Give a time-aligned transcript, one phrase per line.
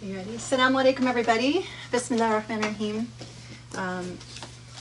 [0.00, 0.30] You ready?
[0.30, 1.66] Assalamu alaikum, everybody.
[1.90, 3.08] Bismillah ar-Rahman ar-Rahim.
[3.74, 4.16] Um,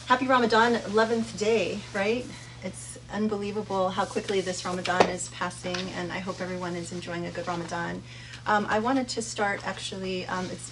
[0.06, 2.24] happy Ramadan, 11th day, right?
[2.64, 7.32] It's unbelievable how quickly this Ramadan is passing, and I hope everyone is enjoying a
[7.32, 8.04] good Ramadan.
[8.46, 10.72] Um, I wanted to start actually, um, it's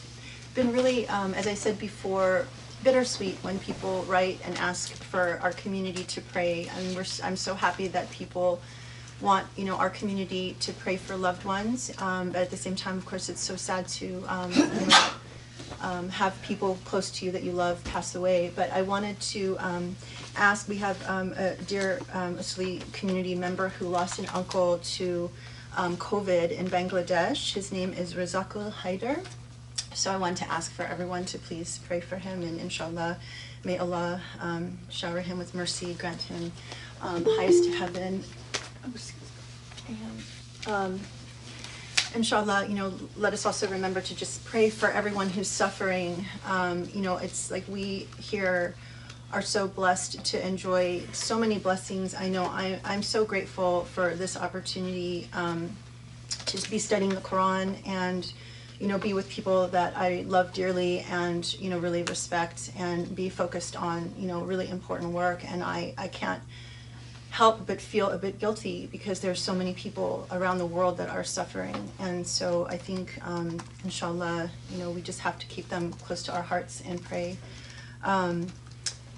[0.54, 2.46] been really, um, as I said before,
[2.84, 6.70] bittersweet when people write and ask for our community to pray.
[6.78, 8.62] And we're, I'm so happy that people
[9.22, 12.76] want you know our community to pray for loved ones um, but at the same
[12.76, 15.10] time of course it's so sad to um, you know,
[15.82, 18.52] um, have people close to you that you love pass away.
[18.56, 19.96] But i wanted to um,
[20.36, 25.30] ask we have um, a dear um, Usuli community member who lost an uncle to
[25.78, 27.54] um, covid in bangladesh.
[27.54, 29.26] His name is razakul haider.
[29.94, 33.18] So I wanted to ask for everyone to please pray for him, and inshallah,
[33.64, 34.22] may Allah
[34.90, 36.52] shower him with mercy, grant him
[37.00, 38.24] highest heaven.
[39.88, 41.00] And, um,
[42.14, 46.26] inshallah, you know, let us also remember to just pray for everyone who's suffering.
[46.46, 48.76] Um, you know, it's like we here
[49.32, 52.16] are so blessed to enjoy so many blessings.
[52.16, 55.76] I know I, I'm so grateful for this opportunity um,
[56.46, 58.32] to be studying the Quran and
[58.80, 63.14] you know be with people that I love dearly and you know really respect and
[63.16, 66.42] be focused on you know really important work and I I can't
[67.36, 71.10] help but feel a bit guilty because there's so many people around the world that
[71.10, 75.68] are suffering and so I think um, inshallah you know we just have to keep
[75.68, 77.38] them close to our hearts and pray
[78.06, 78.48] um,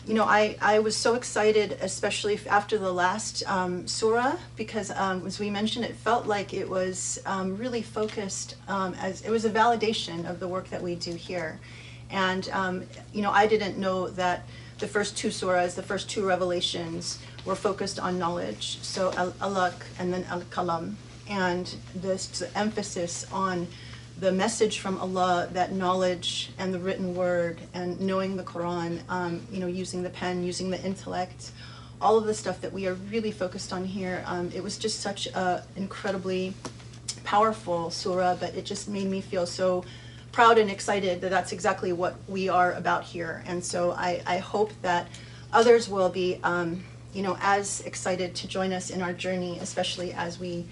[0.08, 5.28] you know, I, I was so excited, especially after the last um, surah, because um,
[5.28, 9.44] as we mentioned, it felt like it was um, really focused um, as it was
[9.44, 11.60] a validation of the work that we do here.
[12.10, 14.46] And, um, you know, I didn't know that
[14.80, 18.78] the first two surahs, the first two revelations, were focused on knowledge.
[18.82, 20.96] So al alaq and then al kalam.
[21.30, 23.68] And this emphasis on
[24.20, 29.42] the message from Allah, that knowledge and the written word and knowing the Quran, um,
[29.52, 31.52] you know, using the pen, using the intellect,
[32.02, 34.24] all of the stuff that we are really focused on here.
[34.26, 36.54] Um, it was just such a incredibly
[37.24, 39.84] powerful surah, but it just made me feel so
[40.32, 43.44] proud and excited that that's exactly what we are about here.
[43.48, 45.08] And so I, I hope that
[45.52, 46.84] others will be, um,
[47.18, 50.64] you know, as excited to join us in our journey, especially as we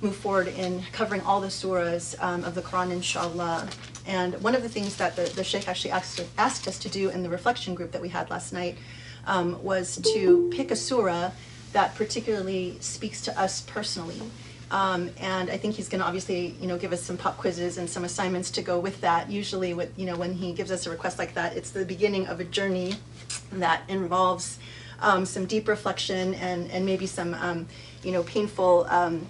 [0.00, 3.68] move forward in covering all the surahs um, of the Quran, inshallah.
[4.06, 7.10] And one of the things that the, the Sheikh actually asked, asked us to do
[7.10, 8.78] in the reflection group that we had last night
[9.26, 11.32] um, was to pick a surah
[11.72, 14.22] that particularly speaks to us personally.
[14.70, 17.76] Um, and I think he's going to obviously, you know, give us some pop quizzes
[17.76, 19.32] and some assignments to go with that.
[19.32, 22.28] Usually, with you know, when he gives us a request like that, it's the beginning
[22.28, 22.94] of a journey
[23.50, 24.58] that involves
[25.00, 27.66] um, some deep reflection and and maybe some, um,
[28.02, 29.26] you know, painful, um,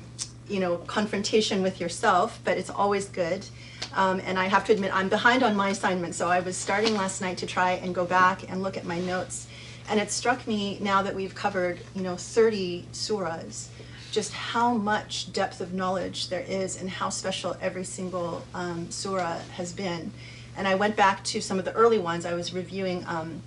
[0.48, 2.40] you know, confrontation with yourself.
[2.44, 3.46] But it's always good.
[3.94, 6.94] Um, and I have to admit, I'm behind on my assignment, so I was starting
[6.94, 9.46] last night to try and go back and look at my notes.
[9.88, 13.68] And it struck me now that we've covered, you know, 30 surahs,
[14.10, 19.38] just how much depth of knowledge there is and how special every single um, surah
[19.52, 20.12] has been.
[20.56, 22.26] And I went back to some of the early ones.
[22.26, 23.42] I was reviewing um,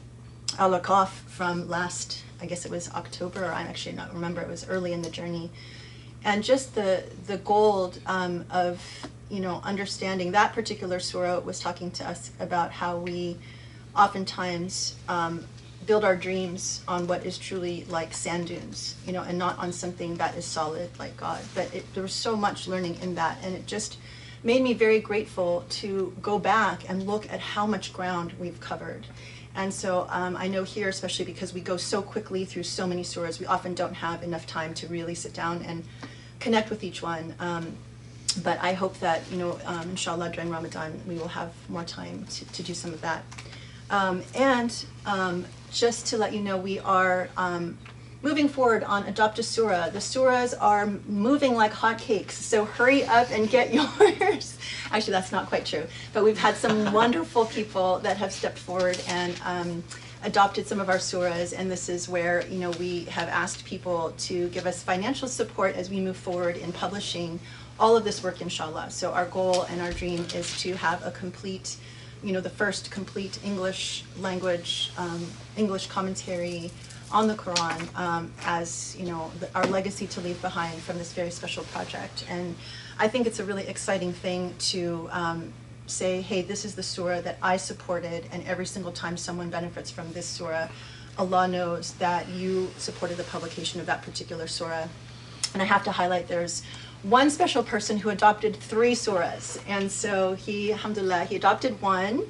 [0.59, 4.67] Al-Ahqaf from last, I guess it was October, or I actually not remember, it was
[4.67, 5.50] early in the journey.
[6.23, 8.81] And just the, the gold um, of,
[9.29, 13.38] you know, understanding that particular surah was talking to us about how we
[13.95, 15.45] oftentimes um,
[15.85, 19.72] build our dreams on what is truly like sand dunes, you know, and not on
[19.72, 21.41] something that is solid like God.
[21.56, 23.97] But it, there was so much learning in that, and it just
[24.44, 29.06] made me very grateful to go back and look at how much ground we've covered.
[29.56, 33.03] And so um, I know here, especially because we go so quickly through so many
[33.03, 35.84] surahs, we often don't have enough time to really sit down and
[36.39, 37.35] connect with each one.
[37.39, 37.75] Um,
[38.44, 42.25] but I hope that, you know, um, inshallah, during Ramadan, we will have more time
[42.29, 43.23] to, to do some of that.
[43.89, 47.78] Um, and um, just to let you know, we are um,
[48.21, 49.89] moving forward on Adopt a Surah.
[49.89, 53.73] The surahs are moving like hotcakes, so hurry up and get
[54.19, 54.57] yours.
[54.91, 59.01] Actually, that's not quite true, but we've had some wonderful people that have stepped forward
[59.07, 59.83] and um,
[60.23, 64.13] adopted some of our surahs, and this is where you know we have asked people
[64.18, 67.39] to give us financial support as we move forward in publishing
[67.79, 68.91] all of this work, inshallah.
[68.91, 71.77] So our goal and our dream is to have a complete
[72.24, 75.25] you know, the first complete English language, um,
[75.57, 76.71] English commentary
[77.12, 81.13] on the Quran um, as, you know, the, our legacy to leave behind from this
[81.13, 82.25] very special project.
[82.30, 82.56] And
[83.00, 85.54] I think it's a really exciting thing to um,
[85.88, 89.92] say, hey, this is the surah that I supported, and every single time someone benefits
[89.92, 90.68] from this surah,
[91.18, 94.88] Allah knows that you supported the publication of that particular surah.
[95.54, 96.63] And I have to highlight there's
[97.04, 99.60] one special person who adopted three surahs.
[99.68, 102.24] And so he, alhamdulillah, he adopted one.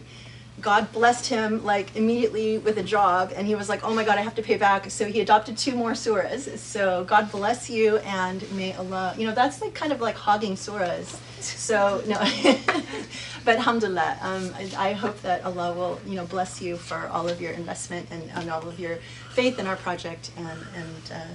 [0.59, 4.17] God blessed him like immediately with a job, and he was like, "Oh my God,
[4.17, 6.57] I have to pay back." So he adopted two more surahs.
[6.57, 10.55] So God bless you, and may Allah, you know, that's like kind of like hogging
[10.55, 11.17] surahs.
[11.41, 12.17] So no,
[13.45, 17.27] but alhamdulillah, um, I, I hope that Allah will, you know, bless you for all
[17.29, 18.97] of your investment and, and all of your
[19.31, 21.33] faith in our project, and and uh,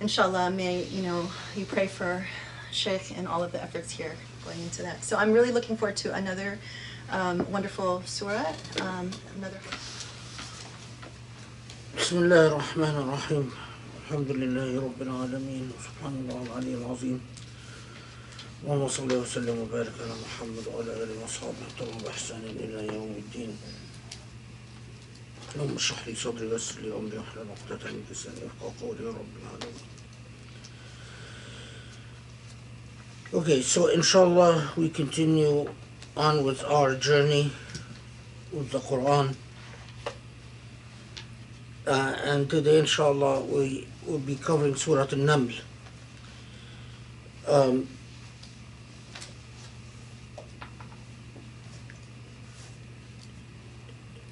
[0.00, 2.26] inshallah, may you know you pray for
[2.70, 4.14] Sheikh and all of the efforts here
[4.44, 5.04] going into that.
[5.04, 6.58] So I'm really looking forward to another
[7.11, 8.45] um, wonderful surah.
[8.81, 9.59] Um, another.
[11.97, 13.51] بسم الله الرحمن الرحيم
[14.07, 17.19] الحمد لله رب العالمين سبحان الله العلي العظيم
[18.63, 23.51] اللهم صل وسلم وبارك على محمد وعلى اله وصحبه وسلم باحسان الى يوم الدين
[25.55, 29.33] اللهم اشرح لي صدري ويسر لي امري واحلل عقدة من لساني يفقهوا قولي يا رب
[29.43, 29.87] العالمين
[33.33, 35.63] Okay, so inshallah we continue
[36.16, 37.52] on with our journey
[38.52, 39.34] with the Quran.
[41.86, 45.54] Uh, and today, inshallah, we will be covering Surah Al-Naml.
[47.46, 47.88] Um,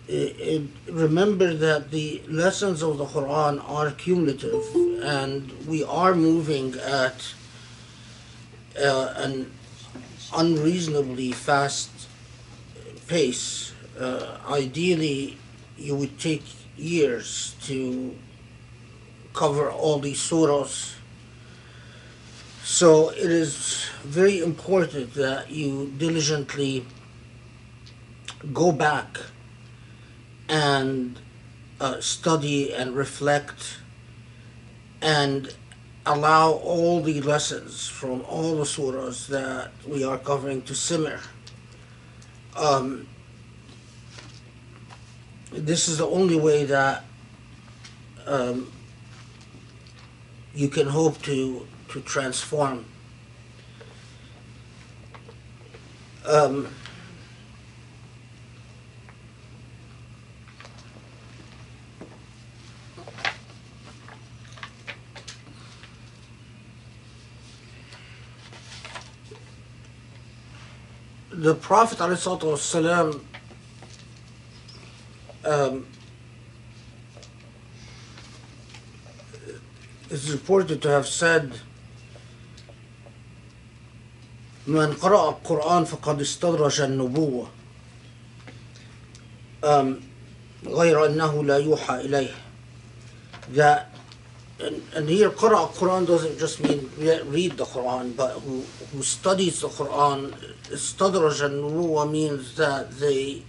[0.09, 4.65] i- i- remember that the lessons of the Quran are cumulative,
[5.03, 7.35] and we are moving at
[8.77, 9.53] uh, an
[10.37, 11.91] unreasonably fast
[13.07, 13.73] pace.
[13.99, 15.39] Uh, ideally,
[15.79, 16.45] you would take
[16.77, 18.17] years to
[19.33, 20.95] cover all these surahs.
[22.63, 26.87] So it is very important that you diligently
[28.53, 29.19] go back
[30.49, 31.19] and
[31.81, 33.79] uh, study and reflect
[35.01, 35.55] and
[36.07, 41.21] allow all the lessons from all the surahs that we are covering to simmer.
[42.57, 43.07] Um,
[45.51, 47.05] this is the only way that
[48.27, 48.73] um,
[50.55, 52.85] you can hope to to transform.
[56.27, 56.69] Um,
[71.37, 73.21] the Prophet ﷺ
[75.45, 75.87] um,
[80.11, 81.53] is reported to have said
[84.67, 87.47] من قرأ القرآن فقد استدرج النبوة
[89.63, 90.01] um,
[90.67, 92.35] غير أنه لا يوحى إليه.
[93.55, 93.94] That
[94.61, 98.63] and, and here Quran, quran doesn't just mean read the quran but who,
[98.93, 100.33] who studies the quran.
[100.71, 103.43] Istadraj an-nubuwa means that they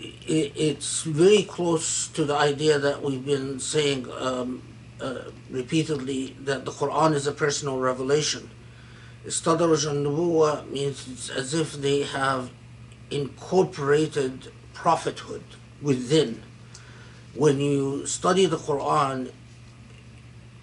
[0.00, 4.62] it, it's very close to the idea that we've been saying um,
[5.00, 8.50] uh, repeatedly that the quran is a personal revelation.
[9.24, 12.50] Istadraj an-nubuwa means it's as if they have
[13.10, 15.44] incorporated prophethood
[15.80, 16.42] within.
[17.34, 19.32] When you study the Quran,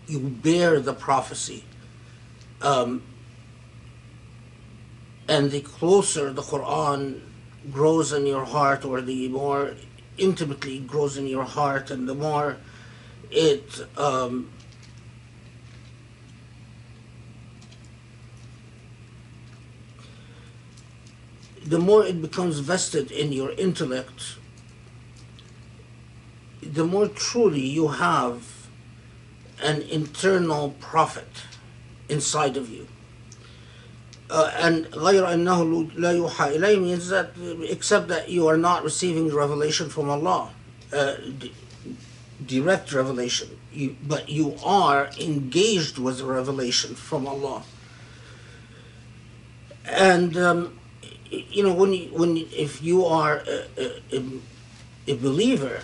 [0.08, 1.64] you bear the prophecy.
[2.62, 3.04] Um,
[5.28, 7.22] and the closer the Quran
[7.72, 9.74] grows in your heart, or the more
[10.18, 12.58] intimately grows in your heart, and the more
[13.30, 14.50] it um,
[21.66, 24.38] the more it becomes vested in your intellect,
[26.63, 28.69] the more truly you have
[29.63, 31.29] an internal prophet
[32.09, 32.87] inside of you.
[34.29, 38.83] Uh, and غير أنه لا يوحى إليه means that uh, except that you are not
[38.83, 40.51] receiving revelation from Allah,
[40.93, 41.53] uh, d-
[42.45, 47.63] direct revelation, you, but you are engaged with revelation from Allah.
[49.85, 50.79] And um,
[51.33, 54.25] y- you know when you, when you- if you are a, a, a,
[55.09, 55.81] a believer,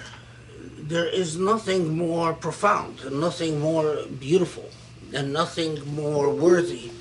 [0.87, 4.69] there is nothing more profound, nothing more beautiful,
[5.13, 6.91] and nothing more worthy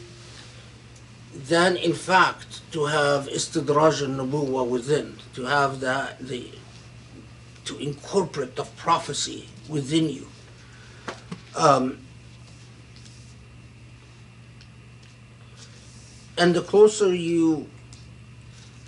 [1.33, 6.51] than in fact to have istidraj al-nubuwa within, to have that the
[7.65, 10.27] to incorporate the prophecy within you.
[11.57, 11.99] Um,
[16.39, 17.69] and the closer you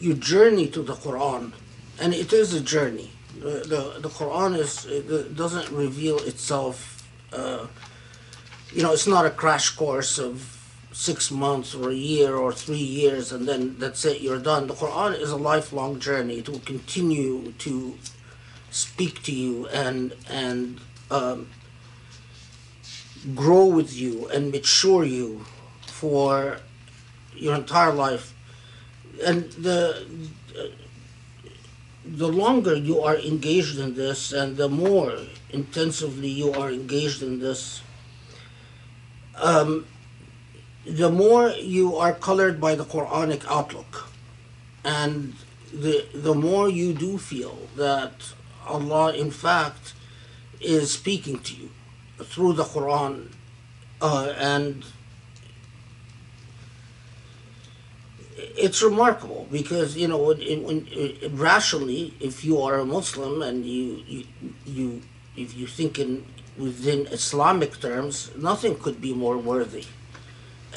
[0.00, 1.52] you journey to the Quran,
[2.00, 3.10] and it is a journey.
[3.40, 6.98] The the, Quran is it doesn't reveal itself
[7.32, 7.66] uh,
[8.72, 10.54] you know, it's not a crash course of
[10.92, 14.66] six months or a year or three years and then that's it, you're done.
[14.66, 16.38] The Quran is a lifelong journey.
[16.38, 17.96] It will continue to
[18.70, 20.80] speak to you and and
[21.10, 21.48] um,
[23.34, 25.44] grow with you and mature you
[25.86, 26.58] for
[27.34, 28.34] your entire life.
[29.24, 30.06] And the
[32.16, 35.18] the longer you are engaged in this and the more
[35.50, 37.82] intensively you are engaged in this,
[39.36, 39.86] um,
[40.86, 44.08] the more you are colored by the Quranic outlook.
[44.84, 45.34] And
[45.72, 48.32] the, the more you do feel that
[48.66, 49.94] Allah, in fact,
[50.60, 51.70] is speaking to you
[52.18, 53.28] through the Quran
[54.00, 54.84] uh, and
[58.56, 64.02] it's remarkable because you know when, when, rationally if you are a muslim and you
[64.06, 64.24] you,
[64.64, 65.02] you
[65.36, 66.24] if you think in
[66.56, 69.84] within islamic terms nothing could be more worthy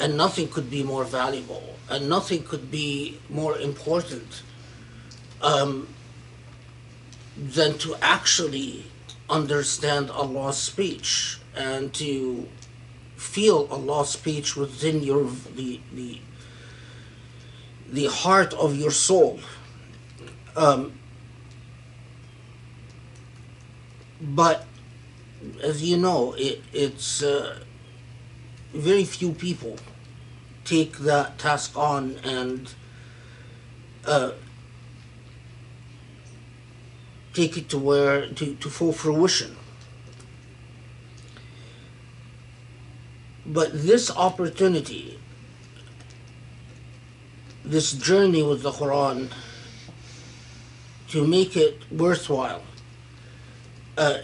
[0.00, 4.42] and nothing could be more valuable and nothing could be more important
[5.42, 5.88] um,
[7.36, 8.84] than to actually
[9.28, 12.48] understand allah's speech and to
[13.16, 15.24] feel allah's speech within your
[15.56, 16.20] the, the
[17.92, 19.38] the heart of your soul.
[20.56, 20.98] Um,
[24.20, 24.64] but
[25.62, 27.58] as you know, it, it's uh,
[28.72, 29.76] very few people
[30.64, 32.72] take that task on and
[34.06, 34.32] uh,
[37.34, 39.56] take it to where to, to full fruition.
[43.44, 45.18] But this opportunity
[47.64, 49.30] this journey with the Quran
[51.08, 52.62] to make it worthwhile.
[53.96, 54.18] Uh,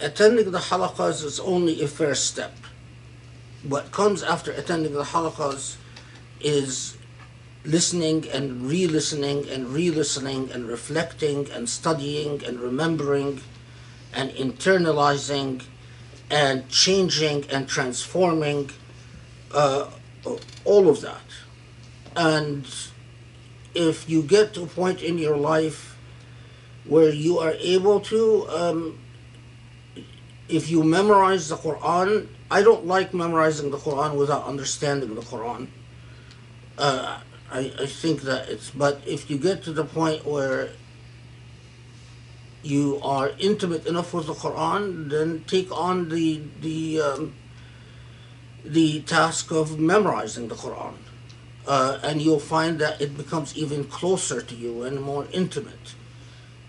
[0.00, 2.54] attending the halaqas is only a first step.
[3.62, 5.76] What comes after attending the halaqas
[6.40, 6.96] is
[7.64, 13.40] listening and re listening and re listening and reflecting and studying and remembering
[14.14, 15.62] and internalizing
[16.30, 18.70] and changing and transforming
[19.52, 19.90] uh,
[20.64, 21.22] all of that.
[22.16, 22.66] And
[23.74, 25.98] if you get to a point in your life
[26.86, 28.98] where you are able to, um,
[30.48, 35.68] if you memorize the Quran, I don't like memorizing the Quran without understanding the Quran.
[36.78, 37.20] Uh,
[37.50, 40.70] I, I think that it's, but if you get to the point where
[42.62, 47.34] you are intimate enough with the Quran, then take on the the um,
[48.64, 50.94] the task of memorizing the Quran
[51.66, 55.94] uh, and you'll find that it becomes even closer to you and more intimate,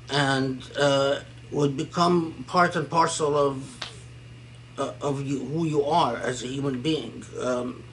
[0.10, 1.20] and uh,
[1.52, 3.78] would become part and parcel of
[4.78, 7.24] uh, of you, who you are as a human being.
[7.40, 7.84] Um,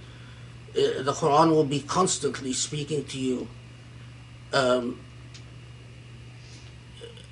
[0.77, 3.49] uh, the Quran will be constantly speaking to you
[4.53, 5.01] um,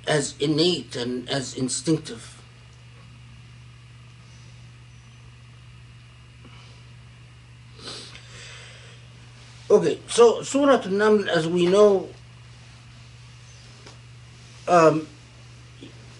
[0.07, 2.32] as innate and as instinctive.
[9.69, 12.09] Okay, so Surah An-Naml, as we know,
[14.67, 15.07] um,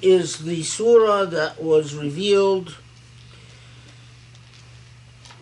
[0.02, 2.78] is the surah that was revealed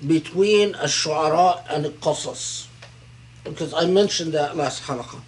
[0.05, 2.67] between Ash-Shu'ara and Qasas.
[3.43, 5.21] Because I mentioned that last halaqah.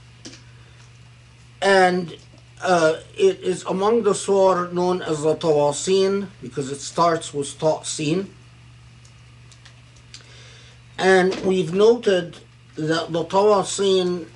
[1.62, 2.18] And
[2.62, 8.34] uh, it is among the surah known as the Tawasin because it starts with Ta'sin.
[10.98, 12.38] And we've noted
[12.75, 14.27] that the Tawasin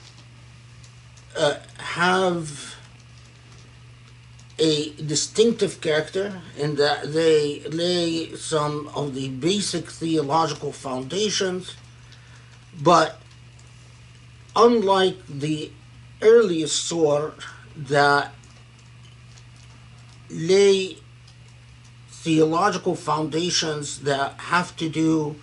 [1.35, 2.75] uh, have
[4.59, 11.75] a distinctive character in that they lay some of the basic theological foundations,
[12.81, 13.21] but
[14.55, 15.71] unlike the
[16.21, 17.35] earliest sort
[17.75, 18.33] that
[20.29, 20.97] lay
[22.09, 25.35] theological foundations that have to do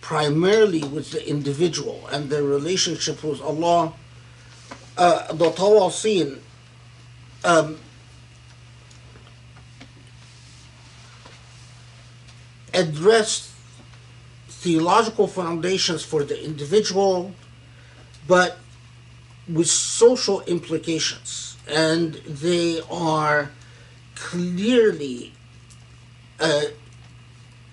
[0.00, 3.92] primarily with the individual and their relationship with Allah,
[4.96, 6.40] uh, the Tawasin
[7.44, 7.78] um,
[12.72, 13.50] addressed
[14.48, 17.32] theological foundations for the individual,
[18.26, 18.58] but
[19.48, 21.56] with social implications.
[21.68, 23.50] And they are
[24.14, 25.32] clearly
[26.38, 26.62] uh,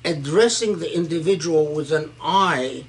[0.08, 2.86] addressing the individual with an eye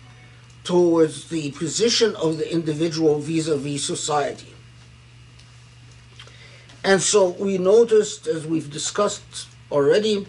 [0.62, 4.52] towards the position of the individual vis-a-vis society.
[6.84, 10.26] And so we noticed, as we've discussed already,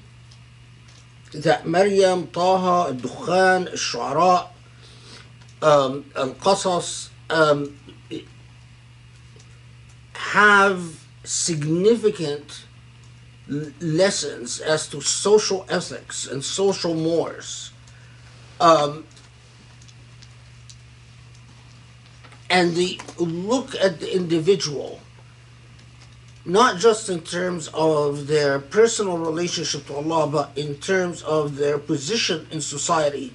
[1.34, 4.48] that Maryam, Taha, Dukhan, Shu'ara,
[5.62, 7.78] um, Al-Qasas um,
[10.14, 12.66] have significant
[13.50, 17.72] lessons as to social ethics and social mores.
[18.60, 19.06] Um,
[22.50, 25.00] and the look at the individual,
[26.46, 31.78] not just in terms of their personal relationship to Allah, but in terms of their
[31.78, 33.34] position in society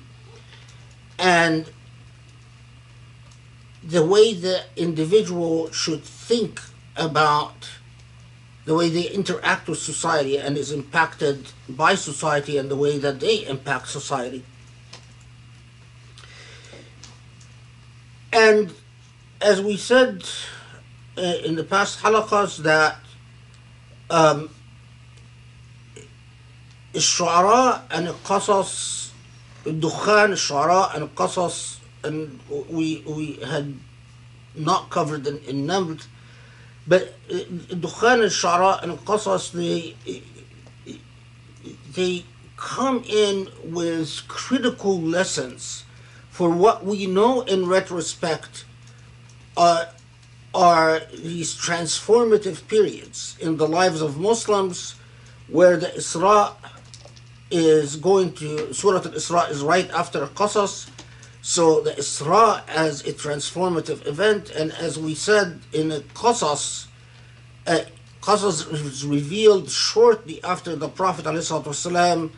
[1.18, 1.70] and
[3.82, 6.60] the way the individual should think
[6.96, 7.68] about
[8.64, 13.20] the way they interact with society and is impacted by society and the way that
[13.20, 14.42] they impact society.
[18.32, 18.72] And
[19.40, 20.24] as we said
[21.16, 22.96] uh, in the past halaqas that
[24.10, 24.48] um,
[26.94, 29.08] الشعراء and القصص
[29.66, 33.74] الدخان الشعراء and القصص and we, we had
[34.54, 35.66] not covered in, in
[36.86, 37.34] but uh,
[37.74, 39.96] Dukhan al-Shu'ara and Qasas, they,
[41.94, 42.24] they
[42.56, 45.84] come in with critical lessons
[46.30, 48.64] for what we know in retrospect
[49.56, 49.86] uh,
[50.54, 54.94] are these transformative periods in the lives of Muslims
[55.48, 56.54] where the Isra
[57.50, 60.88] is going to, Surah al Isra is right after Qasas,
[61.46, 66.86] so the Isra as a transformative event, and as we said in the Qasas,
[67.66, 67.80] uh,
[68.22, 72.30] Qasas was revealed shortly after the Prophet ﷺ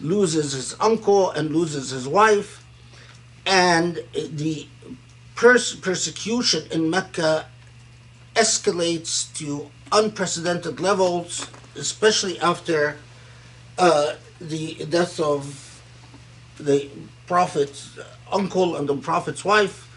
[0.00, 2.64] loses his uncle and loses his wife,
[3.44, 4.68] and the
[5.34, 7.46] pers- persecution in Mecca
[8.36, 12.98] escalates to unprecedented levels, especially after
[13.78, 15.82] uh, the death of
[16.60, 16.88] the
[17.26, 17.98] prophet's
[18.30, 19.88] uncle and the prophet's wife.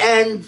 [0.00, 0.46] And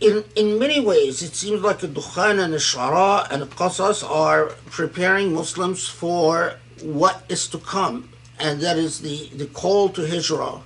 [0.00, 4.08] in, in many ways, it seems like the Dukhan and the Shu'ara and the Qasas
[4.08, 10.06] are preparing Muslims for what is to come, and that is the, the call to
[10.06, 10.62] Hijrah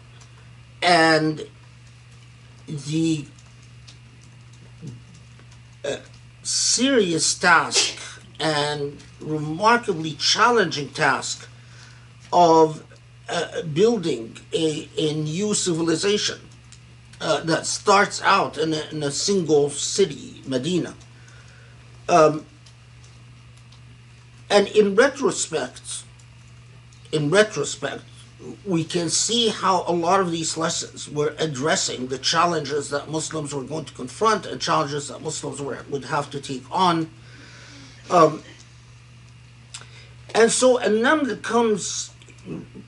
[0.82, 1.46] and
[2.66, 3.24] the
[5.84, 5.96] uh,
[6.42, 7.98] serious task
[8.38, 11.48] and remarkably challenging task
[12.32, 12.84] of
[13.28, 16.38] uh, building a, a new civilization
[17.20, 20.94] uh, that starts out in a, in a single city, Medina.
[22.08, 22.44] Um,
[24.50, 26.04] and in retrospect,
[27.12, 28.02] in retrospect,
[28.66, 33.54] we can see how a lot of these lessons were addressing the challenges that Muslims
[33.54, 37.08] were going to confront and challenges that Muslims were, would have to take on.
[38.10, 38.42] Um,
[40.34, 42.11] and so a Naml comes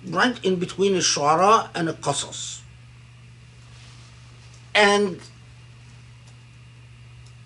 [0.06, 2.60] right in between a Shu'ara and a Qasas.
[4.74, 5.20] And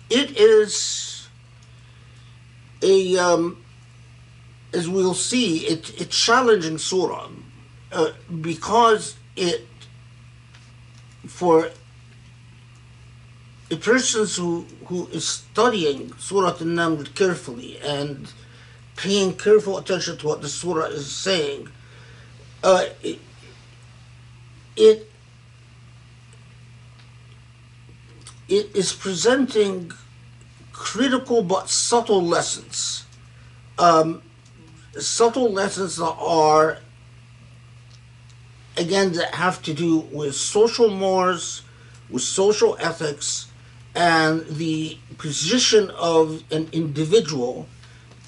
[0.09, 1.27] it is
[2.81, 3.63] a, um,
[4.73, 7.29] as we'll see, it, it's challenging surah
[7.91, 9.67] uh, because it,
[11.27, 11.69] for
[13.71, 18.31] a person who, who is studying Surah An-Naml carefully and
[18.95, 21.69] paying careful attention to what the surah is saying,
[22.63, 23.19] uh, it,
[24.75, 25.09] it
[28.47, 29.91] it is presenting
[30.73, 33.05] critical but subtle lessons.
[33.77, 34.21] Um,
[34.97, 36.79] subtle lessons that are,
[38.75, 41.61] again, that have to do with social mores,
[42.09, 43.51] with social ethics,
[43.95, 47.67] and the position of an individual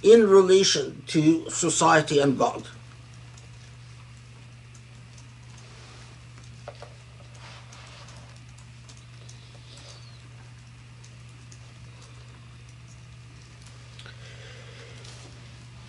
[0.04, 2.64] in relation to society and God.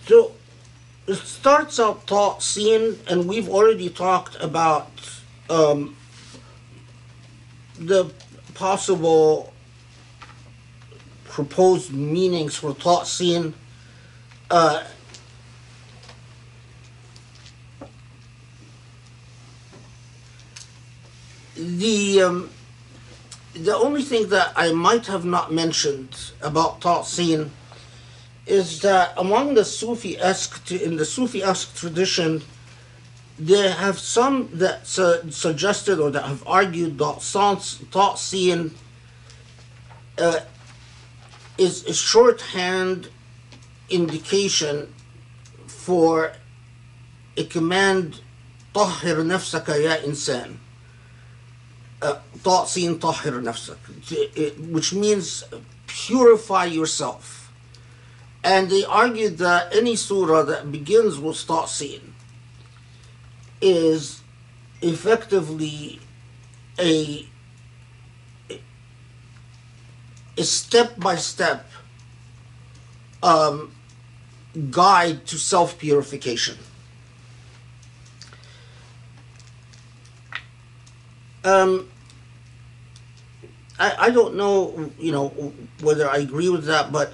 [0.05, 0.33] So
[1.07, 4.89] it starts out Ta'sin, and we've already talked about
[5.49, 5.95] um,
[7.79, 8.11] the
[8.53, 9.53] possible
[11.25, 13.53] proposed meanings for Ta'sin.
[14.51, 14.83] Uh,
[21.55, 22.49] the um,
[23.53, 27.51] the only thing that I might have not mentioned about Ta'sin
[28.45, 32.41] is that among the Sufi esque in the Sufi esque tradition,
[33.39, 38.73] they have some that su- suggested or that have argued that sans Ta'sin
[40.17, 40.39] uh,
[41.57, 43.09] is a shorthand
[43.89, 44.93] indication
[45.67, 46.33] for
[47.37, 48.19] a command
[48.73, 50.57] طهر نفسك يا إنسان
[52.43, 52.99] طاسين
[54.71, 55.43] which means
[55.87, 57.42] purify yourself.
[58.43, 62.13] And they argued that any surah that begins with ta'seen
[63.61, 64.21] is
[64.81, 65.99] effectively
[66.77, 67.25] a
[70.35, 71.69] a step-by-step
[73.21, 73.71] um,
[74.71, 76.57] guide to self-purification.
[81.43, 81.87] Um,
[83.79, 85.29] I, I don't know, you know,
[85.81, 87.13] whether I agree with that, but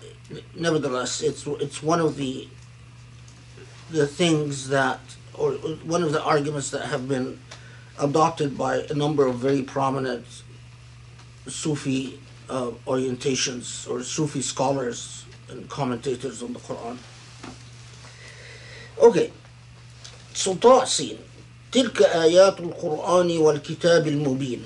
[0.54, 2.48] nevertheless, it's it's one of the
[3.90, 5.00] the things that,
[5.34, 5.52] or
[5.84, 7.38] one of the arguments that have been
[8.00, 10.26] adopted by a number of very prominent
[11.46, 16.96] Sufi uh, orientations or Sufi scholars and commentators on the Quran.
[18.98, 19.32] Okay,
[20.32, 21.18] so طاسين
[21.72, 24.64] تلك آيات القرآن والكتاب المبين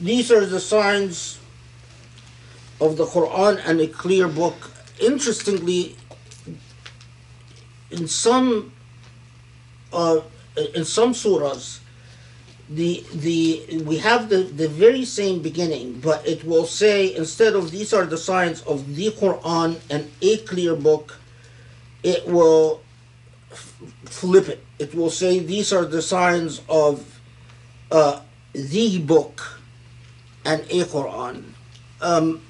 [0.00, 1.38] These are the signs
[2.80, 4.70] of the Quran and a clear book.
[5.00, 5.96] Interestingly,
[7.90, 8.72] in some
[9.92, 10.20] uh,
[10.74, 11.80] in some surahs,
[12.68, 17.70] the the we have the, the very same beginning, but it will say instead of
[17.70, 21.18] these are the signs of the Quran and a clear book,
[22.02, 22.82] it will
[23.50, 24.64] f- flip it.
[24.78, 27.20] It will say these are the signs of
[27.90, 28.20] uh,
[28.52, 29.55] the book
[30.46, 31.42] and a Quran.
[32.00, 32.40] Um,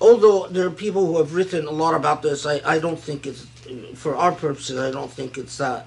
[0.00, 3.26] although there are people who have written a lot about this, I, I don't think
[3.26, 3.46] it's,
[3.94, 5.86] for our purposes, I don't think it's that,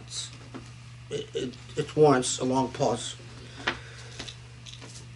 [1.09, 3.15] it, it, it warrants a long pause.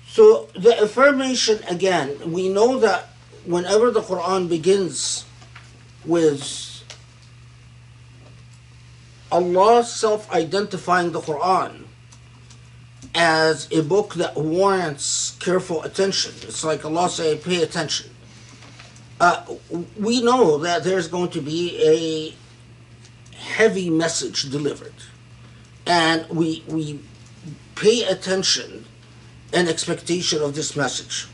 [0.08, 3.10] So the affirmation, again, we know that
[3.46, 5.26] whenever the Quran begins
[6.04, 6.84] with
[9.32, 11.86] Allah self identifying the Quran
[13.15, 18.11] as a book that warrants careful attention, it's like Allah saying, pay attention
[19.21, 19.43] uh,
[19.99, 24.95] we know that there's going to be a heavy message delivered,
[25.87, 27.01] and we we
[27.75, 28.85] pay attention
[29.53, 31.29] and expectation of this message.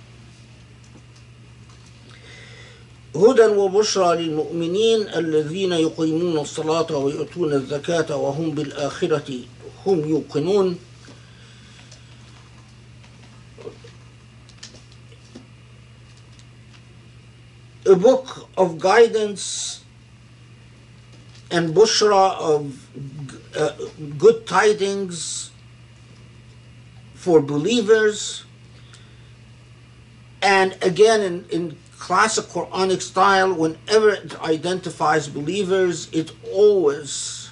[3.14, 9.40] هدى وبشرى للمؤمنين الذين يقيمون الصلاة ويؤتون الزكاة وهم بالآخرة
[9.87, 10.79] هم يوقنون
[17.88, 19.84] a book of guidance
[21.50, 22.88] and bushra of
[23.58, 23.71] uh,
[24.17, 25.52] good tidings
[27.15, 28.43] for believers.
[30.41, 37.50] And again, in, in classic Quranic style, whenever it identifies believers, it always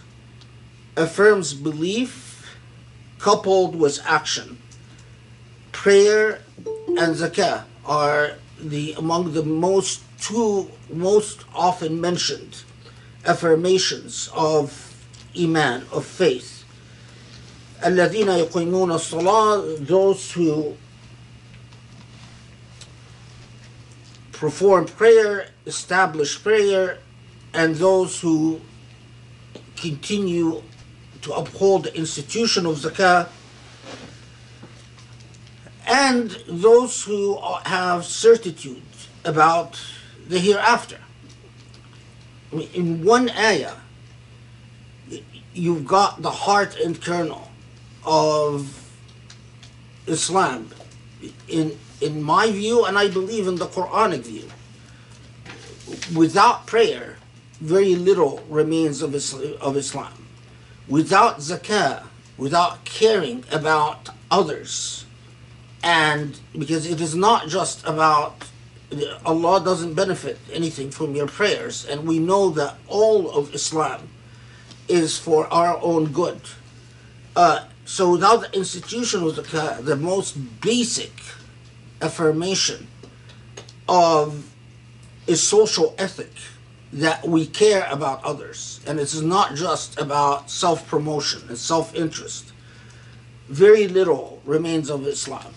[0.96, 2.56] affirms belief
[3.20, 4.62] coupled with action.
[5.72, 6.42] Prayer
[6.88, 12.63] and zakah are the among the most two most often mentioned
[13.27, 14.95] affirmations of
[15.39, 16.65] iman of faith
[17.85, 20.77] الذين يقيمون الصلاة those who
[24.33, 26.99] perform prayer establish prayer
[27.53, 28.61] and those who
[29.77, 30.63] continue
[31.23, 33.29] to uphold the institution of zakah
[35.87, 38.83] and those who have certitude
[39.25, 39.79] about
[40.28, 41.00] the hereafter.
[42.52, 43.76] I mean, in one ayah,
[45.54, 47.50] you've got the heart and kernel
[48.06, 48.90] of
[50.08, 50.70] Islam.
[51.48, 54.48] In in my view, and I believe in the Quranic view,
[56.16, 57.18] without prayer,
[57.62, 59.16] very little remains of,
[59.62, 60.28] of Islam.
[60.88, 62.04] Without zakah,
[62.38, 65.06] without caring about others,
[65.82, 68.50] and because it is not just about
[69.26, 74.10] Allah doesn't benefit anything from your prayers, and we know that all of Islam
[74.88, 76.42] is for our own good.
[77.36, 81.12] Uh, so without the institution of the, the most basic
[82.02, 82.88] affirmation
[83.88, 84.52] of
[85.28, 86.32] a social ethic
[86.94, 92.54] that we care about others, and it's not just about self-promotion and self-interest.
[93.50, 95.54] Very little remains of Islam.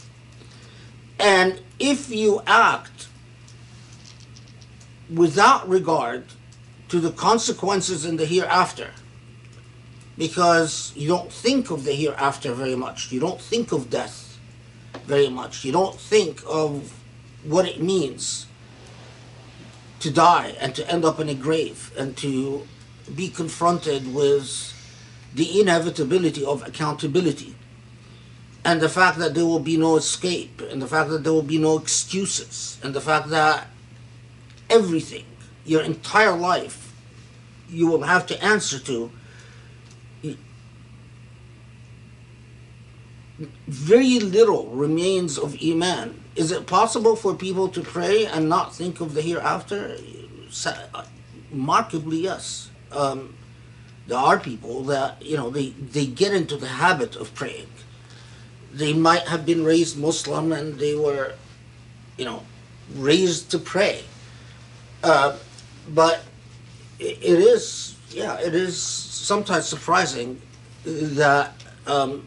[1.19, 3.08] And if you act
[5.13, 6.25] without regard
[6.89, 8.91] to the consequences in the hereafter,
[10.17, 14.29] because you don't think of the hereafter very much, you don't think of death,
[15.07, 15.65] very much.
[15.65, 16.95] You don't think of
[17.45, 18.47] what it means
[20.01, 22.67] to die and to end up in a grave and to
[23.15, 24.75] be confronted with
[25.35, 27.55] the inevitability of accountability.
[28.65, 31.43] And the fact that there will be no escape and the fact that there will
[31.43, 33.69] be no excuses and the fact that
[34.71, 35.25] everything
[35.65, 36.89] your entire life
[37.69, 39.11] you will have to answer to.
[43.69, 46.21] Very little remains of iman.
[46.35, 49.97] Is it possible for people to pray and not think of the hereafter?
[51.53, 52.71] Markedly yes.
[52.91, 53.37] Um,
[54.09, 57.69] there are people that you know they, they get into the habit of praying.
[58.73, 61.35] They might have been raised muslim and they were
[62.17, 62.43] you know
[62.95, 64.05] raised to pray
[65.03, 65.37] uh,
[65.89, 66.25] but
[66.99, 70.41] it, is yeah it is sometimes surprising
[70.85, 71.53] that
[71.87, 72.27] um,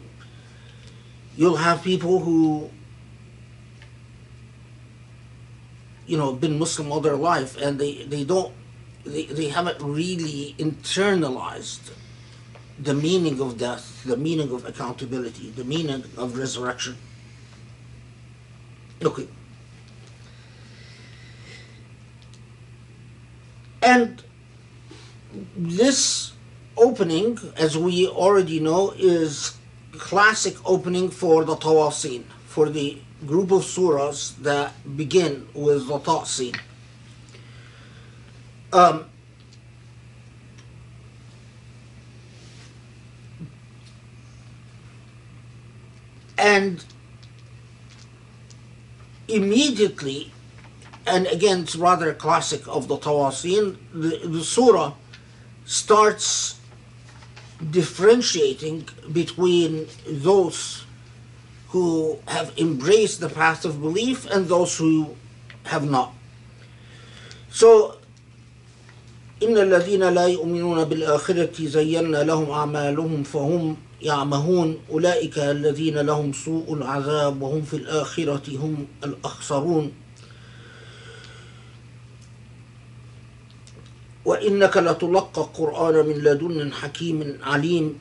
[1.36, 2.70] you'll have people who
[6.06, 8.52] you know been muslim all their life and they, they don't
[9.04, 11.92] they, they haven't really internalized
[12.78, 16.96] the meaning of death the meaning of accountability the meaning of resurrection.
[19.04, 19.28] Okay
[23.82, 24.22] and
[25.56, 26.32] this
[26.76, 29.56] opening as we already know is
[29.92, 36.54] classic opening for the tawasin for the group of surahs that begin with the ta'sin
[38.72, 39.04] um,
[46.38, 46.84] and
[49.28, 50.32] immediately
[51.05, 54.93] and again it's rather classic of the tawasin the, the surah
[55.65, 56.57] starts
[57.71, 60.85] differentiating between those
[61.69, 65.15] who have embraced the path of belief and those who
[65.65, 66.13] have not.
[67.49, 67.95] So,
[69.43, 77.41] إن الذين لا يؤمنون بالآخرة زينا لهم أعمالهم فهم يعمهون أولئك الذين لهم سوء العذاب
[77.41, 79.91] وهم في الآخرة هم الأخسرون
[84.24, 87.98] وإنك لتلقى القرآن من لدن حكيم عليم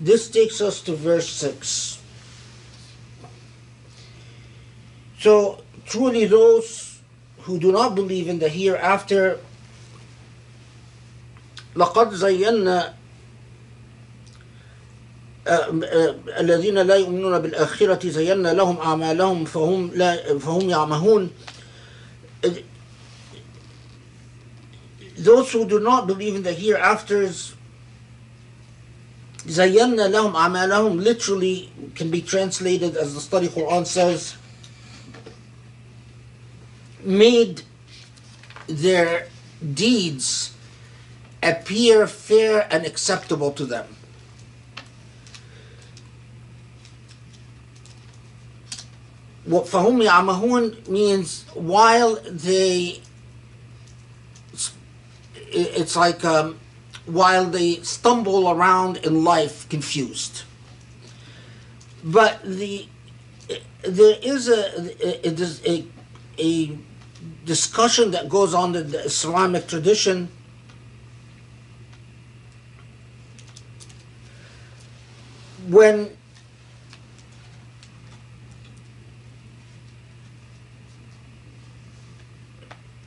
[0.00, 1.98] This takes us to verse 6.
[5.18, 7.00] So, truly, those
[7.40, 9.38] who do not believe in the hereafter,
[11.76, 12.94] لقد زينا
[16.40, 21.30] الذين لا يؤمنون بالآخرة زينا لهم أعمالهم فهم لا فهم يعمهون
[25.17, 27.53] those who do not believe in the hereafters
[29.47, 34.35] زينا لهم أعمالهم literally can be translated as the study Quran says
[37.03, 37.63] made
[38.67, 39.27] their
[39.73, 40.53] deeds
[41.41, 43.87] appear fair and acceptable to them
[49.45, 53.01] what فهم يعمهون means while they
[55.56, 56.58] it's like um,
[57.06, 60.42] while they stumble around in life confused.
[62.04, 62.86] But the
[63.82, 65.30] there is a a,
[65.70, 65.84] a,
[66.38, 66.78] a
[67.44, 70.28] discussion that goes on in the Islamic tradition
[75.68, 76.16] when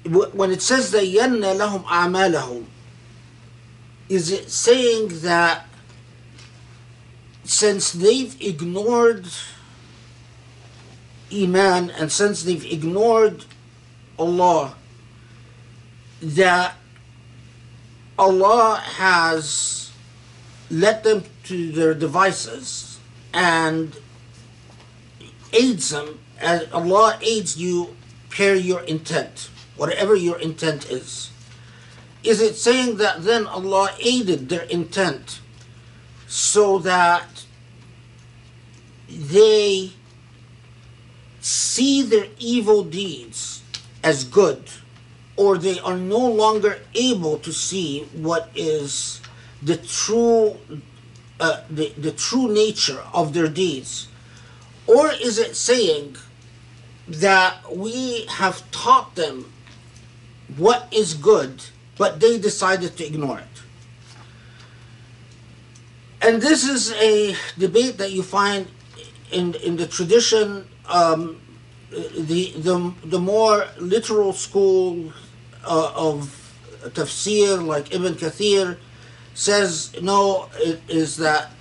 [0.08, 2.64] when it says زينا لهم أعمالهم
[4.08, 5.66] is it saying that
[7.44, 9.26] since they've ignored
[11.32, 13.44] Iman and since they've ignored
[14.18, 14.74] Allah
[16.20, 16.74] that
[18.18, 19.90] Allah has
[20.70, 22.98] led them to their devices
[23.32, 23.96] and
[25.52, 27.96] aids them as Allah aids you
[28.30, 31.31] per your intent whatever your intent is.
[32.23, 35.39] Is it saying that then Allah aided their intent
[36.27, 37.45] so that
[39.07, 39.93] they
[41.39, 43.63] see their evil deeds
[44.03, 44.69] as good,
[45.37, 49.21] or they are no longer able to see what is
[49.63, 50.57] the true
[51.39, 54.09] uh, the, the true nature of their deeds?
[54.85, 56.17] Or is it saying
[57.07, 59.51] that we have taught them
[60.57, 61.63] what is good,
[61.97, 63.45] but they decided to ignore it.
[66.21, 68.67] And this is a debate that you find
[69.31, 71.39] in in the tradition, um,
[71.91, 75.13] the the the more literal school
[75.65, 76.35] uh, of
[76.93, 78.77] tafsir, like Ibn Kathir,
[79.33, 80.49] says no.
[80.55, 81.51] It is that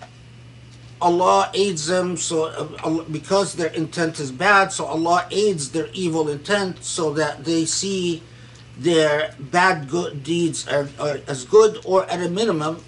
[1.00, 6.28] Allah aids them so uh, because their intent is bad, so Allah aids their evil
[6.28, 8.22] intent so that they see
[8.78, 12.82] their bad good deeds are, are as good or at a minimum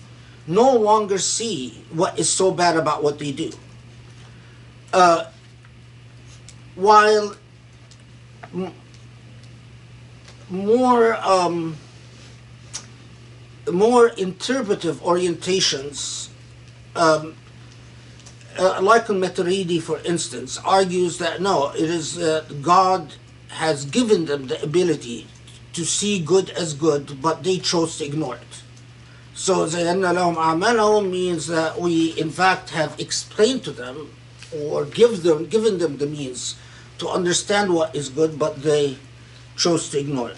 [0.47, 3.51] no longer see what is so bad about what they do.
[4.93, 5.27] Uh,
[6.75, 7.35] while
[8.55, 8.73] m-
[10.49, 11.77] more um,
[13.71, 16.31] more interpretive orientations
[16.97, 17.35] um,
[18.59, 23.15] uh, like Maturidi, for instance, argues that no, it is uh, God
[23.49, 25.27] has given them the ability
[25.74, 28.64] to see good as good, but they chose to ignore it.
[29.34, 34.12] So زَيَنَّ لَهُمْ أَعْمَالَهُم means that we in fact have explained to them
[34.56, 36.56] or give them given them the means
[37.00, 38.98] to understand what is good, but they
[39.58, 40.38] chose to ignore it.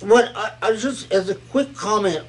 [0.00, 2.26] What I, I just as a quick comment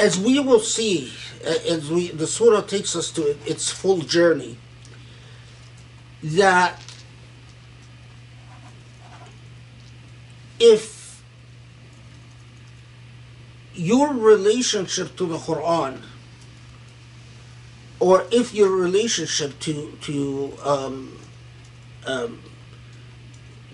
[0.00, 1.12] as we will see
[1.44, 4.56] as we the surah takes us to its full journey
[6.22, 6.82] that
[10.58, 11.22] if
[13.74, 16.02] your relationship to the Quran
[17.98, 21.18] or if your relationship to to um,
[22.06, 22.40] um,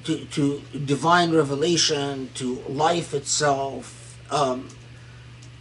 [0.05, 4.69] to, to divine revelation, to life itself, um,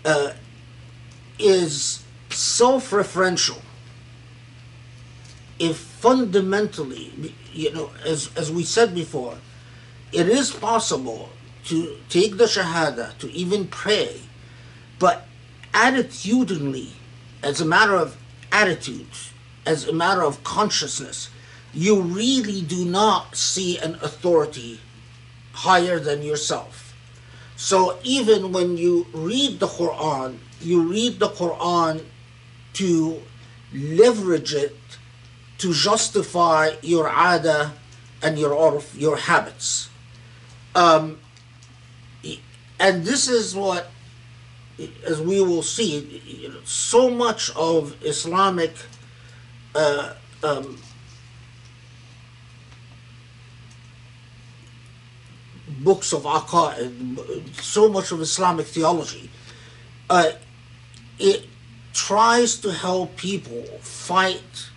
[0.04, 0.34] uh,
[1.40, 3.62] is self-referential.
[5.58, 9.38] If fundamentally, you know, as, as we said before,
[10.12, 11.30] it is possible
[11.66, 14.22] to take the Shahada, to even pray,
[15.00, 15.28] but
[15.74, 16.90] attitudinally,
[17.42, 18.18] as a matter of
[18.52, 19.08] attitude,
[19.66, 21.30] as a matter of consciousness,
[21.74, 24.80] you really do not see an authority
[25.54, 26.94] higher than yourself.
[27.56, 32.04] So even when you read the Quran, you read the Quran
[32.74, 33.22] to
[33.74, 34.76] leverage it
[35.58, 37.74] to justify your ada
[38.22, 39.90] and your urf, your habits.
[40.74, 41.20] Um,
[42.80, 43.90] and this is what,
[45.06, 48.74] as we will see, so much of Islamic
[49.74, 50.78] uh, um,
[55.80, 59.30] books of aqaid, so much of Islamic theology,
[60.10, 60.32] uh,
[61.20, 61.46] it
[61.94, 64.70] tries to help people fight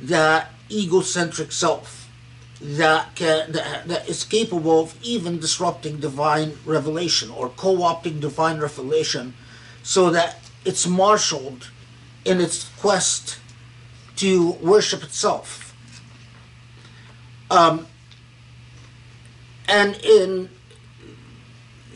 [0.00, 2.10] that egocentric self
[2.60, 9.34] that, can, that, that is capable of even disrupting divine revelation or co-opting divine revelation
[9.82, 11.68] so that it's marshaled
[12.24, 13.38] in its quest
[14.16, 15.74] to worship itself.
[17.50, 17.86] Um,
[19.68, 20.48] and in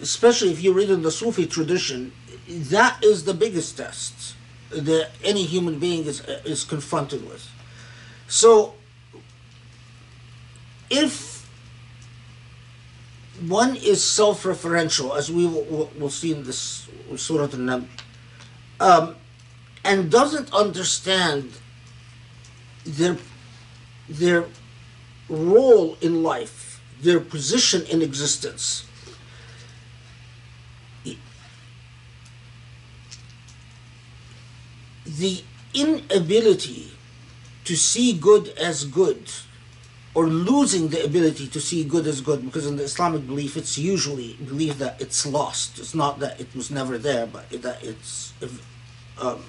[0.00, 2.12] especially if you read in the Sufi tradition,
[2.48, 4.34] that is the biggest test
[4.70, 7.48] that any human being is is confronted with.
[8.26, 8.74] So,
[10.90, 11.48] if
[13.46, 17.86] one is self-referential, as we will, will see in this Surah An-Naml,
[18.80, 19.16] um,
[19.84, 21.52] and doesn't understand
[22.84, 23.16] their
[24.08, 24.46] their
[25.28, 28.87] role in life, their position in existence,
[35.08, 35.42] the
[35.74, 36.90] inability
[37.64, 39.30] to see good as good
[40.14, 43.76] or losing the ability to see good as good because in the islamic belief it's
[43.78, 45.78] usually believed that it's lost.
[45.78, 48.32] It's not that it was never there but that it's
[49.20, 49.44] um,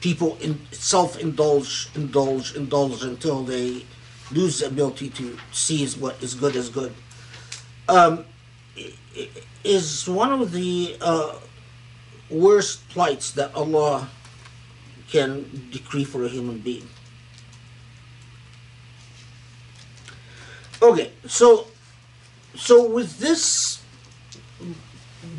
[0.00, 3.84] people in self-indulge indulge indulge until they
[4.30, 6.92] lose the ability to see what is good as good.
[7.88, 8.24] Um,
[9.62, 11.36] is one of the uh,
[12.30, 14.08] worst plights that allah
[15.10, 16.88] can decree for a human being.
[20.82, 21.66] Okay, so
[22.54, 23.82] so with this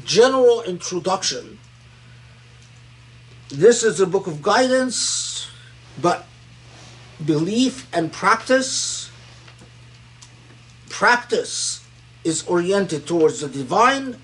[0.04, 1.60] general introduction,
[3.50, 5.48] this is a book of guidance,
[6.02, 6.26] but
[7.24, 9.12] belief and practice
[10.90, 11.86] practice
[12.24, 14.18] is oriented towards the divine,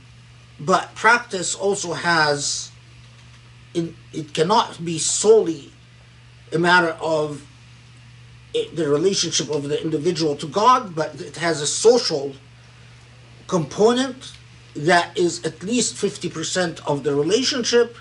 [0.60, 2.71] but practice also has
[4.14, 5.72] it cannot be solely
[6.51, 7.45] a matter of
[8.53, 12.34] the relationship of the individual to God, but it has a social
[13.47, 14.34] component
[14.76, 17.95] that is at least 50% of the relationship.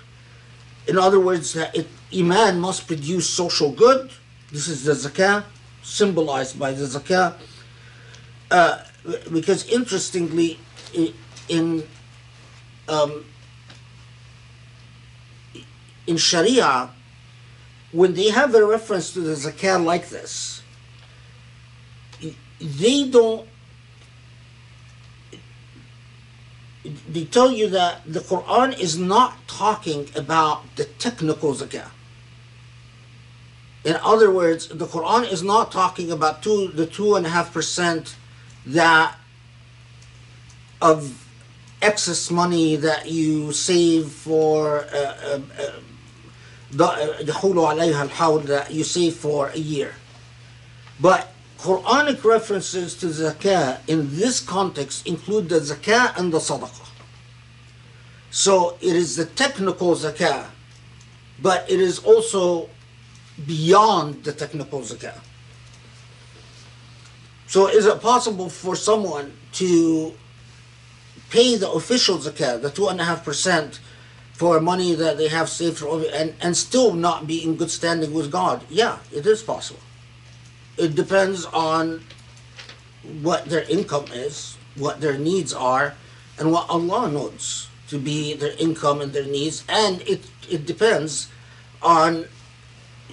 [0.87, 4.11] In other words, that it, Iman must produce social good.
[4.51, 5.45] This is the zakah,
[5.81, 7.35] symbolized by the zakah.
[8.49, 8.83] Uh,
[9.31, 10.59] because interestingly,
[11.47, 11.83] in
[12.87, 13.25] um,
[16.07, 16.89] in Sharia,
[17.91, 20.61] when they have a reference to the zakat like this,
[22.59, 23.47] they don't.
[27.07, 31.89] They tell you that the Quran is not talking about the technical zakat.
[33.83, 37.51] In other words, the Quran is not talking about two, the two and a half
[37.51, 38.15] percent
[38.65, 39.15] that
[40.81, 41.27] of
[41.81, 45.71] excess money that you save for uh, uh, uh,
[46.79, 49.93] uh, you save for a year.
[50.99, 56.89] But Quranic references to zakah in this context include the zakah and the sadaqah.
[58.31, 60.47] So it is the technical zakah,
[61.41, 62.69] but it is also
[63.45, 65.19] beyond the technical zakah.
[67.47, 70.13] So is it possible for someone to
[71.29, 73.79] pay the official zakah, the 2.5%,
[74.41, 78.11] for money that they have saved for and, and still not be in good standing
[78.11, 78.63] with God?
[78.71, 79.81] Yeah, it is possible.
[80.77, 82.01] It depends on
[83.21, 85.93] what their income is, what their needs are,
[86.39, 91.29] and what Allah knows to be their income and their needs, and it, it depends
[91.83, 92.25] on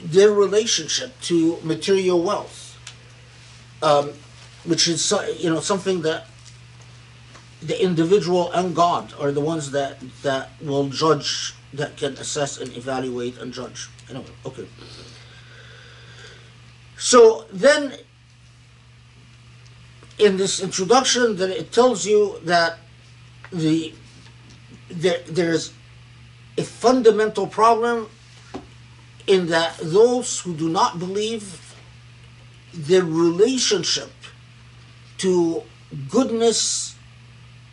[0.03, 2.81] their relationship to material wealth,
[3.83, 4.13] um,
[4.65, 6.27] which is you know something that
[7.63, 12.77] the individual and God are the ones that that will judge, that can assess and
[12.77, 13.89] evaluate and judge.
[14.09, 14.69] Anyway, okay.
[16.97, 17.95] So then,
[20.19, 22.79] in this introduction, that it tells you that
[23.53, 23.95] the
[24.91, 25.73] there, there's
[26.57, 28.09] a fundamental problem
[29.27, 31.75] in that those who do not believe
[32.73, 34.11] their relationship
[35.19, 35.63] to
[36.09, 36.98] goodness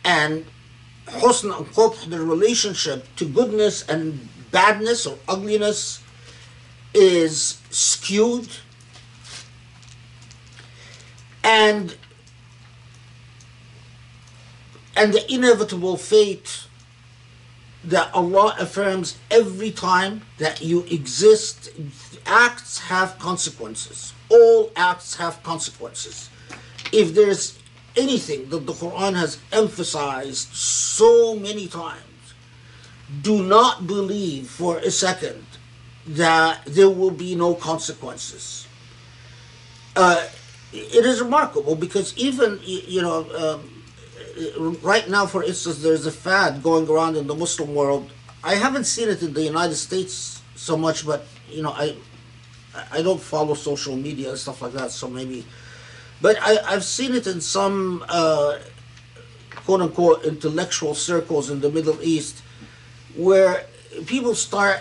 [0.06, 0.46] and
[1.06, 6.02] husn and the relationship to goodness and badness or ugliness
[6.94, 8.48] is skewed.
[11.44, 11.96] And
[14.96, 16.64] and the inevitable fate
[17.84, 21.68] that Allah affirms every time that you exist
[22.24, 24.12] acts have consequences.
[24.28, 26.30] All acts have consequences.
[26.92, 27.58] If there's
[27.96, 32.02] anything that the Quran has emphasized so many times,
[33.22, 35.44] do not believe for a second
[36.06, 38.66] that there will be no consequences.
[39.94, 40.26] Uh,
[40.72, 46.62] it is remarkable because even, you know, um, right now, for instance, there's a fad
[46.62, 48.10] going around in the Muslim world.
[48.44, 51.96] I haven't seen it in the United States so much, but, you know, I,
[52.92, 55.44] I don't follow social media and stuff like that, so maybe
[56.20, 58.58] but I, I've seen it in some uh,
[59.54, 62.42] quote unquote intellectual circles in the Middle East
[63.14, 63.66] where
[64.06, 64.80] people start,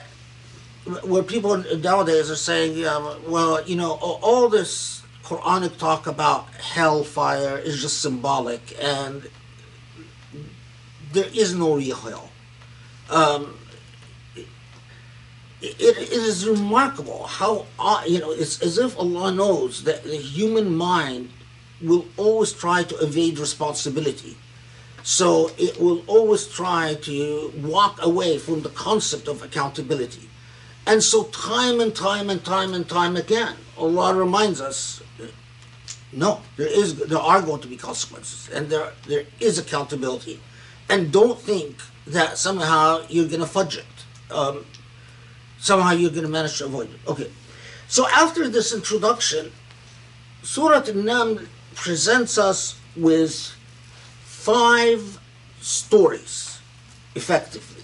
[1.03, 7.57] where people nowadays are saying, yeah, well, you know, all this Quranic talk about hellfire
[7.57, 9.27] is just symbolic and
[11.13, 12.29] there is no real hell.
[13.09, 13.57] Um,
[15.79, 20.17] it, it is remarkable how uh, you know it's as if Allah knows that the
[20.17, 21.29] human mind
[21.81, 24.37] will always try to evade responsibility.
[25.03, 30.27] So it will always try to walk away from the concept of accountability.
[30.87, 35.03] And so time and time and time and time again, Allah reminds us,
[36.11, 40.39] no, there is there are going to be consequences and there there is accountability.
[40.89, 43.85] And don't think that somehow you're gonna fudge it.
[44.31, 44.65] Um,
[45.65, 46.99] somehow you're going to manage to avoid it.
[47.07, 47.29] Okay.
[47.87, 49.51] So after this introduction,
[50.43, 53.55] Surah An-Naml presents us with
[54.21, 55.19] five
[55.61, 56.59] stories,
[57.15, 57.83] effectively.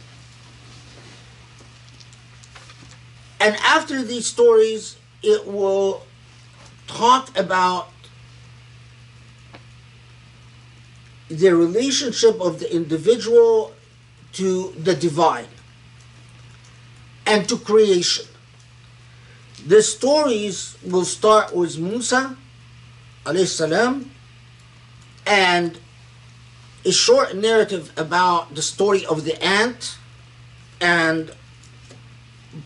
[3.40, 6.06] And after these stories, it will
[6.86, 7.90] talk about
[11.30, 13.74] the relationship of the individual
[14.34, 15.48] to the divine
[17.32, 18.26] and to creation.
[19.66, 22.36] The stories will start with Musa
[23.46, 24.12] salam,
[25.26, 25.80] and
[26.84, 29.98] a short narrative about the story of the ant
[30.82, 31.32] and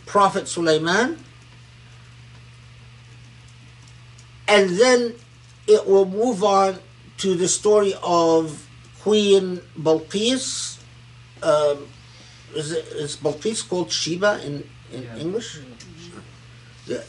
[0.06, 1.26] Prophet Sulaiman.
[4.48, 5.16] and then
[5.68, 6.78] it will move on
[7.18, 8.68] to the story of
[9.02, 10.80] Queen Balqis.
[11.42, 11.88] Um,
[12.56, 15.18] is, it, is Balqis called Sheba in, in Yeah.
[15.18, 15.60] English?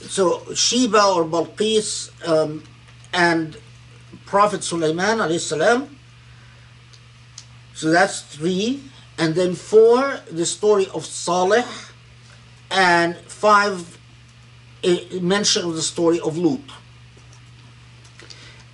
[0.09, 2.63] So Sheba or Balqis um,
[3.13, 3.57] and
[4.25, 5.97] Prophet Sulaiman alayhi salam.
[7.75, 8.83] So that's three.
[9.19, 11.67] And then four, the story of Saleh.
[12.71, 13.99] And five,
[14.83, 16.61] a mention of the story of Lut.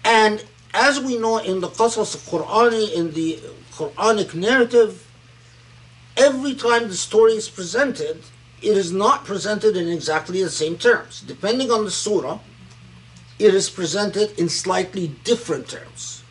[0.05, 0.45] And
[0.75, 3.39] as we know in the Qasas Qur'ani, in the
[3.73, 5.02] Quranic narrative,
[6.17, 8.23] every time the story is presented,
[8.61, 11.21] it is not presented in exactly the same terms.
[11.21, 12.39] Depending on the surah,
[13.39, 16.23] it is presented in slightly different terms.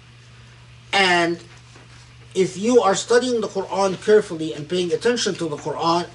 [0.93, 1.39] And
[2.33, 6.07] if you are studying the Quran carefully and paying attention to the Quran,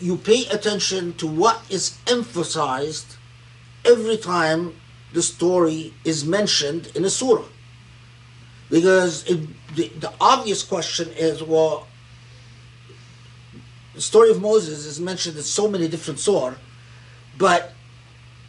[0.00, 3.16] you pay attention to what is emphasized
[3.84, 4.74] every time
[5.12, 7.44] the story is mentioned in a surah.
[8.70, 9.40] Because it,
[9.74, 11.86] the, the obvious question is well,
[14.00, 16.54] the story of Moses is mentioned in so many different surah,
[17.36, 17.74] but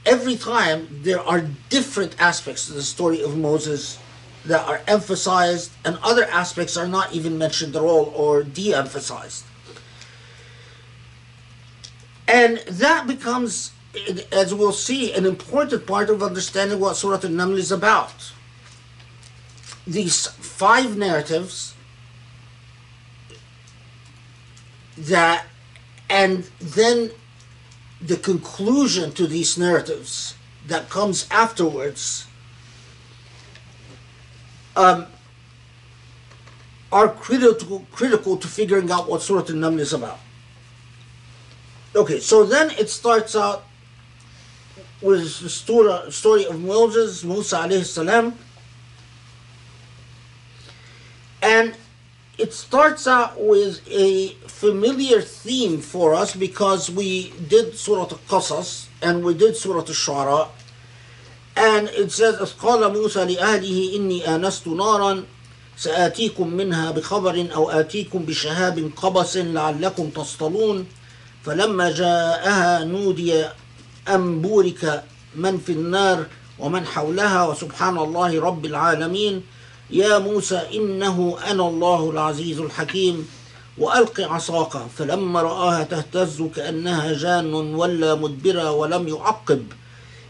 [0.05, 3.99] every time there are different aspects to the story of Moses
[4.45, 9.43] that are emphasized, and other aspects are not even mentioned at all or de emphasized.
[12.29, 13.73] And that becomes,
[14.31, 18.31] as we'll see, an important part of understanding what Surah Al Naml is about.
[19.85, 21.70] These five narratives
[25.01, 25.45] that,
[26.09, 27.11] and then
[28.01, 30.35] the conclusion to these narratives
[30.67, 32.27] that comes afterwards
[34.75, 35.05] um,
[36.91, 40.19] are critical critical to figuring out what Surah Al-Naml is about.
[41.95, 43.63] Okay, so then it starts out
[45.01, 48.37] with the story, story of Moses, Musa alayhi salam,
[51.41, 51.75] and
[52.37, 59.23] it starts out with a familiar theme for us because we did Surah Al-Qasas and
[59.23, 60.49] we did Surah Al-Shu'ara.
[61.55, 65.23] And it says إذ قال موسى لأهله إني آنست نارا
[65.77, 70.85] سآتيكم منها بخبر أو آتيكم بشهاب قبس لعلكم تصطلون
[71.43, 73.45] فلما جاءها نودي
[74.09, 75.03] أن بورك
[75.35, 76.25] من في النار
[76.59, 79.43] ومن حولها وسبحان الله رب العالمين
[79.91, 83.27] يا موسى إنه أنا الله العزيز الحكيم.
[83.77, 89.65] وألق عصاك فلما رآها تهتز كأنها جان ولا مدبرا ولم يعقب.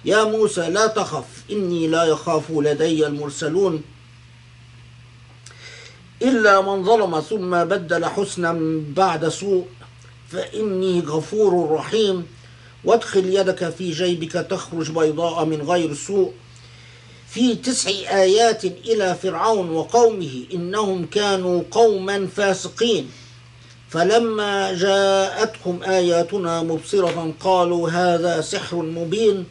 [0.05, 3.83] يا موسى لا تخف إني لا يخاف لدي المرسلون.
[6.21, 8.59] إلا من ظلم ثم بدل حسنا
[8.95, 9.65] بعد سوء
[10.29, 12.27] فإني غفور رحيم.
[12.83, 16.33] وادخل يدك في جيبك تخرج بيضاء من غير سوء.
[17.33, 23.11] في تسع آيات إلى فرعون وقومه إنهم كانوا قوما فاسقين.
[23.89, 29.45] فلما جاءتهم آياتنا مبصرة قالوا هذا سحر مبين.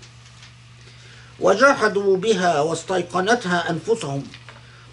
[1.41, 4.23] وجحدوا بها واستيقنتها أنفسهم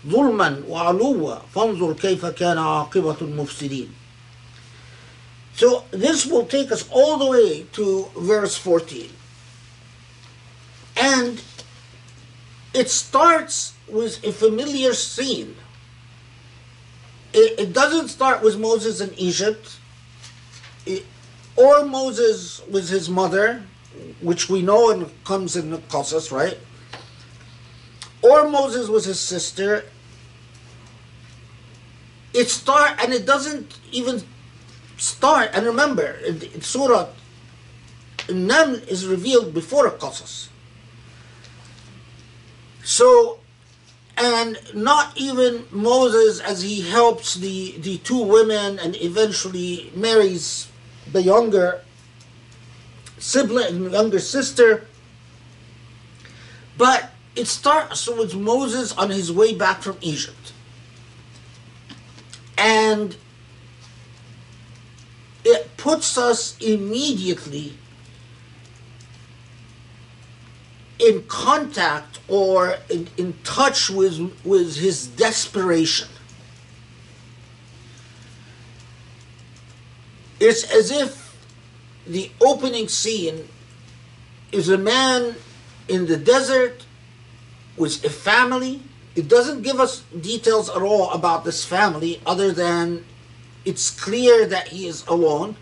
[0.08, 1.36] ظلما وعلوا.
[1.56, 3.88] فانظر كيف كان عاقبة المفسدين.
[5.58, 9.10] So this will take us all the way to verse 14.
[10.96, 11.42] And
[12.78, 15.56] it starts with a familiar scene.
[17.34, 19.80] It, it doesn't start with Moses in Egypt
[20.86, 21.04] it,
[21.56, 23.64] or Moses with his mother,
[24.22, 26.60] which we know and comes in the Qasas, right?
[28.22, 29.84] Or Moses with his sister.
[32.32, 34.22] It start and it doesn't even
[34.98, 35.50] start.
[35.54, 36.20] And remember,
[36.62, 37.08] Surah
[38.28, 40.47] Naml is revealed before a Qasas.
[42.88, 43.40] So,
[44.16, 50.72] and not even Moses as he helps the, the two women and eventually marries
[51.12, 51.82] the younger
[53.18, 54.88] sibling, younger sister.
[56.78, 60.54] But it starts with Moses on his way back from Egypt.
[62.58, 63.18] And
[65.44, 67.78] it puts us immediately
[71.00, 76.08] in contact or in, in touch with, with his desperation.
[80.40, 81.36] It's as if
[82.06, 83.48] the opening scene
[84.52, 85.36] is a man
[85.88, 86.86] in the desert
[87.76, 88.82] with a family.
[89.16, 93.04] It doesn't give us details at all about this family other than
[93.66, 95.56] it's clear that he is alone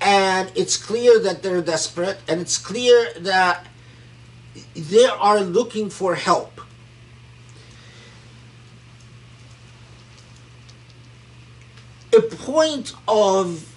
[0.00, 3.66] and it's clear that they're desperate and it's clear that
[4.74, 6.60] they are looking for help.
[12.14, 13.76] A point of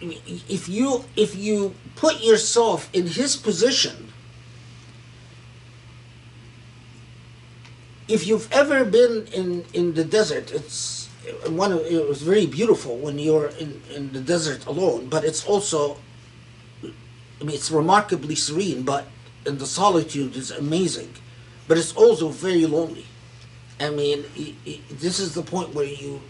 [0.00, 4.10] if you if you put yourself in his position
[8.08, 11.08] if you've ever been in in the desert it's
[11.48, 15.44] one of, it was very beautiful when you're in in the desert alone but it's
[15.44, 15.96] also
[16.82, 19.06] i mean it's remarkably serene but
[19.46, 21.12] and the solitude is amazing
[21.68, 23.06] but it's also very lonely.
[23.78, 26.20] I mean i i this is the point where you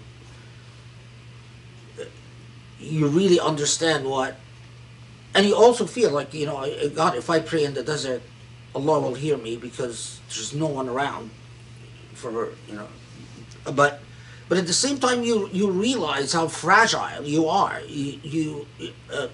[2.79, 4.37] you really understand what
[5.35, 6.59] and you also feel like you know
[6.95, 8.23] god if i pray in the desert
[8.75, 11.31] allah will hear me because there's no one around
[12.21, 12.87] for you know.
[13.73, 14.01] But
[14.49, 17.81] but at the same time you you realize how fragile you are.
[17.89, 18.67] You you
[19.13, 19.29] uh,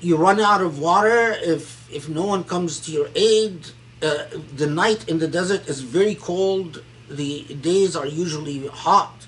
[0.00, 3.66] you run out of water if if no one comes to your aid
[4.02, 4.24] uh,
[4.56, 9.26] the night in the desert is very cold the days are usually hot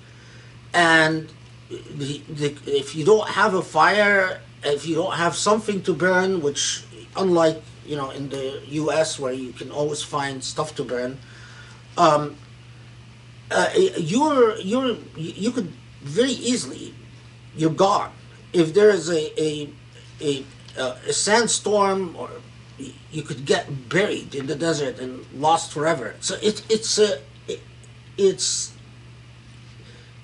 [0.75, 1.29] and
[1.69, 6.41] the, the, if you don't have a fire if you don't have something to burn
[6.43, 6.85] which
[7.17, 11.19] unlike you know in the us where you can always find stuff to burn
[11.99, 12.37] um,
[13.51, 15.71] uh, you're you're you could
[16.03, 16.95] very easily
[17.57, 18.13] you're gone.
[18.53, 19.71] If there is a a
[20.23, 20.45] a,
[21.09, 22.31] a sandstorm or
[23.11, 26.15] you could get buried in the desert and lost forever.
[26.21, 27.61] So it, it's a it,
[28.17, 28.73] it's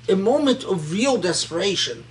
[0.08, 2.04] a moment of real desperation.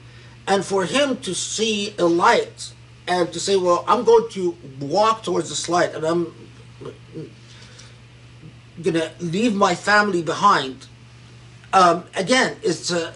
[0.48, 2.74] And for him to see a light
[3.08, 6.34] and to say well i'm going to walk towards this light and i'm
[8.82, 10.88] gonna leave my family behind
[11.74, 13.14] um, again, it's a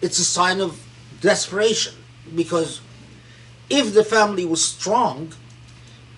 [0.00, 0.80] it's a sign of
[1.20, 1.94] desperation
[2.34, 2.80] because
[3.72, 5.32] if the family was strong,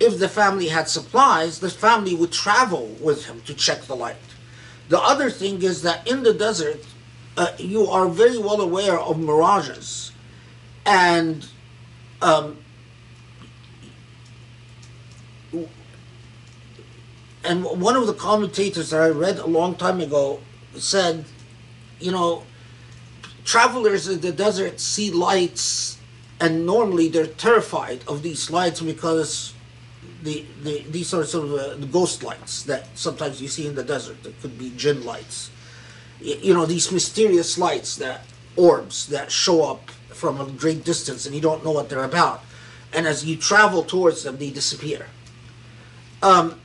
[0.01, 4.17] if the family had supplies, the family would travel with him to check the light.
[4.89, 6.85] The other thing is that in the desert,
[7.37, 10.13] uh, you are very well aware of mirages,
[10.85, 11.47] and
[12.21, 12.59] um,
[17.45, 20.41] and one of the commentators that I read a long time ago
[20.77, 21.25] said
[22.01, 22.43] you know,
[23.45, 25.94] travelers in the desert see lights,
[26.41, 29.55] and normally they're terrified of these lights because
[30.23, 33.75] the, the these are sort of uh, the ghost lights that sometimes you see in
[33.75, 34.23] the desert.
[34.23, 35.51] That could be jinn lights.
[36.21, 38.23] You know, these mysterious lights that
[38.57, 42.43] orbs that show up from a great distance, and you don't know what they're about.
[42.93, 45.07] And as you travel towards them, they disappear.
[46.23, 46.61] Um,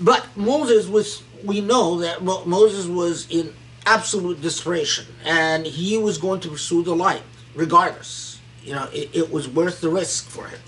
[0.00, 3.54] but Moses was we know that Moses was in
[3.86, 7.22] absolute desperation and he was going to pursue the light
[7.54, 8.40] regardless.
[8.62, 10.60] You know, it, it was worth the risk for him.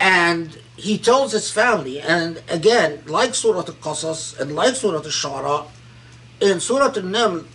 [0.00, 5.66] And he tells his family, and again, like Surah Al-Qasas and like Surah Al-Shu'ara,
[6.40, 7.46] in Surah Al-Naml,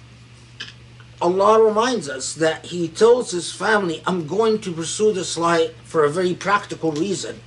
[1.22, 6.04] Allah reminds us that he tells his family, I'm going to pursue this light for
[6.04, 7.40] a very practical reason.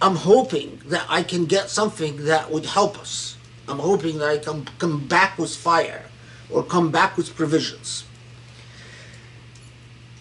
[0.00, 3.36] I'm hoping that I can get something that would help us.
[3.66, 6.04] I'm hoping that I can come back with fire
[6.50, 8.04] or come back with provisions.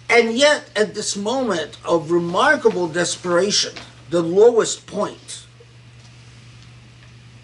[0.10, 3.74] And yet, at this moment of remarkable desperation,
[4.10, 5.46] the lowest point,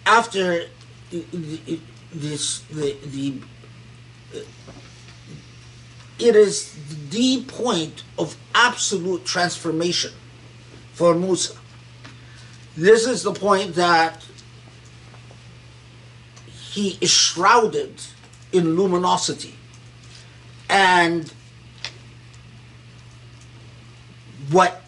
[0.06, 0.66] after
[1.10, 3.34] this, the, the,
[4.34, 4.40] uh,
[6.18, 6.76] it is
[7.10, 10.12] the point of absolute transformation
[10.92, 11.56] for Musa.
[12.76, 14.24] This is the point that
[16.46, 18.00] he is shrouded
[18.52, 19.56] in luminosity.
[20.70, 21.32] And
[24.50, 24.82] what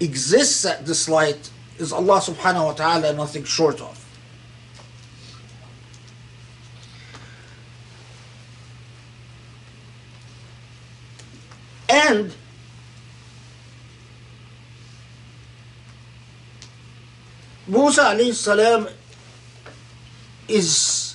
[0.00, 4.02] exists at this light is Allah subhanahu wa ta'ala nothing short of.
[11.88, 12.34] And
[17.68, 18.88] Musa alayhi salam
[20.48, 21.05] is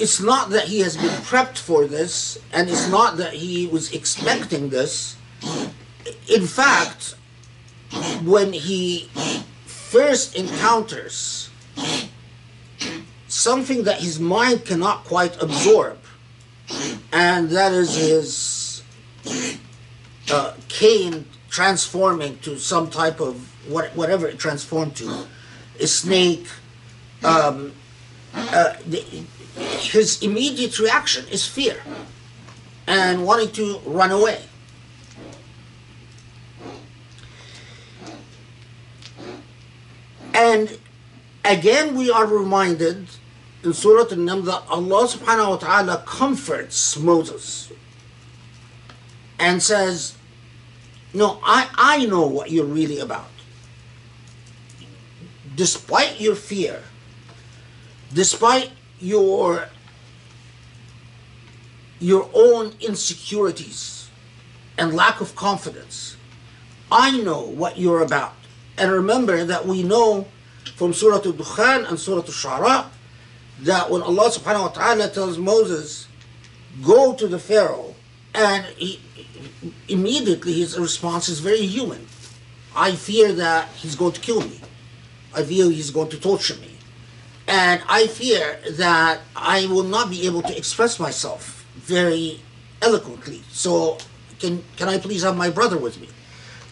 [0.00, 3.92] it's not that he has been prepped for this and it's not that he was
[3.92, 5.16] expecting this
[6.28, 7.14] in fact
[8.24, 9.08] when he
[9.66, 11.50] first encounters
[13.28, 15.98] something that his mind cannot quite absorb
[17.12, 18.82] and that is his
[20.30, 23.34] uh, cane transforming to some type of
[23.68, 25.26] what, whatever it transformed to,
[25.80, 26.46] a snake.
[27.24, 27.72] Um,
[28.32, 29.04] uh, the,
[29.80, 31.76] his immediate reaction is fear
[32.86, 34.42] and wanting to run away.
[40.34, 40.78] And
[41.44, 43.08] again, we are reminded
[43.62, 47.70] in Surah An-Naml that Allah subhanahu wa ta'ala comforts Moses
[49.38, 50.16] and says,
[51.12, 53.28] No, I, I know what you're really about.
[55.54, 56.82] Despite your fear,
[58.14, 58.70] despite
[59.00, 59.68] your
[61.98, 64.08] your own insecurities
[64.78, 66.16] and lack of confidence,
[66.90, 68.34] I know what you're about.
[68.78, 70.26] And remember that we know
[70.76, 72.86] from Surah Al-Dukhan and Surah Al-Shu'ara
[73.60, 76.08] that when Allah subhanahu wa ta'ala tells Moses,
[76.82, 77.94] go to the Pharaoh,
[78.34, 79.00] and he,
[79.88, 82.06] immediately his response is very human.
[82.74, 84.60] I fear that he's going to kill me.
[85.34, 86.69] I fear he's going to torture me.
[87.50, 92.40] And I fear that I will not be able to express myself very
[92.80, 93.42] eloquently.
[93.50, 93.98] So
[94.38, 96.08] can, can I please have my brother with me?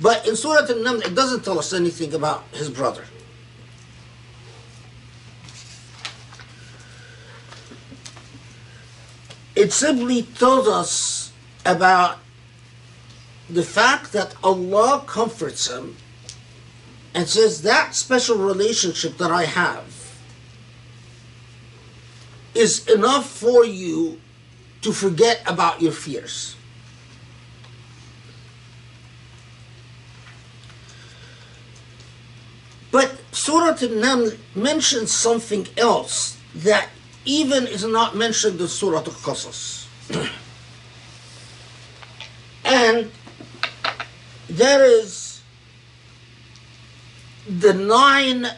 [0.01, 3.03] But in Surah An-Naml, it doesn't tell us anything about his brother.
[9.57, 11.33] It simply tells us
[11.66, 12.18] about
[13.51, 15.97] the fact that Allah comforts him
[17.14, 19.97] and says that special relationship that I have
[22.59, 24.20] is enough for you
[24.82, 26.56] to forget about your fears.
[32.90, 36.88] But Surah An-Naml mentions something else that
[37.24, 39.86] even is not mentioned in Surah Al-Qasas.
[42.64, 43.12] and
[44.48, 45.42] there is
[47.48, 48.48] the nine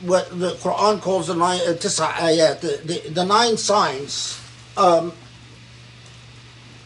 [0.00, 4.40] what the Quran calls the nine uh, the, the, the nine signs
[4.76, 5.12] um,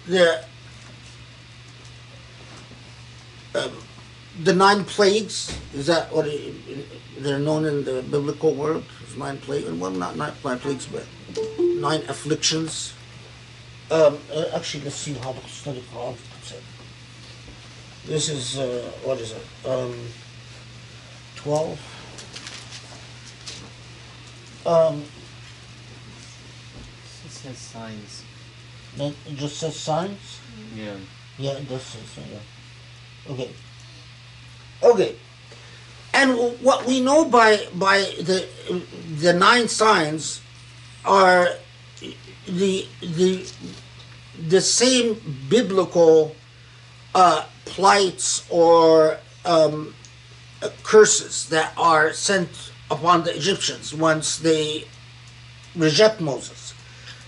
[0.07, 0.45] the
[3.55, 3.71] um,
[4.43, 6.55] the nine plagues is that what it,
[7.19, 8.85] they're known in the biblical world?
[9.17, 11.05] Nine plagues, well, not nine, nine plagues, but
[11.59, 12.95] nine afflictions.
[13.91, 16.63] Um, uh, actually, let's see how the study Quran puts it.
[18.07, 19.69] This is uh, what is it?
[19.69, 19.95] Um,
[21.35, 21.81] Twelve.
[24.67, 25.05] Um,
[27.25, 28.23] It says signs.
[28.97, 30.41] that it just says signs.
[30.75, 30.97] Yeah.
[31.39, 32.21] Yeah, it does say so.
[32.31, 33.33] Yeah.
[33.33, 33.51] Okay.
[34.83, 35.17] Okay.
[36.13, 38.45] And what we know by by the
[39.21, 40.43] the nine signs
[41.05, 41.49] are
[42.47, 43.47] the the
[44.49, 45.17] the same
[45.49, 46.35] biblical
[47.15, 49.95] uh, plights or um,
[50.83, 54.85] curses that are sent upon the Egyptians once they
[55.77, 56.75] reject Moses.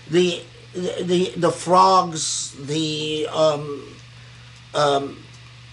[0.09, 0.43] The
[0.73, 3.95] the the, the frogs, the um,
[4.73, 5.23] um,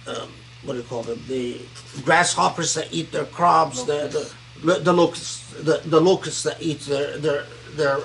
[0.06, 0.32] um,
[0.64, 1.22] what do you call them?
[1.26, 1.60] The
[2.04, 4.32] grasshoppers that eat their crops, the
[4.62, 7.98] the the locusts, the, the locusts that eat their their their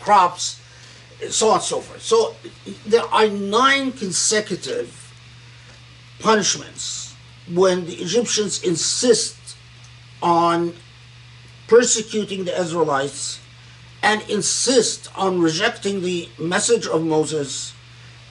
[0.00, 0.60] crops,
[1.30, 2.02] so on and so forth.
[2.02, 2.36] So
[2.86, 5.02] there are nine consecutive
[6.20, 7.14] punishments
[7.52, 9.36] when the Egyptians insist
[10.22, 10.74] on
[11.68, 13.40] persecuting the Israelites
[14.02, 17.74] and insist on rejecting the message of Moses.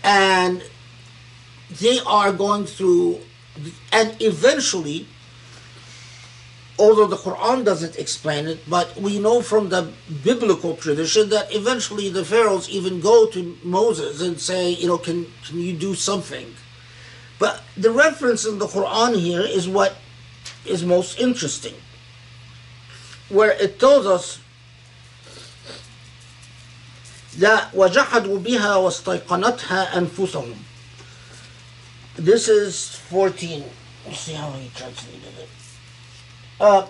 [0.03, 0.63] And
[1.69, 3.19] they are going through
[3.91, 5.07] and eventually
[6.77, 9.91] although the Quran doesn't explain it but we know from the
[10.23, 15.25] biblical tradition that eventually the pharaohs even go to Moses and say you know can
[15.47, 16.53] can you do something?
[17.39, 19.95] But the reference in the Quran here is what
[20.65, 21.75] is most interesting
[23.28, 24.40] where it tells us
[27.38, 30.54] that وجحدوا بها واستيقنتها أنفسهم
[32.16, 33.64] this is 14
[34.06, 35.48] let's see how he translated it
[36.60, 36.86] uh,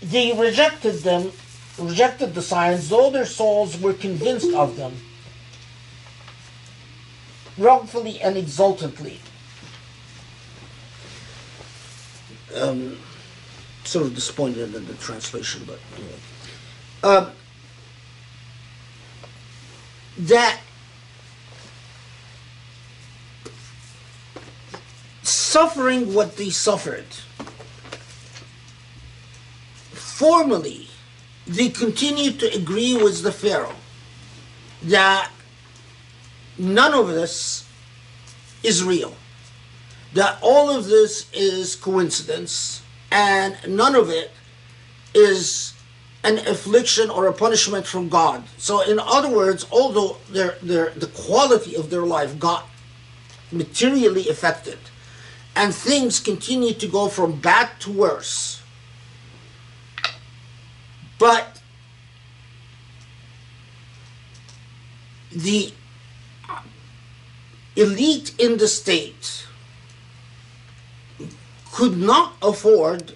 [0.00, 1.32] they rejected them
[1.78, 4.92] rejected the signs though their souls were convinced of them
[7.58, 9.20] wrongfully and exultantly
[12.56, 12.98] um,
[13.87, 16.19] sort of disappointed in the translation but anyway
[17.03, 17.31] um,
[20.17, 20.59] that
[25.57, 27.05] suffering what they suffered,
[29.91, 30.87] formally,
[31.45, 33.75] they continued to agree with the Pharaoh
[34.83, 35.31] that
[36.57, 37.67] none of this
[38.63, 39.15] is real,
[40.13, 42.81] that all of this is coincidence,
[43.11, 44.31] and none of it
[45.13, 45.73] is
[46.23, 48.43] an affliction or a punishment from God.
[48.57, 52.67] So, in other words, although their, their, the quality of their life got
[53.51, 54.77] materially affected,
[55.55, 58.61] and things continue to go from bad to worse.
[61.17, 61.61] But
[65.31, 65.73] the
[67.75, 69.47] elite in the state
[71.77, 73.13] could not afford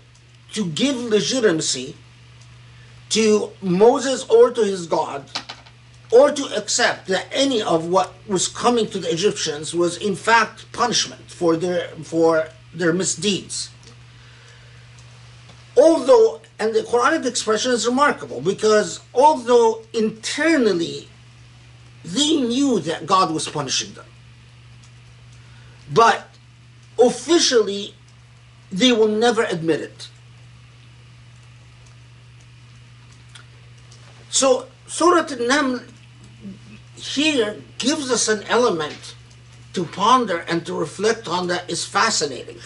[0.53, 1.95] to give legitimacy
[3.09, 5.25] to Moses or to his God
[6.11, 10.71] or to accept that any of what was coming to the Egyptians was in fact
[10.73, 13.71] punishment for their for their misdeeds.
[15.75, 21.09] Although and the Quranic expression is remarkable because although internally
[22.05, 24.09] they knew that God was punishing them,
[25.91, 26.27] but
[26.99, 27.95] officially
[28.71, 30.09] they will never admit it.
[34.29, 35.83] So Surah An-Naml
[36.95, 39.15] here gives us an element
[39.73, 42.59] to ponder and to reflect on that is fascinating.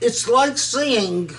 [0.00, 1.30] It's like saying,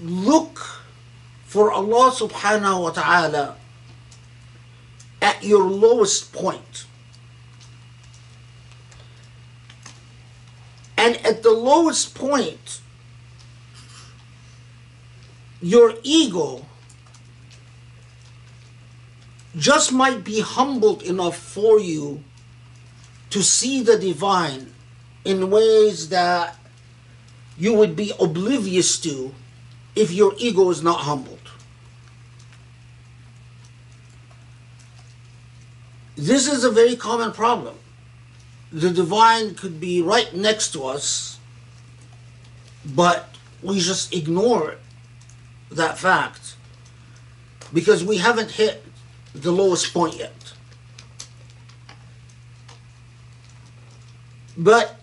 [0.00, 0.73] look
[1.54, 3.54] for Allah subhanahu wa ta'ala
[5.22, 6.82] at your lowest point.
[10.98, 12.82] And at the lowest point,
[15.62, 16.66] your ego
[19.54, 22.24] just might be humbled enough for you
[23.30, 24.74] to see the divine
[25.24, 26.58] in ways that
[27.56, 29.32] you would be oblivious to
[29.94, 31.33] if your ego is not humbled.
[36.16, 37.76] This is a very common problem.
[38.72, 41.38] The divine could be right next to us,
[42.84, 44.76] but we just ignore
[45.70, 46.56] that fact
[47.72, 48.84] because we haven't hit
[49.34, 50.52] the lowest point yet.
[54.56, 55.00] But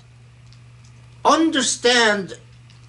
[1.26, 2.39] understand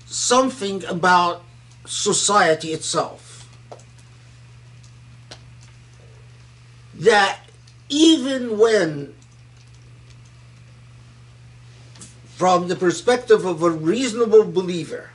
[0.07, 1.43] something about
[1.87, 3.49] society itself.
[6.95, 7.42] That
[7.93, 9.13] even when,
[12.37, 15.11] from the perspective of a reasonable believer,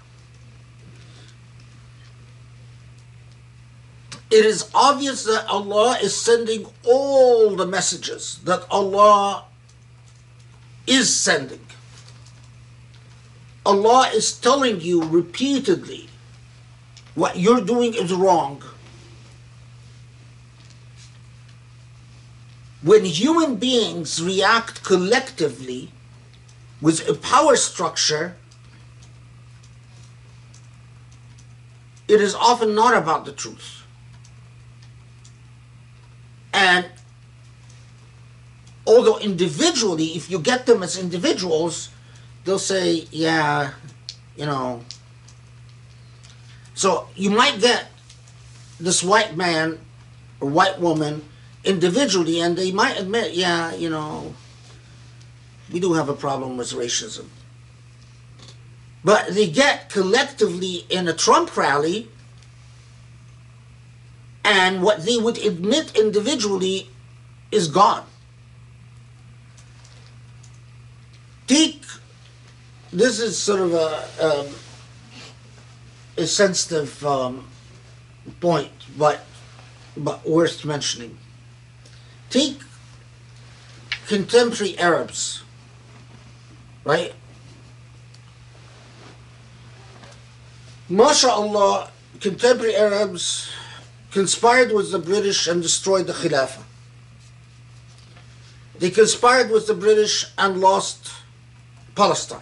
[4.29, 9.45] it is obvious that Allah is sending all the messages that Allah
[10.85, 11.65] is sending.
[13.65, 16.09] Allah is telling you repeatedly
[17.15, 18.61] what you're doing is wrong.
[22.81, 25.91] When human beings react collectively
[26.79, 28.35] with a power structure,
[32.07, 33.83] it is often not about the truth.
[36.53, 36.85] And
[38.85, 41.89] although individually, if you get them as individuals,
[42.45, 43.71] they'll say, yeah,
[44.35, 44.83] you know.
[46.73, 47.87] So you might get
[48.79, 49.79] this white man
[50.39, 51.23] or white woman
[51.67, 54.33] individually, and they might admit, yeah, you know,
[55.71, 57.25] we do have a problem with racism.
[59.03, 62.09] But they get collectively in a Trump rally,
[64.43, 66.89] and what they would admit individually
[67.51, 68.05] is gone.
[71.47, 71.83] Take
[72.91, 74.47] this is sort of a um,
[76.17, 77.47] a sensitive um,
[78.39, 79.25] point, but
[79.95, 81.17] but worth mentioning.
[82.29, 82.61] Take
[84.07, 85.43] contemporary Arabs,
[86.83, 87.13] right?
[90.89, 91.89] MashaAllah,
[92.21, 93.49] contemporary Arabs
[94.11, 96.63] conspired with the British and destroyed the Khilafah.
[98.79, 101.11] They conspired with the British and lost
[101.95, 102.41] Palestine.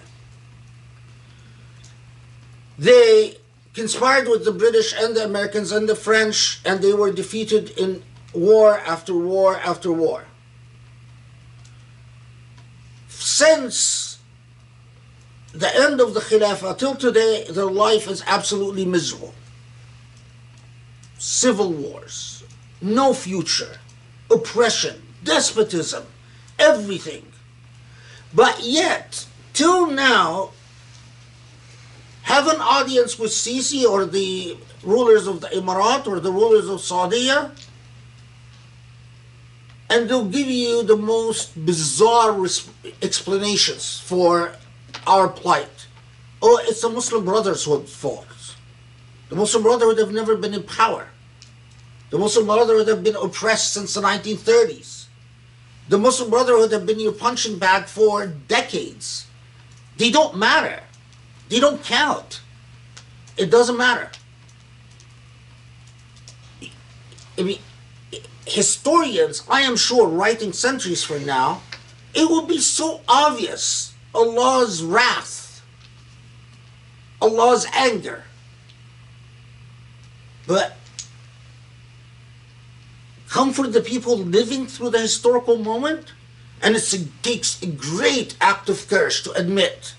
[2.77, 3.37] They
[3.73, 8.03] conspired with the British and the Americans and the French, and they were defeated in
[8.35, 10.25] war after war after war.
[13.07, 14.19] Since
[15.53, 19.33] the end of the Khilafah till today, their life is absolutely miserable.
[21.17, 22.43] Civil wars,
[22.81, 23.79] no future,
[24.29, 26.05] oppression, despotism,
[26.59, 27.25] everything.
[28.33, 30.51] But yet, till now,
[32.23, 36.81] have an audience with Sisi or the rulers of the Emirat or the rulers of
[36.81, 37.31] Saudi,
[39.89, 42.35] and they'll give you the most bizarre
[43.01, 44.53] explanations for
[45.05, 45.87] our plight.
[46.41, 48.55] Oh, it's the Muslim Brotherhood fault.
[49.29, 51.07] The Muslim Brotherhood have never been in power.
[52.09, 55.05] The Muslim Brotherhood have been oppressed since the 1930s.
[55.89, 59.27] The Muslim Brotherhood have been your punching bag for decades.
[59.97, 60.81] They don't matter.
[61.49, 62.41] They don't count.
[63.37, 64.09] It doesn't matter.
[67.37, 67.59] I mean,
[68.45, 71.61] historians, I am sure, writing centuries from now,
[72.13, 75.63] it will be so obvious Allah's wrath,
[77.21, 78.23] Allah's anger.
[80.47, 80.77] But
[83.29, 86.13] comfort the people living through the historical moment,
[86.61, 89.95] and it takes a great act of courage to admit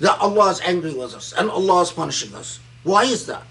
[0.00, 2.60] that Allah is angry with us and Allah is punishing us.
[2.82, 3.44] Why is that?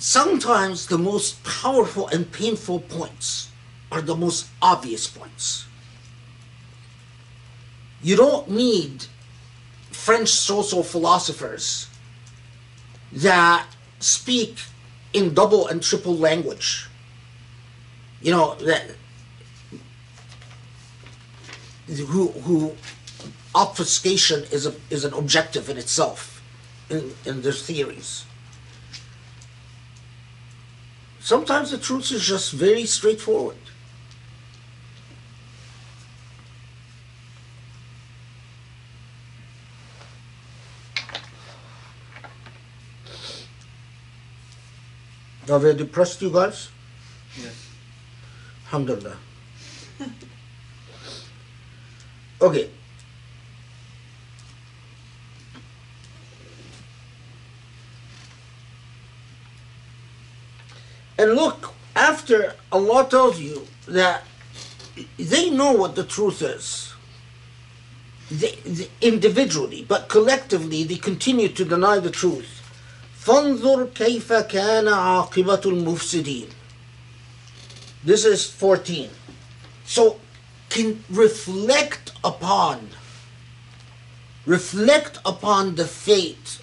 [0.00, 3.50] Sometimes the most powerful and painful points
[3.92, 5.66] are the most obvious points.
[8.02, 9.04] You don't need
[9.90, 11.86] French social philosophers
[13.12, 13.66] that
[13.98, 14.60] speak
[15.12, 16.88] in double and triple language.
[18.22, 18.92] You know that
[21.86, 22.74] who who
[23.54, 26.42] obfuscation is a is an objective in itself
[26.88, 28.24] in, in their theories.
[31.30, 33.56] Sometimes the truth is just very straightforward.
[45.48, 46.68] Are we depressed you guys?
[47.40, 47.54] Yes.
[48.64, 49.16] Alhamdulillah.
[52.42, 52.70] Okay.
[61.19, 64.23] And look, after Allah tells you that
[65.17, 66.93] they know what the truth is,
[68.31, 72.61] they, they- individually, but collectively they continue to deny the truth.
[73.25, 76.47] فانظر كيف كان عاقبة المفسدين.
[78.03, 79.09] This is 14.
[79.85, 80.19] So,
[80.69, 82.89] can reflect upon,
[84.45, 86.59] reflect upon the fate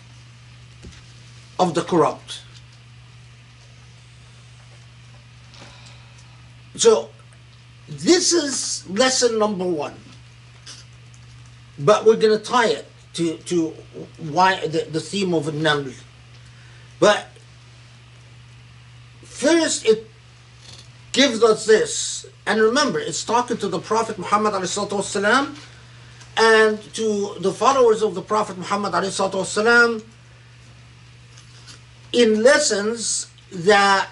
[1.59, 2.43] of the corrupt.
[6.78, 7.10] So
[7.88, 9.96] this is lesson number one.
[11.80, 13.70] But we're going to tie it to, to
[14.20, 15.94] why the, the theme of Naml.
[17.00, 17.28] But
[19.24, 20.10] first, it
[21.12, 22.26] gives us this.
[22.46, 25.56] And remember, it's talking to the Prophet Muhammad والسلام,
[26.38, 30.04] and to the followers of the Prophet Muhammad والسلام,
[32.14, 34.10] in lessons that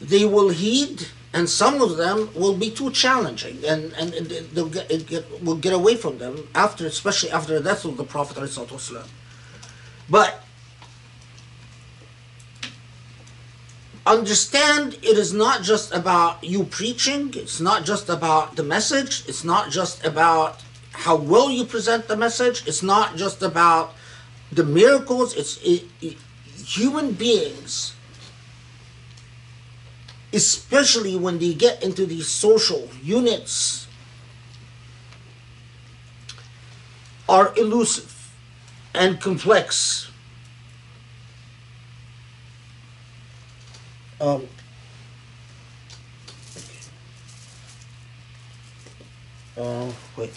[0.00, 4.90] they will heed, and some of them will be too challenging, and, and, they'll get,
[4.90, 8.38] it get, will get away from them after, especially after the death of the Prophet.
[10.08, 10.42] But
[14.06, 19.44] understand it is not just about you preaching, it's not just about the message, it's
[19.44, 23.94] not just about how well you present the message, it's not just about
[24.52, 26.16] the miracles, it's it, it-
[26.64, 27.95] human beings
[30.36, 33.86] especially when they get into these social units
[37.26, 38.30] are elusive
[38.94, 40.10] and complex.
[44.20, 44.46] Um,
[49.56, 50.32] uh, wait.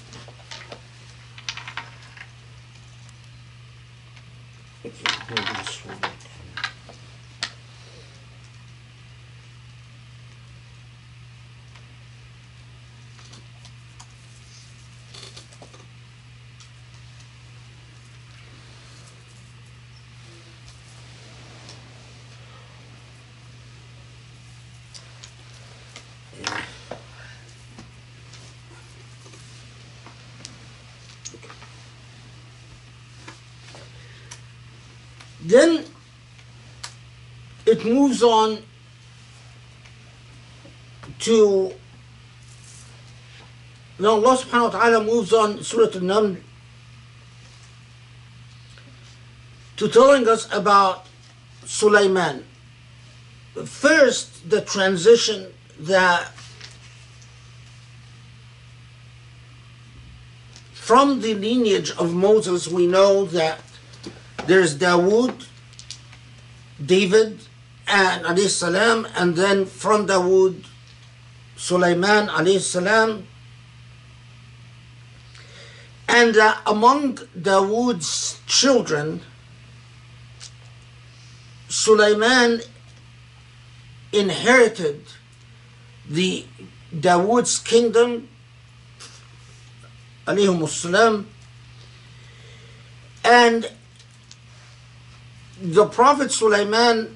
[4.85, 4.93] Okay,
[5.29, 6.19] maybe this will work.
[35.49, 35.83] Then
[37.79, 38.59] it moves on
[41.19, 41.73] to
[43.99, 46.37] now Allah subhanahu wa ta'ala moves on Surah An-Naml
[49.77, 51.05] to telling us about
[51.65, 52.45] Sulaiman.
[53.65, 56.31] First, the transition that
[60.73, 63.59] from the lineage of Moses we know that
[64.47, 65.45] there's Dawood,
[66.83, 67.39] David,
[67.89, 70.65] and alayhi salam, and then from Dawood,
[71.57, 73.25] Sulaiman alayhi salam,
[76.07, 79.21] And uh, among Dawood's children,
[81.67, 82.61] Sulaiman
[84.11, 85.03] inherited
[86.09, 86.45] the
[86.93, 88.27] Dawood's kingdom,
[90.25, 91.27] alayhim salam,
[93.23, 93.69] and
[95.61, 97.15] the Prophet Sulaiman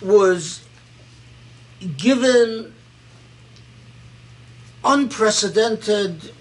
[0.00, 0.62] was
[1.96, 2.74] given
[4.84, 6.32] unprecedented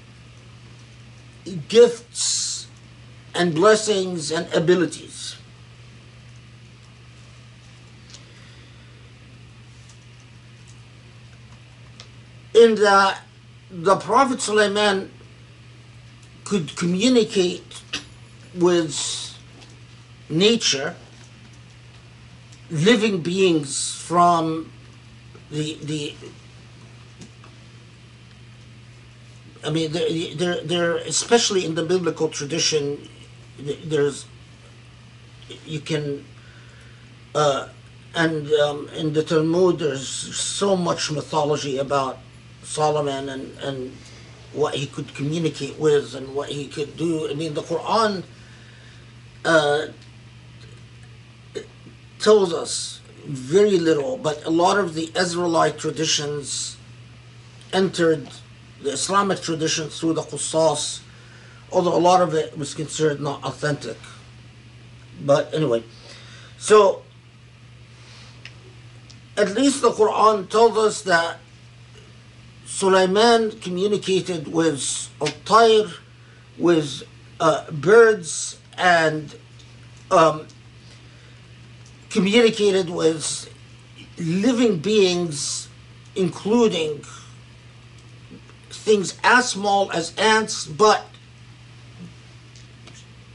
[1.68, 2.68] gifts
[3.34, 5.36] and blessings and abilities.
[12.54, 13.16] In the
[13.70, 15.12] the Prophet Sulaiman
[16.46, 17.82] could communicate
[18.54, 19.38] with
[20.30, 20.96] nature,
[22.70, 24.72] living beings from
[25.52, 26.14] the the
[29.66, 29.92] I mean,
[30.38, 33.10] there, there, especially in the biblical tradition,
[33.58, 34.28] there's,
[35.66, 36.24] you can,
[37.34, 37.70] uh,
[38.14, 42.20] and um, in the Talmud, there's so much mythology about
[42.62, 43.98] Solomon and, and
[44.54, 47.28] what he could communicate with and what he could do.
[47.30, 48.24] I mean, the Quran
[49.44, 49.88] uh,
[52.26, 56.76] tells us very little, but a lot of the Israelite traditions
[57.72, 58.28] entered
[58.82, 61.02] the Islamic tradition through the Qusas,
[61.72, 63.98] although a lot of it was considered not authentic.
[65.24, 65.84] But anyway,
[66.58, 67.04] so
[69.38, 71.38] at least the Quran tells us that
[72.66, 75.92] Sulaiman communicated with al
[76.58, 77.04] with
[77.40, 79.36] uh, birds, and
[80.10, 80.48] um,
[82.16, 83.54] communicated with
[84.18, 85.68] living beings,
[86.16, 87.04] including
[88.70, 91.06] things as small as ants, but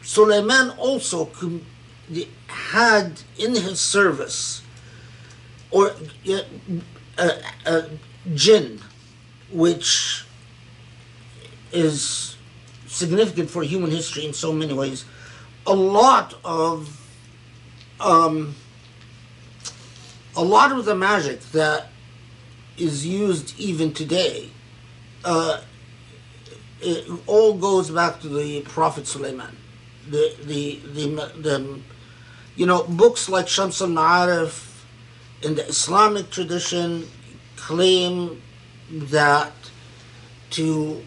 [0.00, 1.30] Suleiman also
[2.46, 4.62] had in his service
[5.70, 5.92] or
[7.18, 7.32] a,
[7.66, 7.84] a
[8.34, 8.80] jinn,
[9.52, 10.24] which
[11.70, 12.34] is
[12.86, 15.04] significant for human history in so many ways.
[15.66, 16.96] A lot of
[18.00, 18.54] um,
[20.36, 21.88] a lot of the magic that
[22.76, 24.50] is used even today
[25.24, 25.60] uh,
[26.80, 29.56] it all goes back to the Prophet Sulaiman.
[30.08, 31.06] The, the, the,
[31.38, 31.80] the,
[32.56, 34.82] you know, books like Shams al-Ma'arif
[35.42, 37.06] in the Islamic tradition
[37.56, 38.42] claim
[38.90, 39.52] that
[40.50, 41.02] to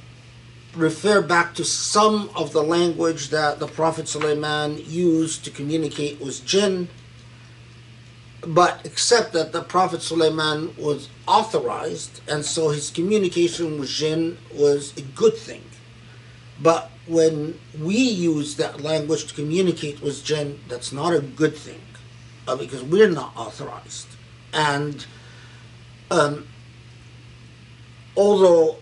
[0.76, 6.46] refer back to some of the language that the Prophet Sulaiman used to communicate with
[6.46, 6.88] jinn,
[8.48, 14.96] but except that the Prophet Sulaiman was authorized, and so his communication with jinn was
[14.98, 15.64] a good thing.
[16.62, 21.82] But when we use that language to communicate with jinn, that's not a good thing,
[22.48, 24.08] uh, because we're not authorized.
[24.54, 25.06] And
[26.12, 26.48] um,
[28.16, 28.78] although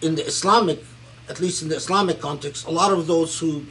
[0.00, 0.82] in the Islamic,
[1.28, 3.64] at least in the Islamic context, a lot of those who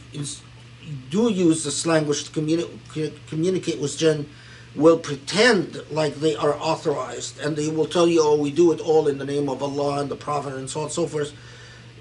[1.10, 4.28] do use this language to communi- communicate with jinn
[4.76, 8.80] will pretend like they are authorized and they will tell you, oh, we do it
[8.80, 11.34] all in the name of Allah and the Prophet and so on and so forth.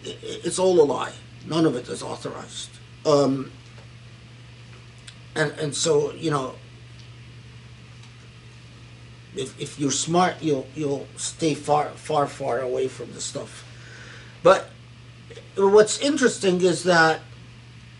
[0.04, 1.12] It's all a lie.
[1.46, 2.70] None of it is authorized.
[3.04, 3.50] Um,
[5.34, 6.54] and, and so, you know,
[9.34, 13.66] if, if you're smart, you'll, you'll stay far, far, far away from this stuff.
[14.42, 14.70] But
[15.56, 17.20] what's interesting is that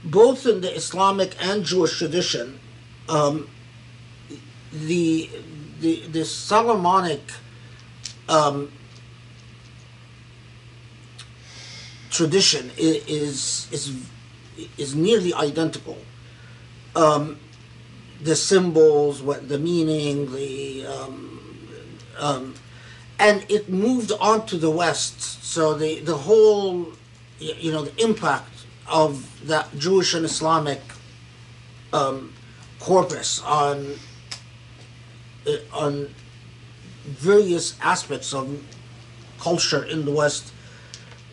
[0.04, 2.58] both in the Islamic and Jewish tradition,
[3.08, 3.48] um,
[4.72, 5.28] the
[5.80, 7.20] the the Solomonic
[8.28, 8.70] um,
[12.10, 14.06] tradition is is
[14.78, 15.98] is nearly identical.
[16.96, 17.38] Um,
[18.22, 21.40] the symbols, what the meaning, the um,
[22.18, 22.54] um,
[23.18, 25.44] and it moved on to the West.
[25.44, 26.88] So the the whole
[27.38, 28.59] you know the impact
[28.90, 30.80] of that Jewish and Islamic
[31.92, 32.32] um,
[32.78, 33.94] corpus on
[35.46, 36.14] uh, on
[37.04, 38.62] various aspects of
[39.38, 40.52] culture in the West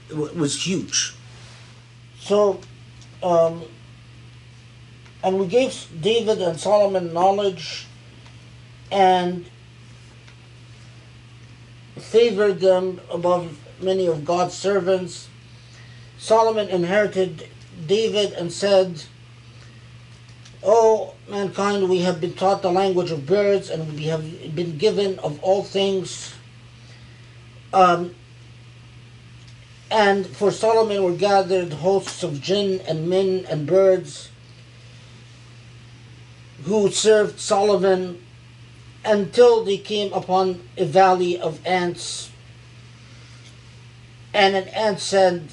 [0.10, 1.14] was huge.
[2.20, 2.60] So,
[3.22, 3.64] um,
[5.24, 7.86] and we gave David and Solomon knowledge
[8.92, 9.46] and
[11.98, 15.28] favored them above many of God's servants.
[16.18, 17.48] Solomon inherited
[17.86, 19.04] David and said,
[20.64, 25.20] O mankind, we have been taught the language of birds, and we have been given
[25.20, 26.34] of all things.
[27.72, 28.16] Um,
[29.90, 34.30] and for Solomon were gathered hosts of jinn and men and birds
[36.64, 38.22] who served Solomon
[39.06, 42.32] until they came upon a valley of ants.
[44.34, 45.50] And an ant said,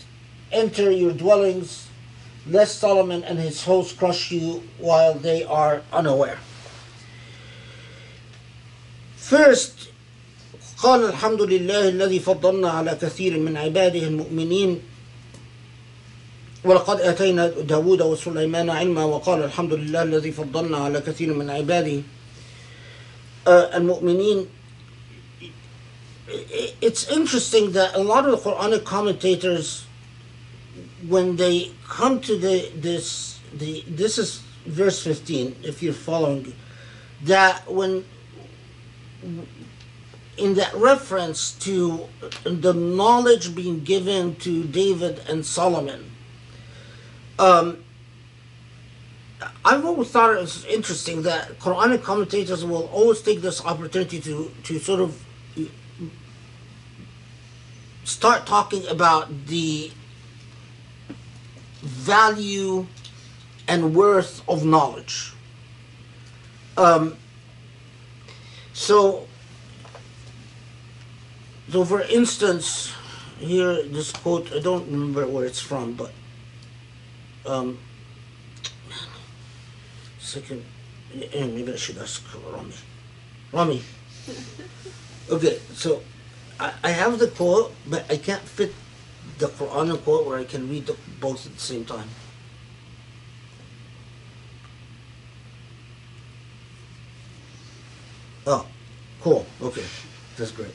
[0.54, 1.88] Enter your dwellings,
[2.46, 6.38] lest Solomon and his hosts crush you while they are unaware.
[9.16, 9.90] First,
[10.78, 14.80] قال الحمد لله الذي فضلنا على كثير من عباده المؤمنين
[16.64, 22.02] ولقد آتينا داود وسليمان علما وقال الحمد لله الذي فضلنا على كثير من عباده
[23.46, 24.46] uh, المؤمنين
[26.80, 29.84] it's interesting that a lot of the Quranic commentators
[31.08, 36.54] when they come to the this the this is verse 15 if you're following
[37.22, 38.04] that when
[40.36, 42.08] in that reference to
[42.44, 46.10] the knowledge being given to David and Solomon
[47.38, 47.84] um,
[49.64, 54.50] I've always thought it was interesting that Quranic commentators will always take this opportunity to,
[54.62, 55.20] to sort of
[58.04, 59.90] start talking about the
[61.84, 62.86] value
[63.68, 65.32] and worth of knowledge.
[66.76, 67.16] Um,
[68.72, 69.26] so,
[71.70, 72.92] so for instance,
[73.38, 76.12] here this quote I don't remember where it's from, but
[77.46, 77.78] um,
[80.18, 80.64] second,
[81.14, 82.74] maybe I should ask Rami.
[83.52, 83.82] Rami.
[85.30, 86.02] Okay, so
[86.60, 88.74] I, I have the quote, but I can't fit
[89.44, 92.08] the Quran quote where I can read the, both at the same time.
[98.46, 98.66] Oh,
[99.22, 99.44] cool.
[99.62, 99.84] Okay,
[100.36, 100.74] that's great.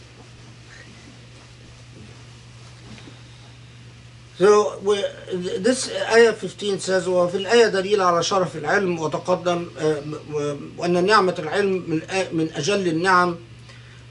[4.38, 4.80] So
[5.60, 10.04] this آية 15 says وفي الآية دليل على شرف العلم وتقدم آه،
[10.78, 12.02] وأن نعمة العلم
[12.32, 13.38] من أجل النعم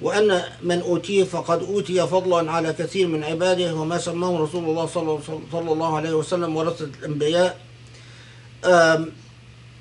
[0.02, 4.86] وأن من أوتيه فقد أوتي فضلا على كثير من عباده وما سماه رسول الله
[5.52, 7.60] صلى الله عليه وسلم ورثة الأنبياء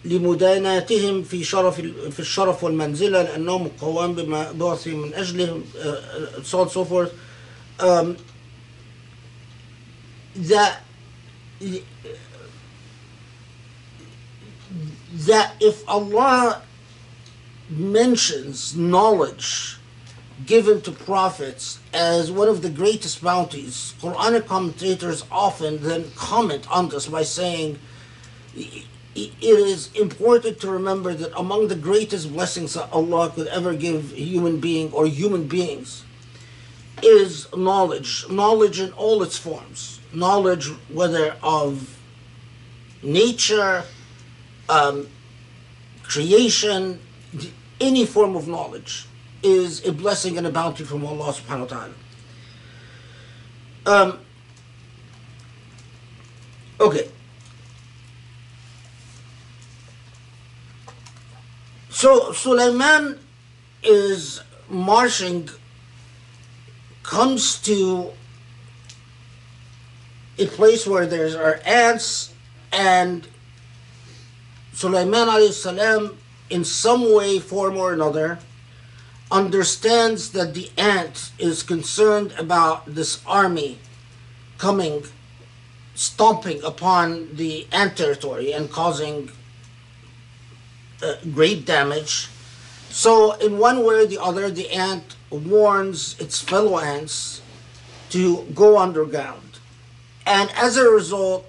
[0.05, 1.81] لمداناتهم في شرف
[2.11, 7.13] في الشرف والمنزلة لأنهم القوام بما بعث من أجله uh, so so forth.
[10.37, 10.81] that
[15.27, 16.61] that if Allah
[17.69, 19.77] mentions knowledge
[20.45, 26.89] given to prophets as one of the greatest bounties, Quranic commentators often then comment on
[26.89, 27.79] this by saying
[28.55, 28.83] "I-
[29.15, 33.73] i- it is important to remember that among the greatest blessings that Allah could ever
[33.73, 36.03] give a human being or human beings
[37.01, 39.99] is knowledge, knowledge in all its forms.
[40.13, 41.97] Knowledge, whether of
[43.03, 43.83] nature,
[44.69, 45.07] um,
[46.03, 46.99] creation,
[47.79, 49.05] any form of knowledge
[49.47, 51.93] is a blessing and a bounty from Allah subhanahu wa ta'ala.
[53.85, 54.19] Um,
[56.81, 57.07] okay.
[61.89, 63.19] So Sulaiman
[63.81, 65.49] is marching,
[67.03, 68.11] comes to
[70.37, 72.33] a place where there are ants,
[72.73, 73.25] and
[74.73, 76.17] Sulaiman alayhi salam,
[76.49, 78.39] in some way, form or another,
[79.31, 83.77] understands that the ant is concerned about this army
[84.57, 85.03] coming,
[85.95, 89.29] stomping upon the ant territory and causing
[91.03, 92.29] uh, great damage.
[92.89, 97.41] So, in one way or the other, the ant warns its fellow ants
[98.09, 99.59] to go underground.
[100.25, 101.45] And as a result,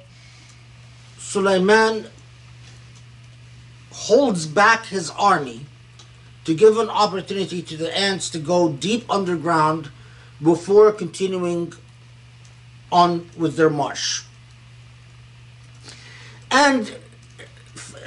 [1.17, 2.07] Sulaiman
[3.93, 5.67] holds back his army
[6.49, 9.91] to give an opportunity to the ants to go deep underground
[10.43, 11.75] before continuing
[12.91, 14.25] on with their march.
[16.51, 16.97] And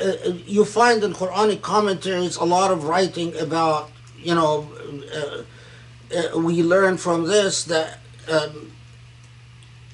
[0.04, 0.14] uh,
[0.48, 4.68] you find in Quranic commentaries a lot of writing about, you know,
[5.14, 5.44] uh,
[6.18, 8.72] uh, we learn from this that um,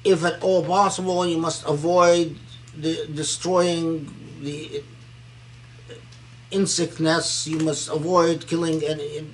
[0.04, 2.34] if at all possible, you must avoid
[2.74, 4.08] the, destroying
[4.40, 4.82] the
[6.50, 7.46] insect nests.
[7.46, 9.26] You must avoid killing any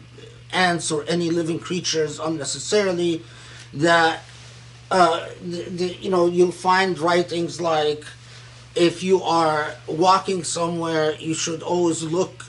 [0.52, 3.22] ants or any living creatures unnecessarily.
[3.72, 4.22] That
[4.90, 8.04] uh, the, the, you know you'll find writings like
[8.74, 12.46] if you are walking somewhere, you should always look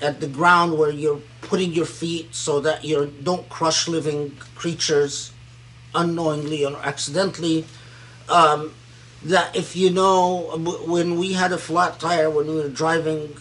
[0.00, 5.32] at the ground where you're putting your feet so that you don't crush living creatures
[5.94, 7.66] unknowingly or accidentally.
[8.28, 8.72] Um,
[9.24, 10.56] that if you know,
[10.86, 13.36] when we had a flat tire when we were driving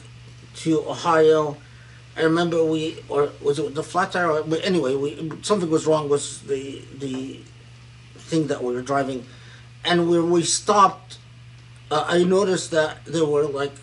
[0.56, 1.58] to Ohio,
[2.18, 4.42] I remember we, or was it the flat tire?
[4.44, 7.42] But anyway, we something was wrong with the the
[8.16, 9.26] thing that we were driving,
[9.84, 11.18] and when we stopped,
[11.92, 13.74] uh, I noticed that there were like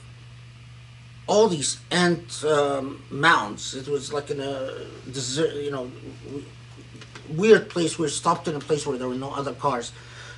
[1.27, 3.75] all these ant um, mounds.
[3.75, 5.91] It was like in a desert, you know,
[7.29, 7.99] weird place.
[7.99, 9.93] We stopped in a place where there were no other cars,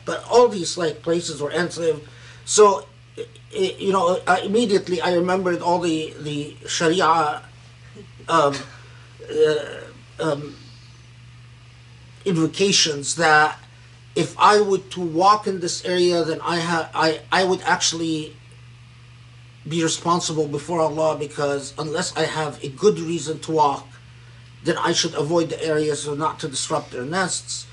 [0.05, 2.03] but all these like places were enslaved.
[2.45, 2.87] So,
[3.19, 3.27] i-
[3.57, 7.43] i- you know, I, immediately I remembered all the the Sharia
[8.29, 8.55] um,
[9.31, 9.65] uh,
[10.21, 10.57] um,
[12.25, 13.59] invocations that
[14.17, 18.37] if I would to walk in this area, then I ha- I I would actually
[19.69, 23.87] be responsible before Allah because unless I have a good reason to walk,
[24.63, 27.67] then I should avoid the areas so not to disrupt their nests.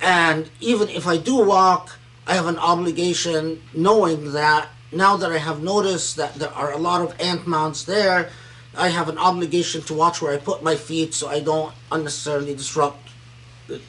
[0.00, 5.38] And even if I do walk, I have an obligation knowing that now that I
[5.38, 8.30] have noticed that there are a lot of ant mounds there,
[8.76, 12.54] I have an obligation to watch where I put my feet so I don't unnecessarily
[12.54, 13.08] disrupt,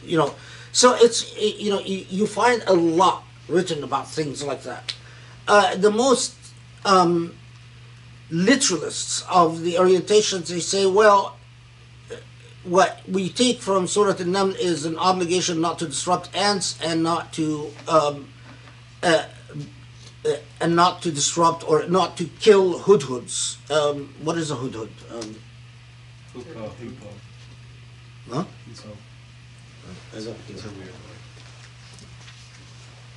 [0.04, 0.34] you know.
[0.72, 4.94] So it's, you know, you, find a lot written about things like that.
[5.48, 6.36] Uh, the most
[6.86, 7.36] um,
[8.32, 11.37] literalists of the orientations, they say, well,
[12.68, 17.34] what we take from Surah An-Naml is an obligation not to disrupt ants and not
[17.34, 18.27] to um,
[19.02, 19.23] uh,
[20.26, 23.57] uh, and not to disrupt or not to kill hudhuds.
[23.72, 24.89] Um, what is a hudhud?
[25.11, 25.35] Um,
[26.34, 26.72] Hoopoe.
[28.30, 28.44] huh?
[30.14, 31.22] I don't, it's a weird word.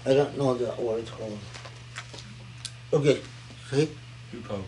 [0.06, 1.09] I don't know the word.
[1.09, 3.01] Hold on.
[3.01, 3.20] Okay.
[3.70, 3.90] See?
[4.32, 4.62] Hoopoe.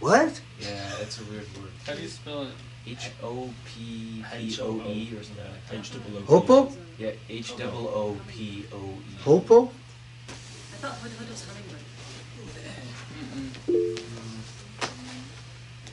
[0.00, 0.40] What?
[0.60, 1.70] Yeah, it's a weird word.
[1.86, 2.52] How do you spell it?
[2.86, 5.78] H O P P O E or something like that.
[5.78, 6.26] H double O P.
[6.26, 6.72] Hopo?
[6.98, 9.16] Yeah, H double O P O E.
[9.22, 9.64] Hopo?
[9.64, 9.70] I
[10.76, 11.80] thought Hood was hummingbird.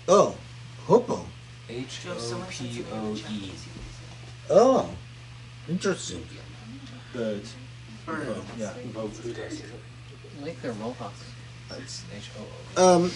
[0.08, 0.36] Oh,
[0.86, 1.26] Hopo.
[1.70, 3.32] H Joe, O someone P said O something in the chat.
[3.32, 3.52] E.
[4.50, 4.90] Oh,
[5.70, 6.28] interesting.
[7.14, 7.44] Bird.
[8.06, 8.42] Bird.
[8.58, 8.74] Yeah.
[8.76, 11.24] I like their mohawks.
[11.78, 12.42] It's H O
[12.76, 12.96] O.
[12.96, 13.12] Um,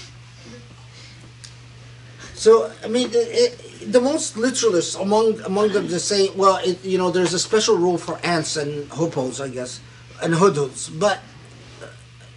[2.36, 6.84] so I mean, it, it, the most literalists among among them they say, well, it,
[6.84, 9.80] you know, there's a special rule for ants and hopos, I guess,
[10.22, 11.20] and hudhuds, but
[11.82, 11.88] uh,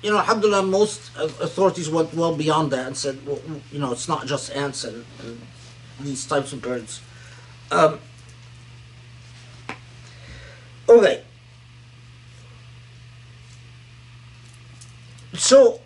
[0.02, 3.40] you know, alhamdulillah, most authorities went well beyond that and said, well,
[3.72, 5.40] you know, it's not just ants and, and
[6.00, 7.00] these types of birds.
[7.72, 7.98] Um,
[10.88, 11.24] okay.
[15.34, 15.80] So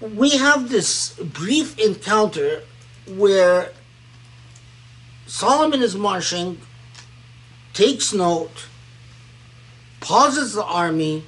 [0.00, 2.62] we have this brief encounter
[3.06, 3.70] where
[5.26, 6.60] Solomon is marching,
[7.72, 8.66] takes note,
[10.00, 11.24] pauses the army.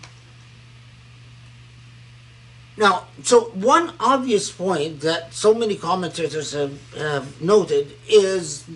[2.77, 8.69] Now, so one obvious point that so many commentators have, have noted is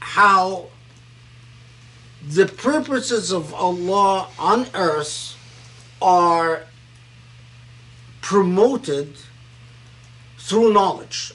[0.00, 0.68] how
[2.26, 5.36] the purposes of Allah on earth
[6.00, 6.64] are
[8.22, 9.16] promoted
[10.38, 11.34] through knowledge.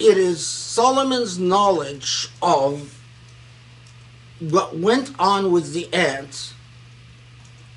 [0.00, 3.00] It is Solomon's knowledge of
[4.40, 6.52] what went on with the ants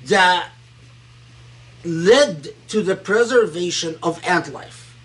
[0.04, 0.50] that
[1.84, 4.96] led to the preservation of ant life.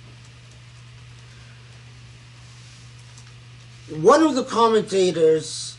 [3.89, 5.74] One of the commentators,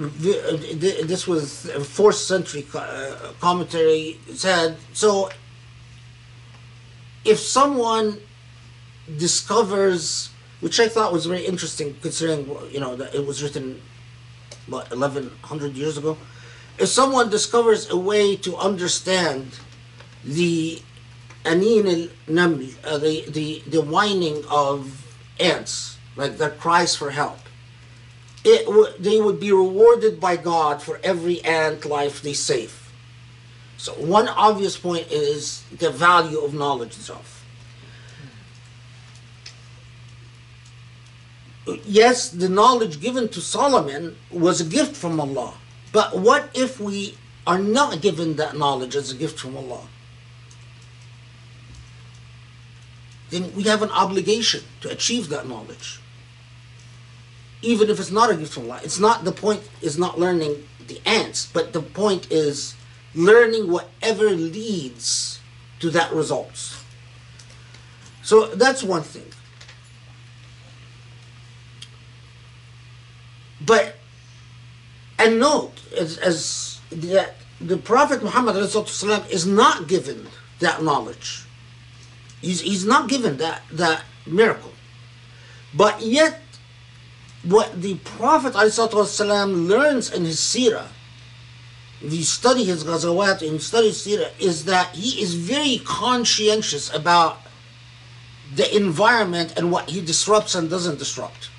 [0.00, 5.28] this was fourth century uh, commentary, said so
[7.24, 8.18] if someone
[9.18, 13.80] discovers, which I thought was very interesting, considering you know that it was written
[14.66, 16.16] what eleven hundred years ago.
[16.78, 19.58] If someone discovers a way to understand
[20.24, 20.80] the
[21.44, 22.54] anin al
[22.84, 25.06] uh, the, the the whining of
[25.38, 27.38] ants, like their cries for help,
[28.44, 32.92] it w- they would be rewarded by God for every ant life they save.
[33.76, 37.44] So one obvious point is the value of knowledge itself.
[41.84, 45.54] Yes, the knowledge given to Solomon was a gift from Allah.
[45.92, 49.86] But what if we are not given that knowledge as a gift from Allah?
[53.30, 56.00] Then we have an obligation to achieve that knowledge
[57.62, 58.80] even if it's not a gift from Allah.
[58.82, 62.74] It's not the point is not learning the ants, but the point is
[63.14, 65.40] learning whatever leads
[65.80, 66.76] to that result.
[68.22, 69.26] So that's one thing.
[73.64, 73.96] But
[75.18, 80.26] and note as, as that the Prophet Muhammad is not given
[80.60, 81.44] that knowledge.
[82.40, 84.72] He's, he's not given that, that miracle.
[85.74, 86.40] But yet
[87.42, 90.88] what the Prophet ﷺ learns in his seerah,
[92.02, 97.38] we study his ghazawat and study seerah, is that he is very conscientious about
[98.54, 101.50] the environment and what he disrupts and doesn't disrupt.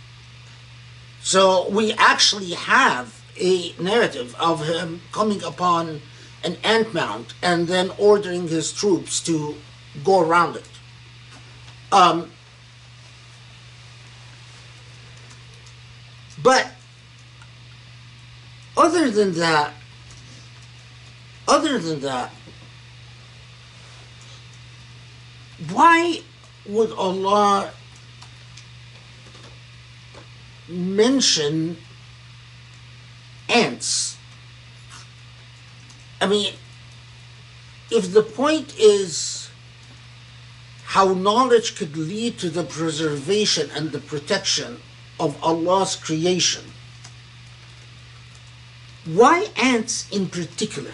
[1.22, 6.02] So we actually have a narrative of him coming upon
[6.44, 9.56] an ant mound and then ordering his troops to
[10.04, 10.68] go around it.
[11.92, 12.32] Um,
[16.44, 16.72] but
[18.76, 19.74] other than that,
[21.48, 22.34] other than that,
[25.70, 26.22] why
[26.66, 27.72] would Allah
[30.68, 31.78] mention
[33.50, 34.18] ants?
[36.20, 36.54] I mean,
[37.90, 39.50] if the point is
[40.86, 44.82] how knowledge could lead to the preservation and the protection
[45.22, 46.64] of Allah's creation,
[49.06, 50.92] why ants in particular?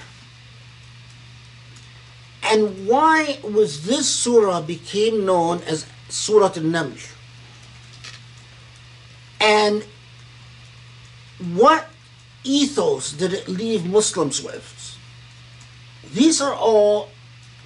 [2.43, 7.13] And why was this surah became known as Surah Al-Naml?
[9.39, 9.85] And
[11.53, 11.89] what
[12.43, 14.97] ethos did it leave Muslims with?
[16.13, 17.09] These are all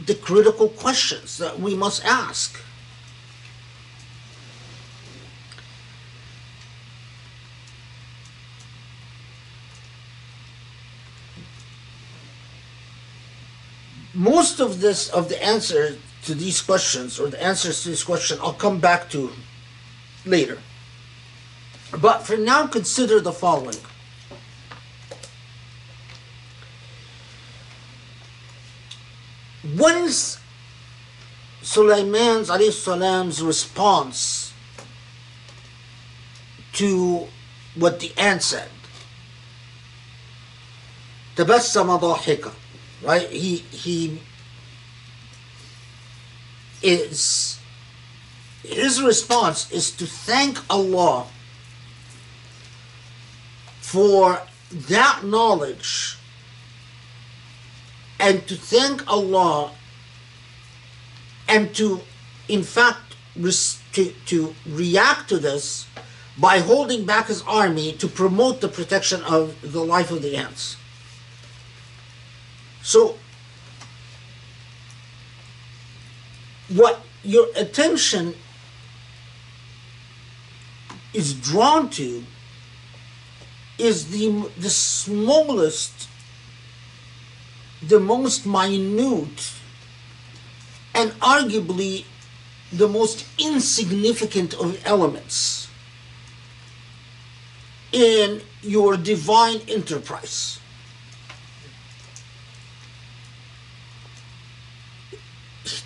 [0.05, 2.59] the critical questions that we must ask.
[14.14, 18.38] Most of this, of the answer to these questions, or the answers to this question,
[18.40, 19.30] I'll come back to
[20.24, 20.58] later.
[22.00, 23.76] But for now, consider the following.
[29.74, 30.38] What is
[31.62, 34.52] Sulaiman's alayhi salam's response
[36.74, 37.26] to
[37.74, 38.68] what the ant said?
[41.36, 42.52] تبسم ضاحكا
[43.03, 44.21] right he he
[46.81, 47.59] is
[48.63, 51.27] his response is to thank Allah
[53.79, 54.41] for
[54.71, 56.17] that knowledge
[58.19, 59.71] and to thank Allah
[61.49, 62.01] and to,
[62.47, 65.87] in fact, res- to, to react to this
[66.37, 70.77] by holding back his army to promote the protection of the life of the ants.
[72.83, 73.17] So,
[76.69, 78.35] what your attention
[81.13, 82.23] is drawn to
[83.77, 86.07] is the, the smallest
[87.81, 89.53] the most minute
[90.93, 92.05] and arguably
[92.71, 95.67] the most insignificant of elements
[97.91, 100.60] in your divine enterprise.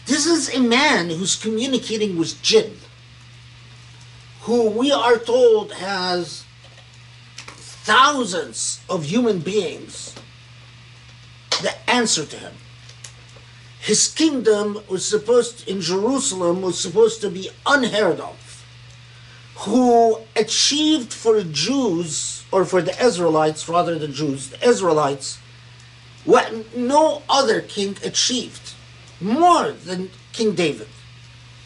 [0.06, 2.78] This is a man who's communicating with jinn,
[4.42, 6.46] who we are told has
[7.38, 10.14] thousands of human beings
[11.64, 12.54] that answer to him.
[13.80, 18.64] His kingdom was supposed in Jerusalem was supposed to be unheard of.
[19.58, 25.40] Who achieved for Jews or for the Israelites rather than Jews, the Israelites,
[26.26, 28.75] what no other king achieved,
[29.22, 30.88] more than King David.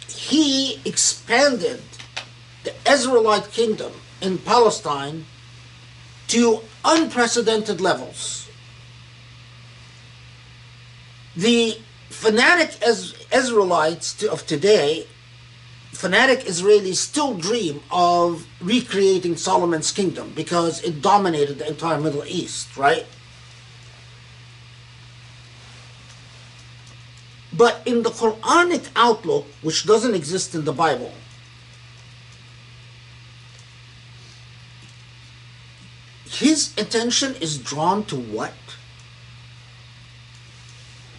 [0.07, 1.81] He expanded
[2.63, 5.25] the Israelite kingdom in Palestine
[6.27, 8.49] to unprecedented levels.
[11.35, 12.71] The fanatic
[13.31, 15.07] Israelites of today,
[15.91, 22.75] fanatic Israelis still dream of recreating Solomon's kingdom because it dominated the entire Middle East,
[22.77, 23.05] right?
[27.59, 31.11] But in the Quranic outlook, which doesn't exist in the Bible,
[36.23, 38.53] his attention is drawn to what?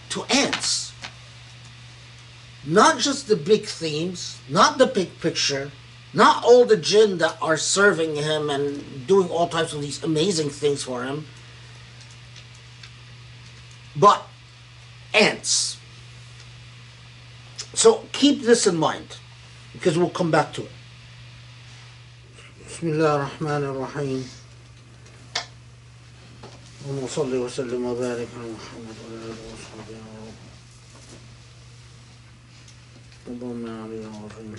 [0.09, 0.93] To ants.
[2.65, 5.71] Not just the big themes, not the big picture,
[6.11, 10.49] not all the jinn that are serving him and doing all types of these amazing
[10.49, 11.27] things for him,
[13.95, 14.27] but
[15.13, 15.77] ants
[17.80, 19.16] So keep this in mind
[19.72, 20.70] because we'll come back to it.
[22.68, 24.28] بسم الله الرحمن الرحيم
[26.86, 30.38] اللهم صل وسلم وبارك على محمد وعلى اله وصحبه يا رب
[33.32, 34.58] اللهم علينا وعلينا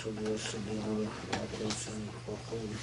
[0.00, 2.80] صل وسلم على محمد وسلم وقوله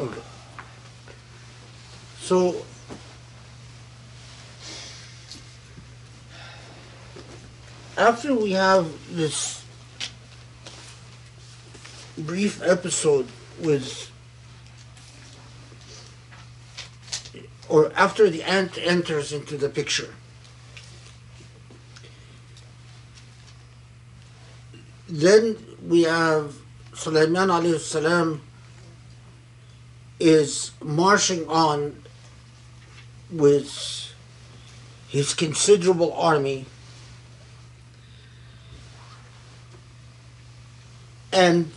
[0.00, 0.33] Okay.
[2.25, 2.55] So
[7.95, 9.63] after we have this
[12.17, 13.27] brief episode
[13.61, 14.09] with
[17.69, 20.11] or after the ant enters into the picture
[25.07, 25.57] then
[25.87, 26.55] we have
[26.95, 28.41] Sulaiman alayhi salam
[30.19, 32.01] is marching on
[33.35, 34.13] with
[35.07, 36.65] his considerable army
[41.31, 41.71] and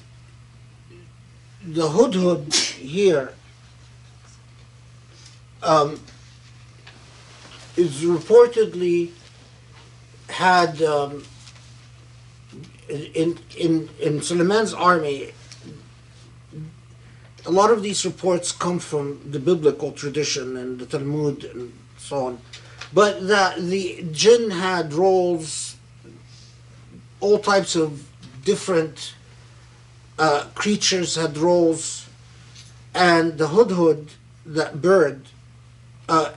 [1.65, 3.33] the hudhud here
[5.63, 6.01] um,
[7.77, 9.11] is reportedly
[10.29, 11.25] had um,
[12.89, 15.33] in in in Suleiman's army.
[17.49, 22.27] A lot of these reports come from the biblical tradition and the Talmud and so
[22.27, 22.39] on,
[22.93, 25.77] but that the jinn had roles,
[27.21, 28.07] all types of
[28.45, 29.15] different
[30.19, 32.07] uh, creatures had roles,
[32.95, 34.11] and the hudhud,
[34.45, 35.23] that bird,
[36.07, 36.33] uh,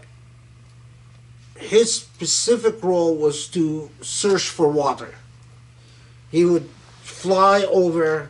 [1.58, 5.16] his specific role was to search for water.
[6.32, 6.70] He would
[7.02, 8.30] fly over,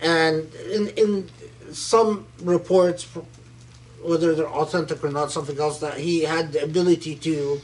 [0.00, 1.28] and in in
[1.72, 3.06] some reports,
[4.02, 7.60] whether they're authentic or not, something else that he had the ability to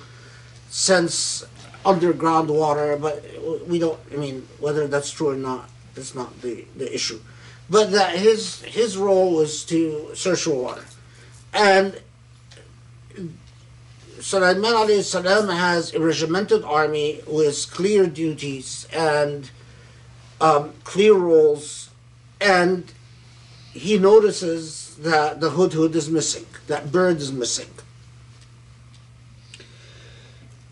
[0.69, 1.45] sense
[1.85, 3.25] underground water, but
[3.67, 3.99] we don't.
[4.13, 7.21] I mean, whether that's true or not, it's not the the issue.
[7.71, 10.85] But that his his role was to search for water,
[11.53, 12.01] and
[14.21, 19.51] Sulaiman alayhi salam has a regimented army with clear duties and
[20.41, 21.91] um, clear roles,
[22.41, 22.91] and
[23.75, 27.69] he notices that the hudhud is missing, that bird is missing.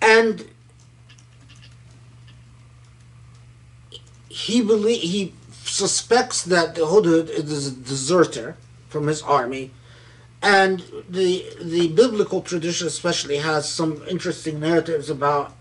[0.01, 0.49] And
[4.29, 5.35] he belie- he
[5.65, 8.57] suspects that the hudhud is a deserter
[8.89, 9.73] from his army
[10.43, 15.55] and the the biblical tradition especially has some interesting narratives about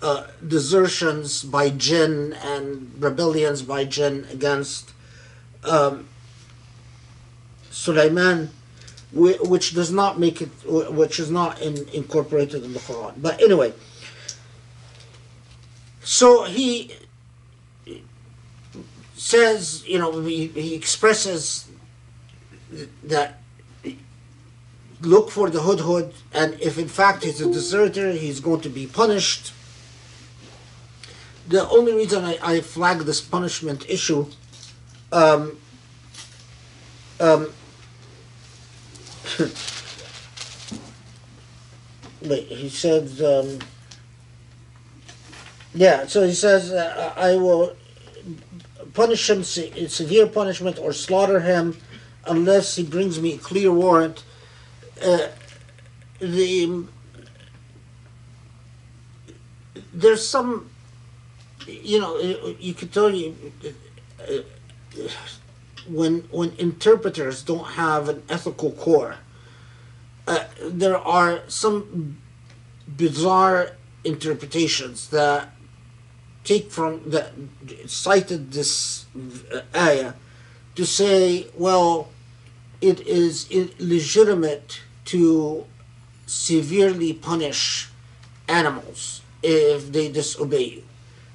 [0.00, 4.92] uh, desertions by jinn and rebellions by jinn against
[5.66, 6.08] um,
[7.70, 8.50] Sulaiman,
[9.12, 13.14] which does not make it, which is not in, incorporated in the Quran.
[13.18, 13.72] But anyway,
[16.02, 16.92] so he
[19.14, 21.68] says, you know, he, he expresses
[23.04, 23.40] that
[25.00, 28.86] look for the hudhud, and if in fact he's a deserter, he's going to be
[28.86, 29.52] punished.
[31.48, 34.26] The only reason I, I flag this punishment issue,
[35.12, 35.58] um,
[37.20, 37.52] um,
[42.22, 43.58] wait, he said, um,
[45.74, 47.76] yeah, so he says, uh, I will
[48.94, 51.76] punish him se- severe punishment or slaughter him
[52.26, 54.24] unless he brings me a clear warrant.
[55.02, 55.28] Uh,
[56.18, 56.86] the
[59.92, 60.68] there's some,
[61.66, 62.18] you know,
[62.58, 63.34] you could tell you
[64.20, 64.38] uh,
[65.88, 69.16] when when interpreters don't have an ethical core.
[70.26, 72.18] Uh, there are some
[72.96, 75.50] bizarre interpretations that
[76.44, 77.32] take from that
[77.86, 79.06] cited this
[79.74, 80.14] ayah
[80.74, 82.08] to say, well,
[82.80, 85.64] it is illegitimate to
[86.26, 87.88] severely punish
[88.48, 90.85] animals if they disobey you.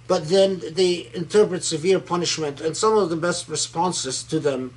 [0.07, 4.73] But then they interpret severe punishment, and some of the best responses to them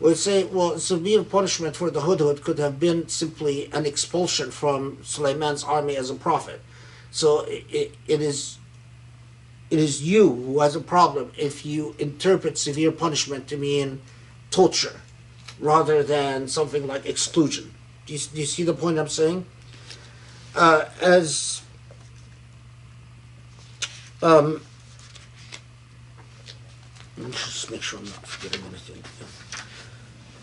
[0.00, 4.98] would say, well, severe punishment for the Hudhud could have been simply an expulsion from
[5.02, 6.60] Suleiman's army as a prophet.
[7.10, 8.58] So it, it is
[9.70, 14.00] it is you who has a problem if you interpret severe punishment to mean
[14.50, 15.00] torture
[15.60, 17.74] rather than something like exclusion.
[18.06, 19.44] Do you, do you see the point I'm saying?
[20.54, 21.60] Uh, as
[24.22, 24.62] um,
[27.17, 29.03] let me just make sure I'm not forgetting anything.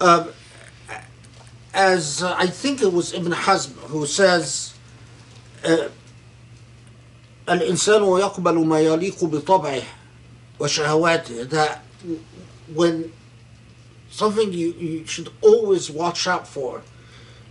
[0.00, 0.28] Um,
[1.74, 4.74] as uh, I think it was Ibn Hazm who says,
[5.64, 5.88] uh,
[7.48, 9.82] الإنسان يقبل ما يليق بطبعه
[10.60, 11.82] وشهوات that
[12.74, 13.12] when
[14.10, 16.82] something you, you should always watch out for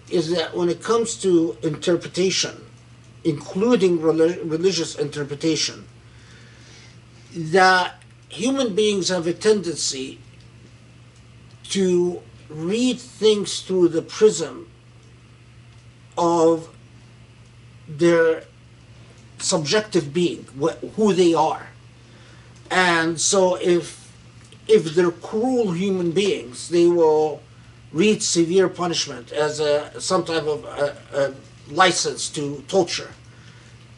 [0.10, 2.66] is that when it comes to interpretation,
[3.24, 5.86] including reli- religious interpretation,
[7.34, 8.02] that
[8.35, 10.19] human beings have a tendency
[11.71, 14.69] to read things through the prism
[16.19, 16.69] of
[17.89, 18.45] their
[19.39, 21.69] subjective being, wh- who they are.
[22.71, 24.05] And so if
[24.67, 27.43] if they're cruel human beings, they will
[27.93, 31.35] read severe punishment as a some type of a, a
[31.73, 33.13] license to torture.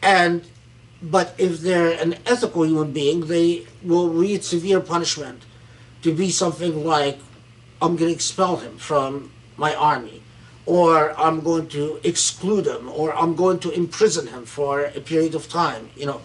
[0.01, 0.43] And
[1.01, 5.43] but if they're an ethical human being, they will read severe punishment
[6.01, 7.19] to be something like,
[7.81, 10.23] I'm going to expel him from my army,
[10.65, 15.35] or I'm going to exclude him, or I'm going to imprison him for a period
[15.35, 15.89] of time.
[15.95, 16.21] You know,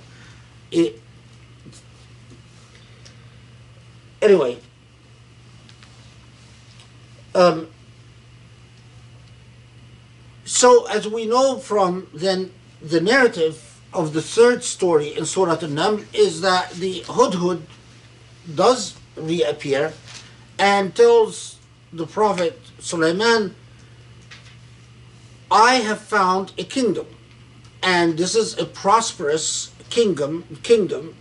[0.70, 1.00] it.
[4.22, 4.58] Anyway,
[7.34, 7.68] um,
[10.44, 16.04] so as we know from then the narrative of the third story in Surah An-Naml
[16.14, 17.62] is that the Hudhud
[18.54, 19.92] does reappear
[20.58, 21.58] and tells
[21.92, 23.54] the Prophet Sulaiman,
[25.50, 27.06] I have found a kingdom,
[27.82, 31.14] and this is a prosperous kingdom kingdom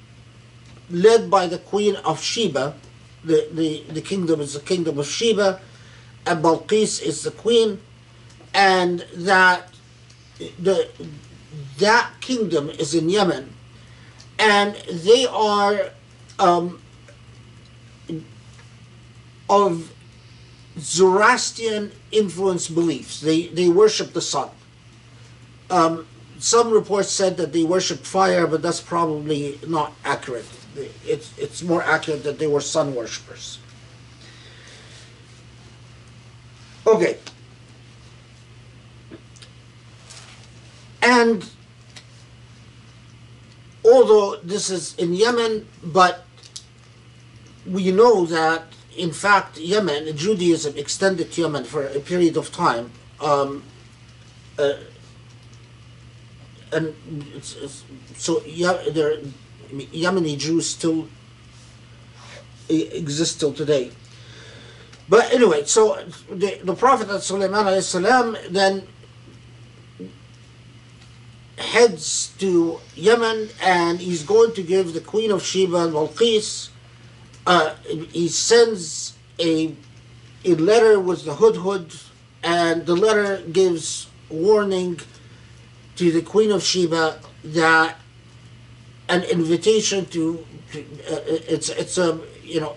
[0.89, 2.75] led by the Queen of Sheba.
[3.23, 5.59] The, the, the kingdom is the kingdom of Sheba,
[6.25, 7.79] and Balqis is the queen,
[8.53, 9.69] and that
[10.59, 10.89] the
[11.81, 13.53] that kingdom is in Yemen,
[14.39, 15.89] and they are
[16.39, 16.81] um,
[19.49, 19.93] of
[20.77, 23.19] Zoroastrian influenced beliefs.
[23.19, 24.49] They they worship the sun.
[25.69, 26.07] Um,
[26.39, 30.45] some reports said that they worship fire, but that's probably not accurate.
[31.05, 33.59] It's it's more accurate that they were sun worshippers.
[36.87, 37.17] Okay.
[41.03, 41.47] And
[43.85, 46.25] although this is in Yemen, but
[47.65, 48.63] we know that
[48.97, 52.91] in fact Yemen, Judaism extended to Yemen for a period of time.
[53.19, 53.63] Um,
[54.57, 54.73] uh,
[56.73, 56.95] and
[57.35, 57.83] it's, it's,
[58.15, 59.17] so yeah, there,
[59.71, 61.07] Yemeni Jews still
[62.69, 63.91] exist till today.
[65.09, 67.65] But anyway, so the, the Prophet Sulaiman
[68.49, 68.87] then
[71.61, 76.69] heads to Yemen and he's going to give the Queen of Sheba and.
[77.47, 77.75] Uh,
[78.11, 79.75] he sends a
[80.43, 82.03] a letter with the Hudhud,
[82.43, 84.99] and the letter gives warning
[85.95, 87.97] to the Queen of Sheba that
[89.09, 92.75] an invitation to, to uh, it's it's a you know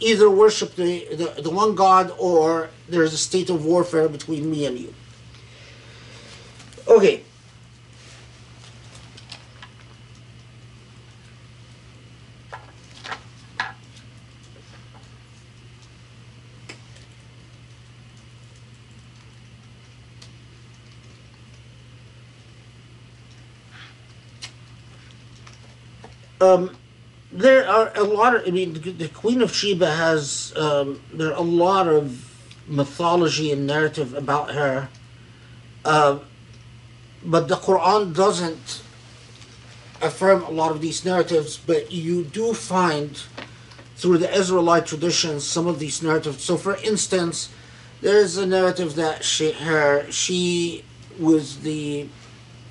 [0.00, 4.66] either worship the, the the one God or there's a state of warfare between me
[4.66, 4.94] and you.
[6.88, 7.22] Okay.
[26.40, 26.76] Um,
[27.32, 28.46] there are a lot of.
[28.46, 30.52] I mean, the, Queen of Sheba has.
[30.56, 32.26] Um, there are a lot of
[32.66, 34.88] mythology and narrative about her,
[35.84, 36.18] uh,
[37.24, 38.82] but the Quran doesn't
[40.02, 41.56] affirm a lot of these narratives.
[41.56, 43.22] But you do find
[43.96, 46.42] through the Israelite traditions some of these narratives.
[46.42, 47.50] So, for instance,
[48.00, 50.84] there is a narrative that she her she
[51.18, 52.08] was the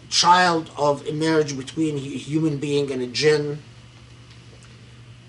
[0.10, 3.62] child of a marriage between a human being and a jinn.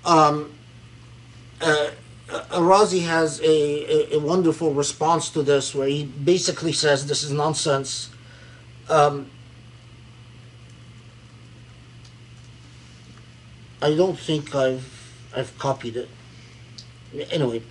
[0.04, 0.52] Um,
[1.60, 1.90] uh,
[2.52, 7.32] Ar-Razi has a, a, a wonderful response to this where he basically says this is
[7.32, 8.10] nonsense.
[8.88, 9.30] Um,
[13.82, 14.86] I don't think I've
[15.34, 16.08] I've copied it.
[17.30, 17.62] Anyway,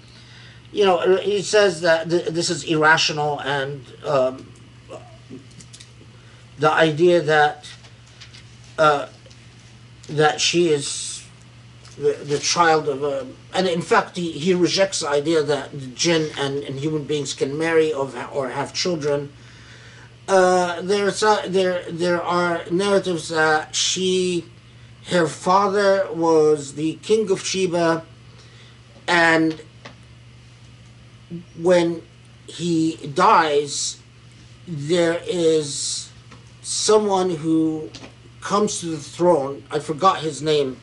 [0.71, 4.51] you know, he says that th- this is irrational and um,
[6.59, 7.67] the idea that
[8.77, 9.07] uh,
[10.09, 11.25] that she is
[11.97, 16.29] the, the child of a and in fact he, he rejects the idea that jinn
[16.37, 19.31] and, and human beings can marry or, or have children.
[20.27, 24.45] Uh, there's a, there there are narratives that she
[25.07, 28.03] her father was the king of Sheba
[29.07, 29.61] and
[31.57, 32.01] when
[32.47, 33.99] he dies
[34.67, 36.08] there is
[36.69, 37.89] someone who
[38.41, 39.63] comes to the throne.
[39.71, 40.77] I forgot his name.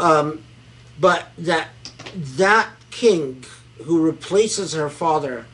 [0.00, 0.42] Um,
[0.98, 1.68] but that
[2.14, 3.44] that king
[3.84, 5.46] who replaces her father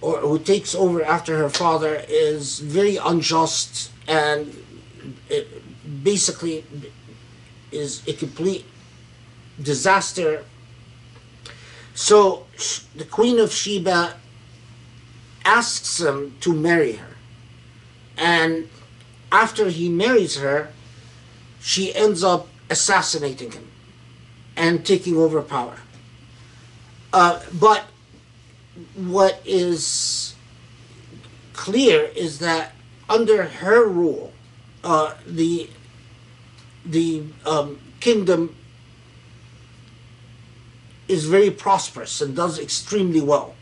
[0.00, 4.54] or who takes over after her father is very unjust and
[5.28, 5.48] it
[6.04, 6.64] basically
[7.72, 8.64] is a complete
[9.60, 10.44] disaster.
[11.94, 12.46] So
[12.94, 14.14] the Queen of Sheba
[15.44, 17.07] asks him to marry her.
[18.18, 18.68] And
[19.30, 20.70] after he marries her,
[21.60, 23.70] she ends up assassinating him
[24.56, 25.76] and taking over power.
[27.12, 27.84] Uh, but
[28.94, 30.34] what is
[31.52, 32.72] clear is that
[33.08, 34.32] under her rule,
[34.84, 35.70] uh, the
[36.84, 38.54] the um, kingdom
[41.06, 43.54] is very prosperous and does extremely well.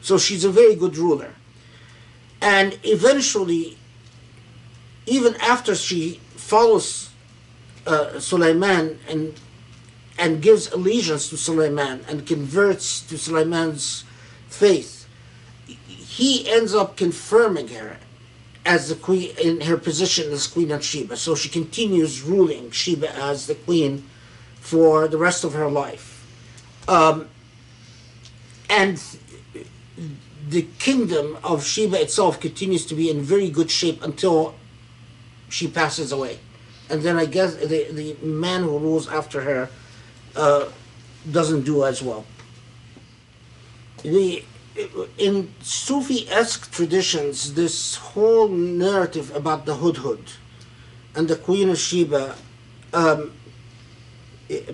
[0.00, 1.34] So she's a very good ruler.
[2.40, 3.78] And eventually,
[5.06, 7.10] even after she follows
[7.86, 9.34] uh, Sulaiman and
[10.18, 14.04] and gives allegiance to Sulaiman and converts to Sulaiman's
[14.48, 15.06] faith,
[15.66, 17.98] he ends up confirming her
[18.64, 21.16] as the queen in her position as queen of Sheba.
[21.16, 24.08] So she continues ruling Sheba as the queen
[24.58, 26.26] for the rest of her life.
[26.88, 27.28] Um,
[28.68, 29.00] and
[30.48, 34.54] the kingdom of Sheba itself continues to be in very good shape until
[35.48, 36.38] she passes away.
[36.88, 39.68] And then I guess the, the man who rules after her
[40.36, 40.68] uh,
[41.30, 42.24] doesn't do as well.
[44.02, 44.44] The,
[45.18, 50.20] in Sufi-esque traditions, this whole narrative about the Hudhud
[51.14, 52.36] and the Queen of Sheba
[52.92, 53.32] um,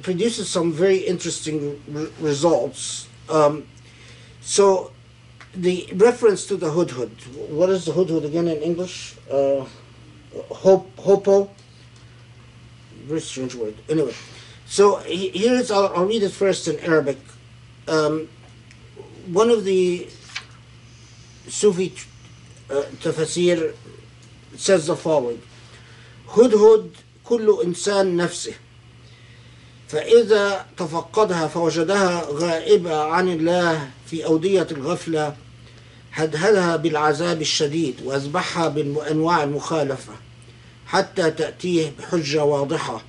[0.03, 3.09] produces some very interesting re- results.
[3.29, 3.67] Um,
[4.41, 4.93] so,
[5.55, 9.17] the reference to the Hudhud, what is the Hudhud again in English?
[9.31, 9.65] Uh,
[10.52, 11.50] hop, hopo?
[13.06, 13.76] Very strange word.
[13.90, 14.14] Anyway,
[14.66, 17.18] so he- here's, I'll, I'll read it first in Arabic.
[17.88, 18.28] Um,
[19.32, 20.08] one of the
[21.48, 21.94] Sufi
[22.70, 23.74] uh, tafsir
[24.58, 25.42] says the following
[26.30, 26.92] هدهد
[27.24, 28.54] كل إنسان نفسه
[29.88, 35.36] فإذا تفقدها فوجدها غائبة عن الله في أودية الغفلة
[36.13, 40.13] هدهدها بالعذاب الشديد وأذبحها بأنواع المخالفة
[40.87, 43.03] حتى تأتيه بحجة واضحة.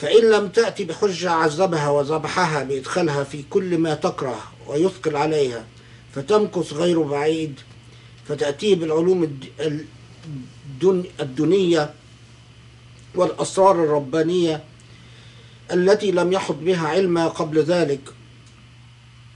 [0.00, 5.64] فإن لم تأتي بحجة عذبها وذبحها بإدخالها في كل ما تكره ويثقل عليها
[6.14, 7.60] فتمكث غير بعيد
[8.28, 9.86] فتأتيه بالعلوم الد-
[10.80, 11.90] الدن- الدنية
[13.14, 14.64] والأسرار الربانية
[15.72, 18.00] التي لم يحط بها علما قبل ذلك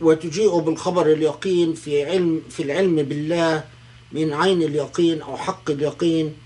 [0.01, 3.65] وتجيء بالخبر اليقين في علم في العلم بالله
[4.13, 6.37] من عين اليقين أو حق اليقين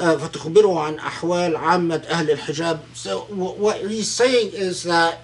[0.00, 2.80] uh, فتخبره عن أحوال عامة أهل الحجاب.
[2.94, 5.20] So wh- what he's saying is that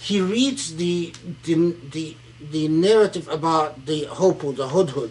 [0.00, 1.12] he reads the
[1.44, 2.16] the the,
[2.50, 5.10] the narrative about the hopu, the hudhud,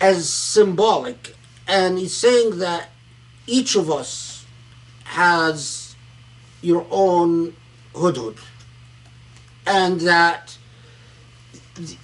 [0.00, 1.34] as symbolic,
[1.66, 2.88] and he's saying that
[3.46, 4.44] each of us
[5.04, 5.94] has
[6.62, 7.54] your own
[7.94, 8.36] hudhud,
[9.68, 10.56] and that
[11.74, 11.96] the,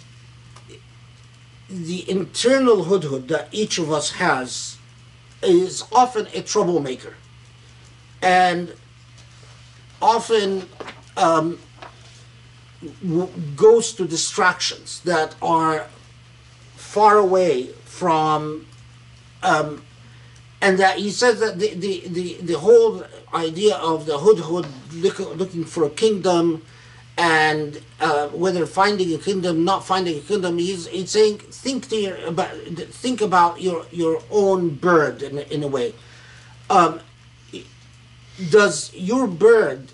[1.68, 4.76] the internal hudhud that each of us has
[5.42, 7.14] is often a troublemaker,
[8.22, 8.74] and
[10.00, 10.68] often
[11.16, 11.58] um,
[13.56, 15.86] goes to distractions that are
[16.76, 18.66] far away from
[19.42, 19.82] um,
[20.60, 23.04] and that he says that the, the, the, the whole
[23.34, 26.62] idea of the hudhud look, looking for a kingdom
[27.16, 31.96] and uh, whether finding a kingdom not finding a kingdom he's, he's saying think to
[31.96, 32.50] your, about
[33.04, 35.94] think about your your own bird in, a- in a way
[36.70, 37.00] um,
[38.50, 39.92] does your bird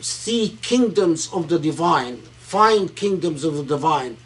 [0.00, 4.16] see kingdoms of the divine, find kingdoms of the divine,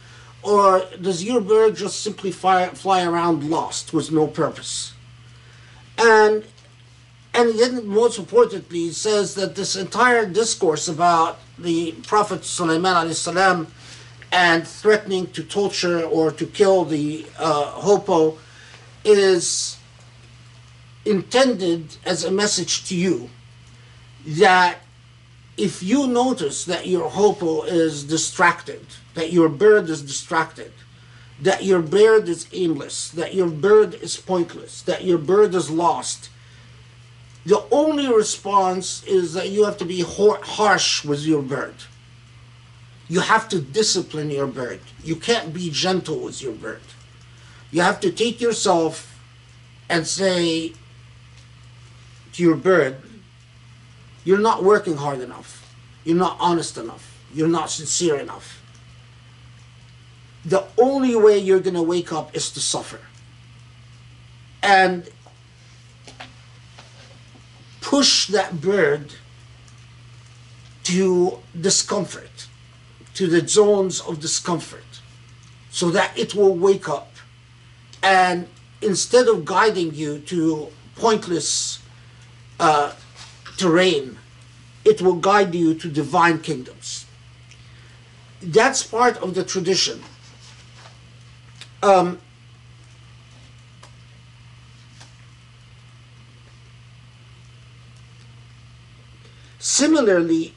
[0.43, 4.93] or does your bird just simply fly, fly around lost with no purpose?
[5.97, 6.45] And
[7.35, 13.15] and then most importantly, he says that this entire discourse about the Prophet Sulaiman
[14.31, 18.39] and threatening to torture or to kill the uh, hoopoe
[19.05, 19.79] is
[21.05, 23.31] intended as a message to you
[24.27, 24.79] that
[25.57, 30.73] if you notice that your hoopoe is distracted, that your bird is distracted,
[31.41, 36.31] that your bird is aimless, that your bird is pointless, that your bird is lost,
[37.49, 41.77] the only response is that you have to be harsh with your bird.
[43.09, 44.81] You have to discipline your bird.
[45.03, 46.83] You can't be gentle with your bird.
[47.71, 49.19] You have to take yourself
[49.89, 50.75] and say
[52.35, 52.97] to your bird,
[54.25, 55.75] you're not working hard enough.
[56.05, 57.19] You're not honest enough.
[57.33, 58.63] You're not sincere enough.
[60.45, 63.01] The only way you're going to wake up is to suffer.
[64.63, 65.09] And
[67.89, 69.15] push that bird
[70.83, 72.47] to discomfort,
[73.15, 75.01] to the zones of discomfort,
[75.71, 77.11] so that it will wake up.
[78.03, 78.47] And
[78.83, 81.81] instead of guiding you to pointless
[82.61, 82.93] uh,
[83.57, 84.19] terrain,
[84.85, 87.07] it will guide you to divine kingdoms.
[88.43, 90.03] That's part of the tradition.
[91.83, 92.19] Um,
[99.68, 100.54] similarly,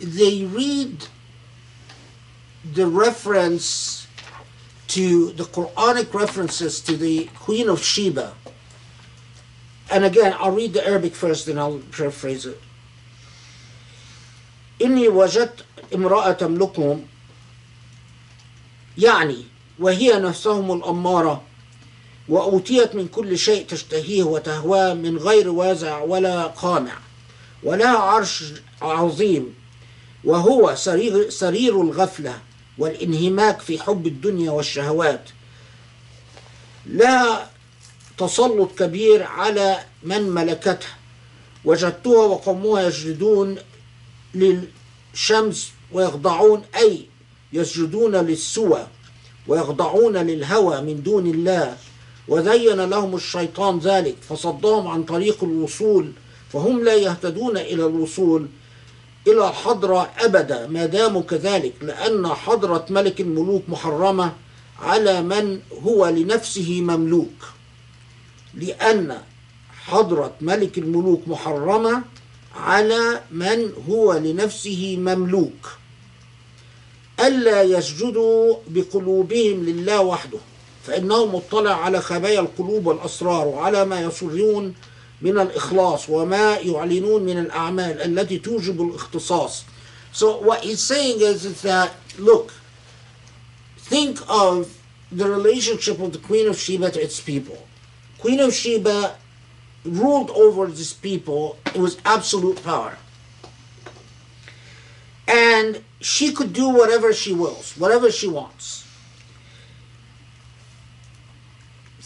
[0.00, 1.06] they read
[2.64, 4.06] the reference
[4.88, 8.34] to the Quranic references to the Queen of Sheba.
[9.90, 12.60] And again, I'll read the Arabic first, then I'll paraphrase it.
[14.80, 17.06] إني وجدت امرأة تملكهم
[18.98, 19.44] يعني
[19.78, 21.42] وهي نفسهم الأمارة
[22.29, 26.97] وأوتيت من كل شيء تشتهيه وتهواه من غير وازع ولا قامع
[27.63, 28.43] ولها عرش
[28.81, 29.55] عظيم
[30.23, 32.39] وهو سرير, سرير الغفلة
[32.77, 35.29] والانهماك في حب الدنيا والشهوات.
[36.85, 37.47] لا
[38.17, 40.97] تسلط كبير على من ملكتها
[41.65, 43.57] وجدتها وقومها يسجدون
[44.33, 47.05] للشمس ويخضعون أي
[47.53, 48.87] يسجدون للسوى
[49.47, 51.77] ويخضعون للهوى من دون الله.
[52.27, 56.11] وزين لهم الشيطان ذلك فصدهم عن طريق الوصول
[56.53, 58.47] فهم لا يهتدون إلى الوصول
[59.27, 64.33] إلى الحضرة أبدا ما داموا كذلك لأن حضرة ملك الملوك محرمة
[64.79, 67.45] على من هو لنفسه مملوك.
[68.53, 69.17] لأن
[69.85, 72.03] حضرة ملك الملوك محرمة
[72.55, 75.69] على من هو لنفسه مملوك.
[77.19, 80.39] ألا يسجدوا بقلوبهم لله وحده.
[80.83, 84.75] فإنه مطلع على خبايا القلوب والأسرار وعلى ما يسرون
[85.21, 89.63] من الإخلاص وما يعلنون من الأعمال التي توجب الاختصاص
[90.11, 92.53] So what he's saying is, is that, look,
[93.77, 94.77] think of
[95.11, 97.57] the relationship of the Queen of Sheba to its people.
[98.19, 99.15] Queen of Sheba
[99.83, 101.57] ruled over these people.
[101.73, 102.97] It was absolute power.
[105.27, 108.82] And she could do whatever she wills, whatever she wants.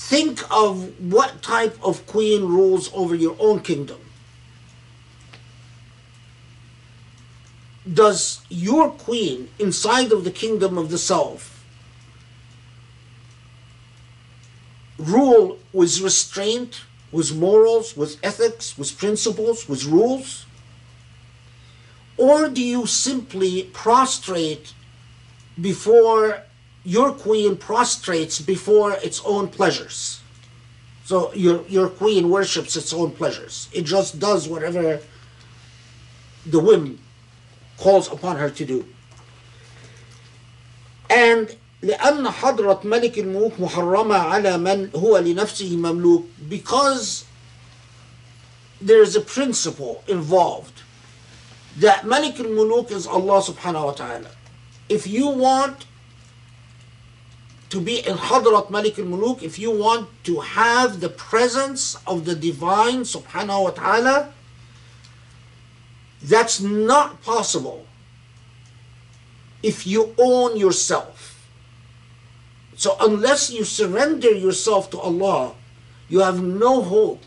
[0.07, 3.99] Think of what type of queen rules over your own kingdom.
[7.93, 11.61] Does your queen inside of the kingdom of the south
[14.97, 20.45] rule with restraint, with morals, with ethics, with principles, with rules?
[22.15, 24.71] Or do you simply prostrate
[25.59, 26.46] before
[26.86, 30.20] your queen prostrates before its own pleasures?
[31.04, 33.68] So your, your queen worships its own pleasures.
[33.72, 35.00] It just does whatever
[36.46, 36.98] the whim
[37.78, 38.86] calls upon her to do.
[41.10, 47.24] And لأن حضرة ملك الملوك محرمة على من هو لنفسه مملوك because
[48.80, 50.82] there is a principle involved
[51.76, 54.30] that Malik al-Muluk is Allah subhanahu wa ta'ala.
[54.88, 55.86] If you want
[57.69, 62.35] to be in Hadrat Malik al-Muluk, if you want to have the presence of the
[62.35, 64.33] divine subhanahu wa ta'ala,
[66.21, 67.85] that's not possible
[69.61, 71.49] if you own yourself.
[72.75, 75.53] So unless you surrender yourself to Allah,
[76.09, 77.23] you have no hope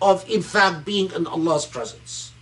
[0.00, 2.32] of in fact being in Allah's presence.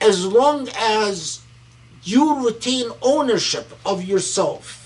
[0.00, 1.42] As long as
[2.02, 4.81] you retain ownership of yourself,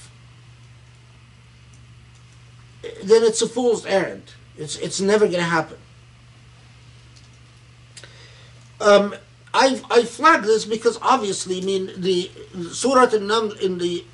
[3.03, 4.33] then it's a fool's errand.
[4.57, 5.79] It's, it's never going to happen.
[8.81, 9.15] Um,
[9.55, 12.31] I, I flag this because obviously, I mean, the
[12.73, 14.05] Surah An-Naml in the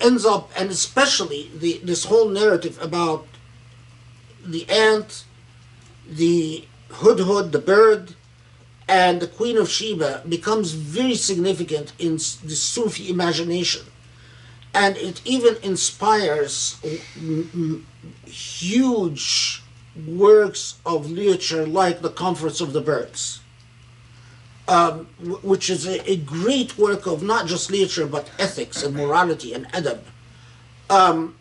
[0.00, 3.26] ends up, and especially the this whole narrative about
[4.44, 5.24] the ant,
[6.08, 8.14] the hudhud, the bird,
[8.88, 13.82] and the Queen of Sheba becomes very significant in the Sufi imagination.
[14.74, 16.76] And it even inspires
[18.26, 19.62] huge
[20.06, 23.40] works of literature like The Conference of the Birds,
[24.66, 25.06] um,
[25.42, 29.70] which is a, a great work of not just literature but ethics and morality and
[29.72, 30.00] adab.
[30.90, 31.36] Um,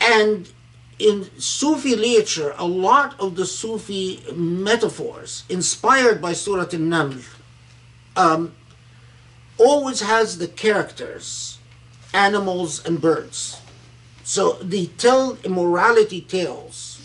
[0.00, 0.50] and
[0.98, 7.24] in Sufi literature, a lot of the Sufi metaphors inspired by Surah An-Naml
[8.16, 8.54] um,
[9.58, 11.51] always has the characters,
[12.12, 13.60] animals and birds.
[14.24, 17.00] So they tell immorality tales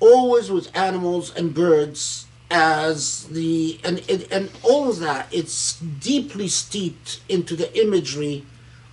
[0.00, 7.20] always with animals and birds as the and and, all of that it's deeply steeped
[7.28, 8.44] into the imagery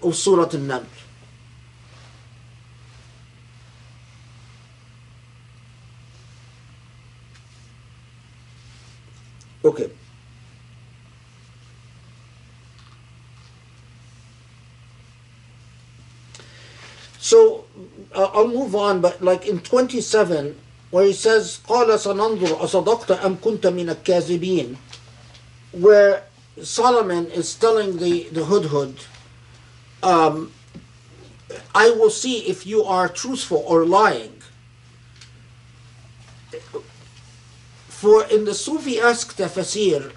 [0.02, 0.86] of Surah An-Naml.
[9.64, 9.90] Okay.
[17.25, 17.65] So
[18.15, 20.59] uh, I'll move on, but like in 27,
[20.91, 24.77] where he says, قال سننظر أصدقت أم كنت من الكاذبين,
[25.73, 26.25] where
[26.63, 29.05] Solomon is telling the, the hudhud,
[30.03, 30.53] um,
[31.75, 34.37] I will see if you are truthful or lying.
[37.89, 40.13] For in the Sufi-esque tafsir,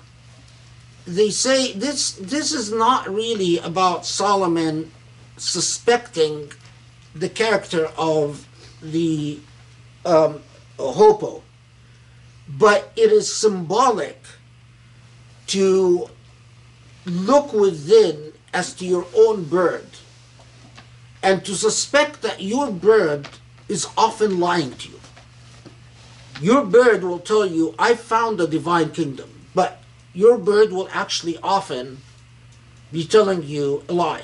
[1.05, 4.91] they say this this is not really about Solomon
[5.35, 6.51] suspecting
[7.18, 8.46] the character of
[8.82, 9.40] the
[10.04, 10.40] um,
[10.78, 11.42] hoopoe,
[12.48, 14.22] but it is symbolic
[15.48, 16.08] to
[17.04, 19.86] look within as to your own bird
[21.22, 23.28] and to suspect that your bird
[23.68, 25.00] is often lying to you.
[26.40, 29.82] Your bird will tell you, I found the divine kingdom, but
[30.14, 31.98] your bird will actually often
[32.92, 34.22] be telling you a lie.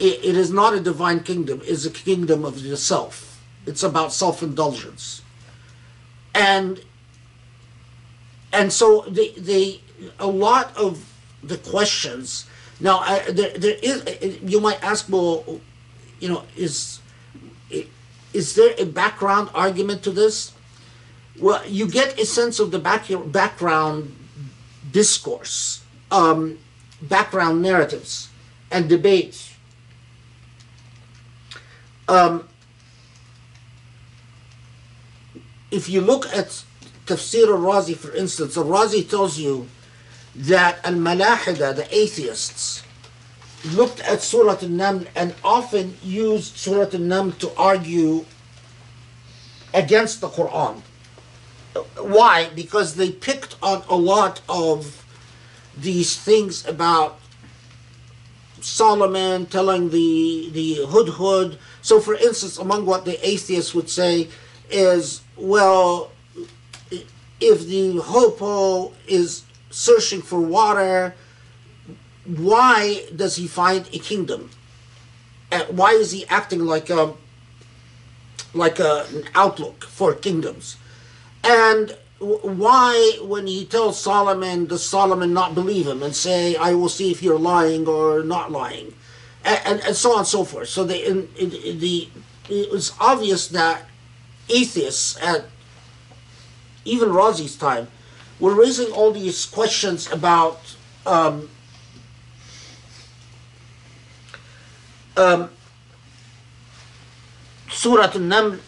[0.00, 3.42] It, it is not a divine kingdom, it's a kingdom of the self.
[3.66, 5.22] It's about self indulgence.
[6.34, 6.82] And
[8.52, 9.80] and so the, the
[10.18, 11.04] a lot of
[11.42, 12.46] the questions
[12.80, 15.60] now I, there, there is you might ask well
[16.18, 17.00] you know is
[18.32, 20.52] is there a background argument to this
[21.38, 24.14] well you get a sense of the back, background
[24.90, 26.58] discourse um,
[27.02, 28.28] background narratives
[28.70, 29.49] and debates
[32.10, 32.48] um,
[35.70, 36.64] if you look at
[37.06, 39.68] Tafsir al-Razi for instance al-Razi tells you
[40.34, 42.82] that al-Malahida, the atheists,
[43.72, 48.24] looked at Surah al-Naml and often used Surah al-Naml to argue
[49.74, 50.82] against the Quran.
[51.98, 52.48] Why?
[52.54, 55.04] Because they picked on a lot of
[55.76, 57.20] these things about
[58.60, 61.56] Solomon telling the the hudhud.
[61.82, 64.28] So, for instance, among what the atheists would say
[64.70, 66.10] is, well,
[67.40, 71.14] if the hoopoe is searching for water,
[72.26, 74.50] why does he find a kingdom?
[75.70, 77.14] Why is he acting like a
[78.52, 80.76] like a, an outlook for kingdoms?
[81.42, 86.88] And why, when he tells Solomon, does Solomon not believe him and say, "I will
[86.88, 88.94] see if you're lying or not lying,"
[89.44, 90.68] and, and, so on and so forth?
[90.68, 92.08] So the in, in, the
[92.48, 93.82] it was obvious that
[94.48, 95.44] atheists at
[96.84, 97.88] even Razi's time
[98.38, 100.76] were raising all these questions about
[101.06, 101.48] um,
[105.16, 105.50] um,
[107.70, 108.60] Surah An-Naml.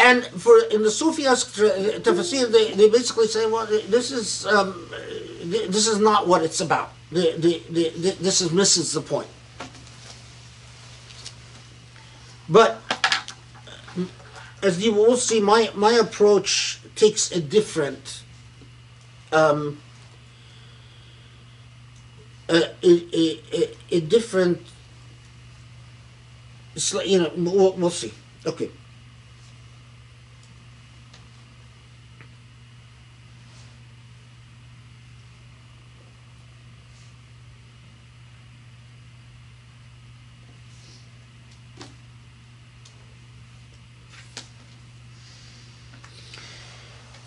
[0.00, 4.88] And for in the Sufi tafsir, they, they basically say, well, this is um,
[5.42, 6.92] this is not what it's about.
[7.10, 9.26] The, the, the, this is misses the point.
[12.48, 12.80] But
[14.62, 18.22] as you will see, my my approach takes a different
[19.32, 19.78] um,
[22.48, 24.62] a, a, a, a different
[27.04, 28.12] you know we'll, we'll see.
[28.46, 28.70] Okay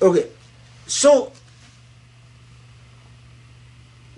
[0.01, 0.27] okay
[0.87, 1.31] so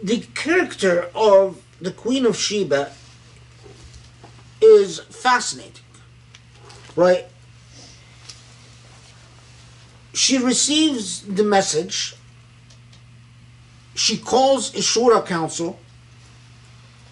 [0.03, 2.91] the character of the Queen of Sheba
[4.61, 5.83] is fascinating,
[6.95, 7.25] right?
[10.13, 12.15] She receives the message.
[13.95, 15.79] She calls a Shura council.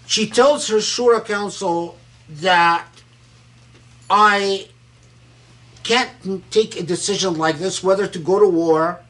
[0.06, 1.96] She tells her Shura council
[2.28, 2.86] that
[4.10, 4.68] I
[5.82, 9.00] can't take a decision like this, whether to go to war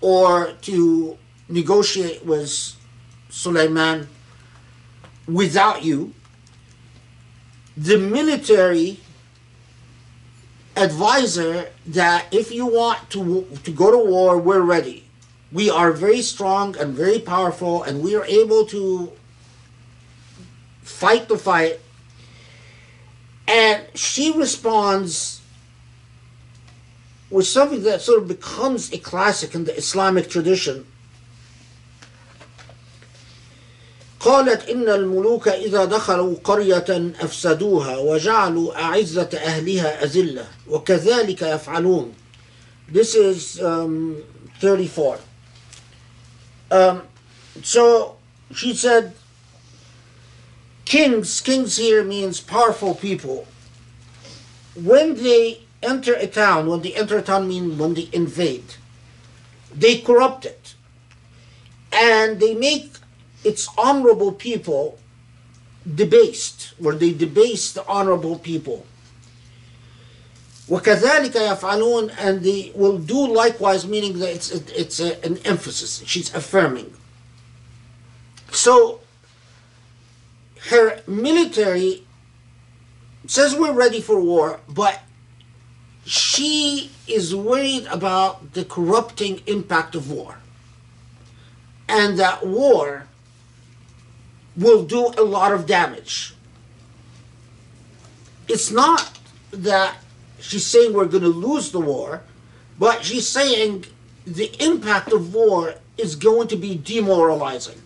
[0.00, 1.18] or to
[1.48, 2.76] negotiate with
[3.28, 4.08] Suleiman
[5.26, 6.12] without you.
[7.76, 9.00] The military
[10.76, 15.04] advise her that if you want to to go to war, we're ready.
[15.52, 19.12] We are very strong and very powerful, and we are able to
[20.82, 21.80] fight the fight.
[23.48, 25.39] And she responds
[27.29, 30.85] with something that sort of becomes a classic in the Islamic tradition.
[34.19, 42.13] قالت إن الملوك إذا دخلوا قرية أفسدوها وجعلوا أعزة أهلها أذلة وكذلك يفعلون.
[42.89, 44.23] This is um,
[44.59, 45.19] 34.
[46.71, 47.03] Um,
[47.61, 48.17] so
[48.53, 49.13] she said,
[50.85, 53.47] kings, kings here means powerful people.
[54.75, 58.75] When they enter a town, when they enter a town means when they invade,
[59.73, 60.75] they corrupt it.
[61.91, 62.97] And they make
[63.43, 64.97] its honorable people
[65.93, 68.85] debased, or they debase the honorable people.
[70.67, 76.33] وكذلك يفعلون and they will do likewise meaning that it's, it's a, an emphasis she's
[76.33, 76.91] affirming
[78.51, 78.99] so
[80.69, 82.03] her military
[83.27, 85.01] says we're ready for war but
[86.04, 90.38] she is worried about the corrupting impact of war
[91.88, 93.06] and that war
[94.56, 96.34] will do a lot of damage
[98.50, 99.18] it's not
[99.52, 99.96] that
[100.40, 102.22] she's saying we're going to lose the war,
[102.78, 103.84] but she's saying
[104.26, 107.80] the impact of war is going to be demoralizing.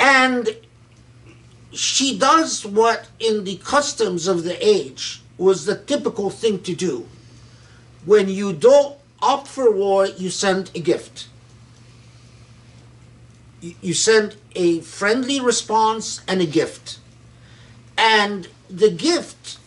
[0.00, 0.56] And
[1.72, 7.06] she does what in the customs of the age was the typical thing to do.
[8.04, 11.26] When you don't opt for war, you send a gift.
[13.60, 16.98] You send a friendly response and a gift.
[17.98, 19.58] And the gift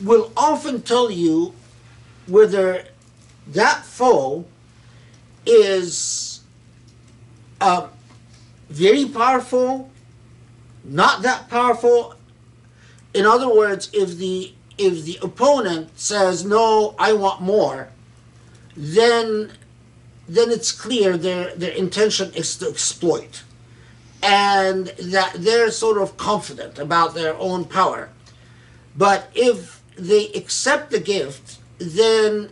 [0.00, 1.52] will often tell you
[2.26, 2.84] whether
[3.48, 4.44] that foe
[5.46, 6.40] is
[7.60, 7.88] uh,
[8.68, 9.90] very powerful,
[10.84, 12.14] not that powerful.
[13.14, 17.88] In other words, if the if the opponent says no, I want more,
[18.76, 19.52] then
[20.28, 23.42] then it's clear their their intention is to exploit,
[24.22, 28.10] and that they're sort of confident about their own power.
[28.96, 32.50] But if they accept the gift, then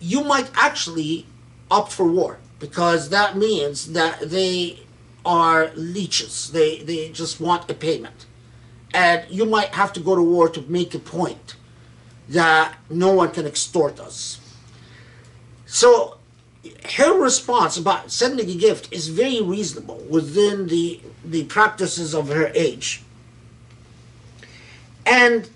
[0.00, 1.26] you might actually
[1.70, 4.80] opt for war because that means that they
[5.24, 6.52] are leeches.
[6.52, 8.26] They they just want a payment,
[8.92, 11.56] and you might have to go to war to make a point
[12.28, 14.40] that no one can extort us.
[15.66, 16.18] So
[16.96, 22.50] her response about sending a gift is very reasonable within the the practices of her
[22.54, 23.02] age.
[25.06, 25.48] And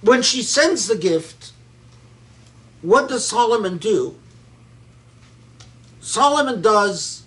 [0.00, 1.52] when she sends the gift,
[2.82, 4.16] what does Solomon do?
[6.00, 7.24] Solomon does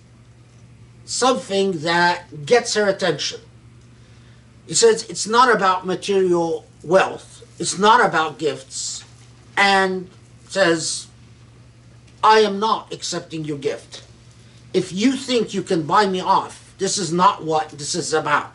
[1.04, 3.40] something that gets her attention.
[4.70, 9.04] He says it's not about material wealth, it's not about gifts,
[9.56, 10.08] and
[10.46, 11.08] says,
[12.22, 14.04] I am not accepting your gift.
[14.72, 18.54] If you think you can buy me off, this is not what this is about.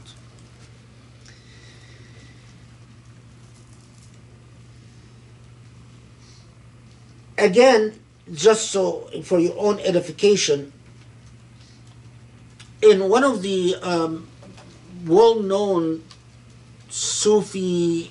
[7.38, 8.00] again,
[8.32, 10.72] just so for your own edification,
[12.82, 14.30] in one of the um,
[15.06, 16.04] well-known
[16.90, 18.10] Sufi-esque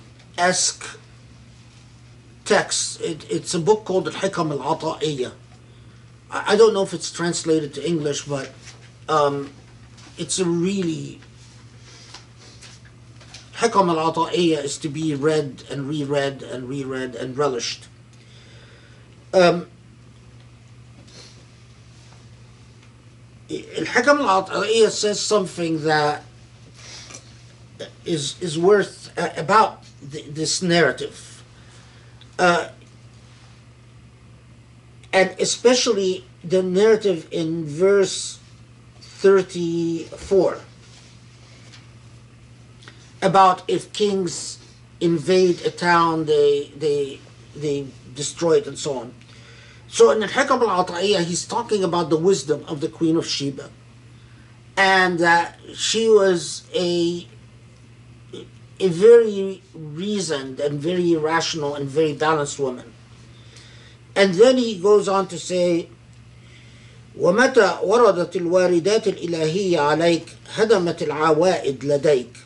[2.45, 3.01] text.
[3.01, 5.33] It, it's a book called Al-Hikam Al-Ata'iyya.
[6.31, 8.53] I, I, don't know if it's translated to English, but
[9.09, 9.51] um,
[10.19, 11.21] it's a really...
[13.55, 17.87] Hikam Al-Ata'iyya is to be read and reread and reread and relished.
[19.33, 19.69] Um,
[23.51, 26.25] Al-Hikam Al-Ata'iyya says something that
[28.05, 31.43] is is worth uh, about th- this narrative,
[32.39, 32.69] uh,
[35.13, 38.39] and especially the narrative in verse
[39.01, 40.61] thirty-four
[43.23, 44.59] about if kings
[45.01, 47.21] invade a town, they they
[47.57, 49.15] they destroy it and so on.
[49.89, 53.71] So in Al-Hikam al-Ata'iyah, he's talking about the wisdom of the Queen of Sheba.
[54.77, 57.29] And that she was a,
[58.81, 62.93] a very reasoned and very rational and very balanced woman.
[64.17, 65.89] And then he goes on to say,
[67.21, 72.37] ومتى وردت الواردات الإلهية عليك؟ هدمت العوائد لديك.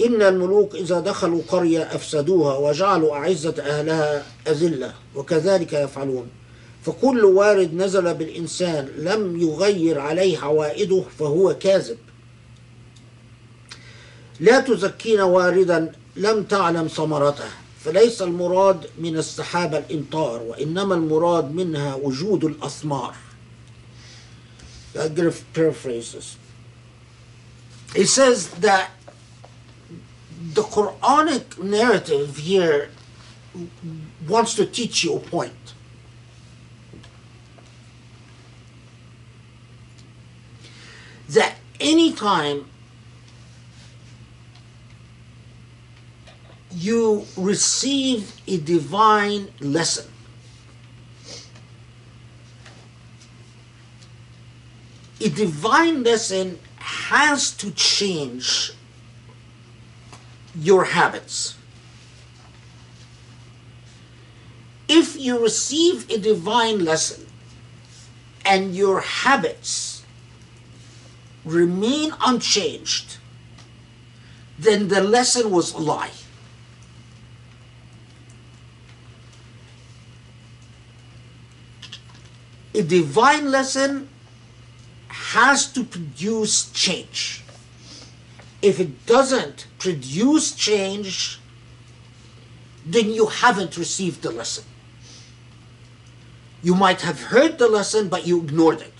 [0.00, 6.28] إن الملوك إذا دخلوا قرية أفسدوها وجعلوا أعزة أهلها أذلة وكذلك يفعلون.
[6.82, 11.98] فكل وارد نزل بالإنسان لم يغير عليه عوائده فهو كاذب.
[14.40, 17.48] لا تزكين واردا لم تعلم ثمرته
[17.80, 23.14] فليس المراد من السحابة الإمطار وإنما المراد منها وجود الأثمار
[24.94, 26.36] this.
[27.94, 28.90] It says that
[30.54, 32.90] the Quranic narrative here
[34.28, 35.52] wants to teach you a point.
[41.28, 42.66] That anytime
[46.72, 50.06] you receive a divine lesson,
[55.20, 58.72] a divine lesson has to change
[60.54, 61.56] your habits.
[64.88, 67.26] If you receive a divine lesson
[68.44, 70.02] and your habits
[71.44, 73.18] remain unchanged,
[74.58, 76.10] then the lesson was a lie.
[82.78, 84.08] A divine lesson
[85.08, 87.42] has to produce change.
[88.62, 91.40] If it doesn't produce change,
[92.86, 94.62] then you haven't received the lesson.
[96.62, 98.94] You might have heard the lesson, but you ignored it.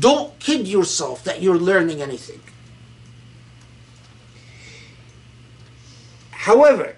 [0.00, 2.40] Don't kid yourself that you're learning anything.
[6.32, 6.96] However,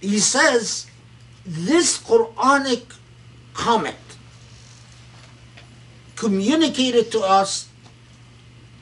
[0.00, 0.87] he says
[1.48, 2.94] this Quranic
[3.54, 3.96] comment
[6.14, 7.70] communicated to us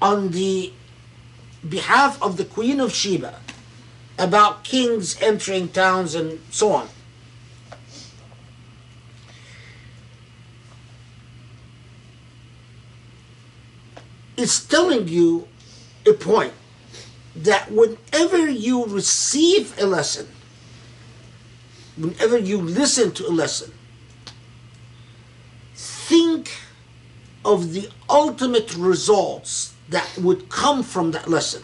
[0.03, 0.73] on the
[1.69, 3.39] behalf of the Queen of Sheba
[4.19, 6.89] about kings entering towns and so on.
[14.37, 15.47] It's telling you
[16.05, 16.53] a point
[17.37, 20.27] that whenever you receive a lesson,
[21.98, 23.72] whenever you listen to a lesson,
[25.76, 26.52] think
[27.44, 31.64] of the ultimate results that would come from that lesson.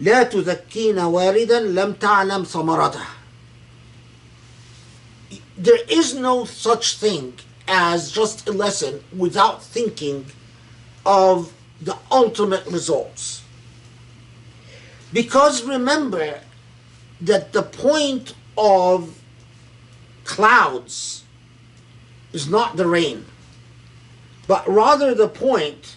[0.00, 3.06] لا تذكين واردا لم تعلم ثمرته.
[5.56, 7.38] There is no such thing
[7.68, 10.26] as just a lesson without thinking
[11.04, 13.42] of the ultimate results.
[15.12, 16.40] Because remember
[17.20, 19.20] that the point of
[20.24, 21.24] clouds
[22.32, 23.24] is not the rain,
[24.46, 25.96] but rather the point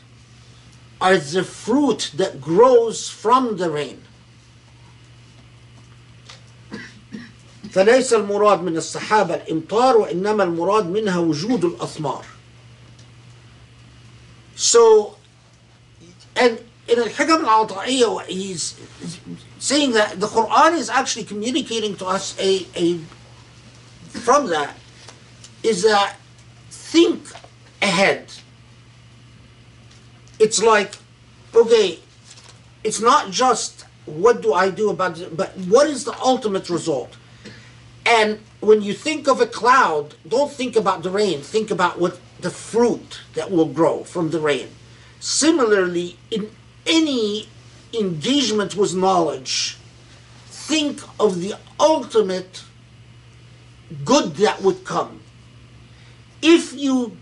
[1.02, 4.02] are the fruit that grows from the rain.
[7.76, 12.24] فليس المراد من السحابة الإمطار وإنما المراد منها وجود الأثمار.
[14.56, 15.18] So,
[16.38, 16.60] and
[16.91, 18.79] in Al-Hikam Al-Ata'iyya, he's
[19.59, 22.99] saying that the Quran is actually communicating to us a, a
[24.09, 24.77] from that
[25.63, 26.17] is that
[26.71, 27.23] think
[27.81, 28.33] ahead.
[30.41, 30.97] It's like,
[31.55, 32.01] okay,
[32.83, 37.17] it's not just what do I do about it, but what is the ultimate result?
[38.05, 42.19] And when you think of a cloud, don't think about the rain, think about what
[42.41, 44.69] the fruit that will grow from the rain.
[45.21, 46.51] Similarly, in
[46.91, 47.49] any
[47.99, 49.79] engagement with knowledge,
[50.47, 52.65] think of the ultimate
[54.05, 55.21] good that would come.
[56.43, 57.17] If you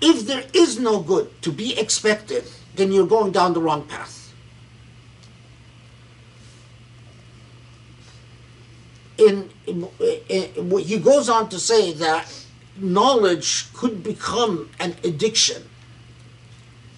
[0.00, 2.44] if there is no good to be expected,
[2.74, 4.34] then you're going down the wrong path.
[9.16, 9.88] In, in,
[10.28, 12.30] in, he goes on to say that
[12.76, 15.62] knowledge could become an addiction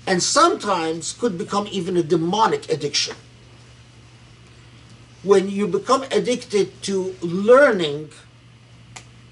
[0.07, 3.17] and sometimes could become even a demonic addiction.
[5.23, 8.11] When you become addicted to learning,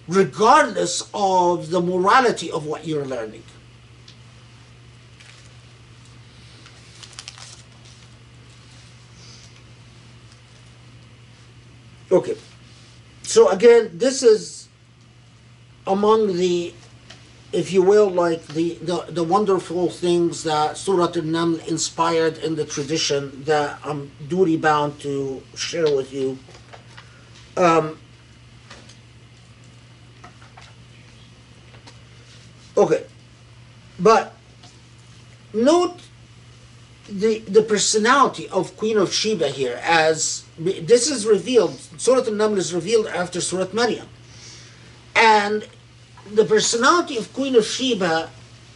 [0.09, 3.45] regardless of the morality of what you're learning.
[12.11, 12.37] Okay,
[13.23, 14.69] so again, this is
[15.87, 16.73] among the
[17.55, 22.65] if you will, like the, the, the wonderful things that Surah Al-Naml inspired in the
[22.65, 26.39] tradition that I'm duty bound to share with you.
[27.57, 27.99] Um,
[32.77, 33.05] okay,
[34.01, 34.35] but
[35.53, 36.01] note
[37.09, 41.79] the the personality of Queen of Sheba here as this is revealed.
[41.97, 44.09] Surah al-Naml is revealed after Surah Maryam,
[45.15, 45.69] and
[46.33, 48.31] the personality of Queen of Sheba,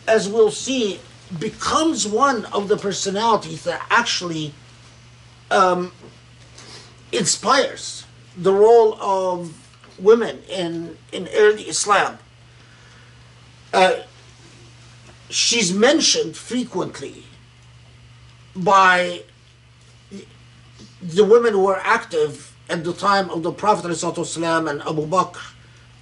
[0.07, 1.01] as we'll see,
[1.39, 4.55] becomes one of the personalities that actually
[5.51, 5.93] um,
[7.13, 8.05] inspires
[8.37, 9.55] the role of
[9.99, 12.19] women in in early Islam.
[13.73, 14.01] Uh,
[15.29, 17.25] she's mentioned frequently
[18.57, 19.23] by
[21.03, 25.55] the women who were active at the time of the Prophet ﷺ and Abu Bakr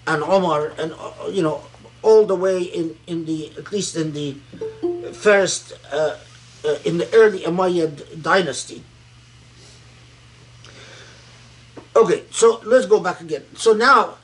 [0.06, 1.62] and Omar and uh, you know
[2.02, 4.36] all the way in, in the at least in the
[5.12, 6.16] first uh,
[6.64, 8.82] uh, in the early Umayyad dynasty.
[11.94, 13.44] Okay, so let's go back again.
[13.56, 14.16] So now,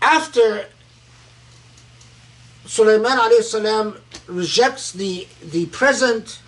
[0.00, 0.66] after
[2.64, 3.98] Sulaiman alayhi salam
[4.28, 6.40] rejects the, the present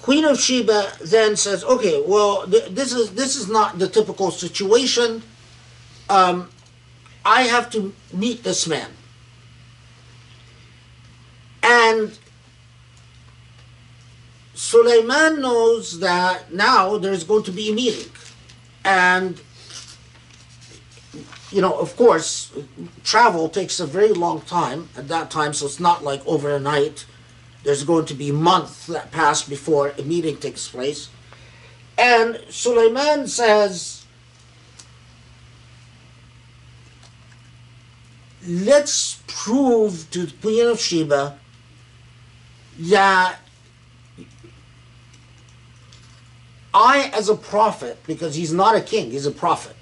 [0.00, 4.30] Queen of Sheba then says, okay, well, th- this is this is not the typical
[4.30, 5.22] situation.
[6.08, 6.50] Um,
[7.24, 8.90] I have to meet this man,
[11.62, 12.18] and
[14.54, 18.10] Sulaiman knows that now there's going to be a meeting,
[18.84, 19.40] and
[21.50, 22.52] you know, of course,
[23.04, 27.06] travel takes a very long time at that time, so it's not like overnight.
[27.62, 31.08] There's going to be months that pass before a meeting takes place.
[31.96, 34.03] And Suleiman says,
[38.46, 41.38] let's prove to the Queen of Sheba
[42.78, 43.36] that
[46.72, 49.76] I, as a prophet, because he's not a king, he's a prophet,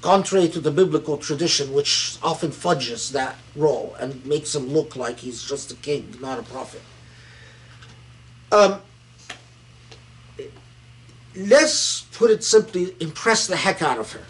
[0.00, 5.18] contrary to the biblical tradition, which often fudges that role and makes him look like
[5.18, 6.82] he's just a king, not a prophet.
[8.50, 8.80] Um,
[11.34, 14.24] let's put it simply, impress the heck out of her.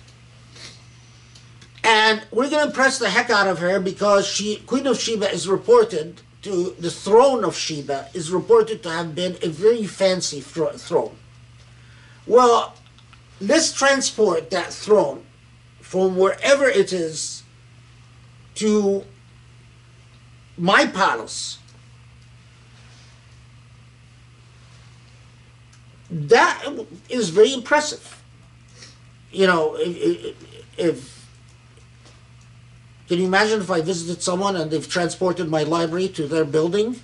[1.85, 5.31] And we're going to impress the heck out of her because she, Queen of Sheba
[5.33, 10.41] is reported to, the throne of Sheba is reported to have been a very fancy
[10.41, 11.17] thro- throne.
[12.27, 12.75] Well,
[13.41, 15.25] let's transport that throne
[15.81, 17.43] from wherever it is
[18.57, 19.05] to
[20.57, 21.59] my palace.
[26.11, 26.63] That
[27.09, 28.23] is very impressive.
[29.33, 30.37] You know, if,
[30.77, 31.22] if
[33.13, 36.99] can you imagine if I visited someone and they've transported my library to their building?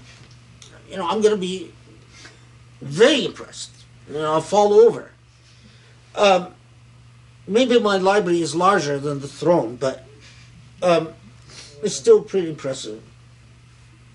[0.89, 1.71] You know, I'm going to be
[2.81, 3.73] very impressed.
[4.09, 5.11] You know, I'll fall over.
[6.15, 6.55] Um,
[7.47, 10.07] maybe my library is larger than the throne, but
[10.83, 11.11] um,
[11.83, 13.03] it's still pretty impressive.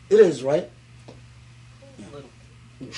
[0.10, 0.72] It is, right?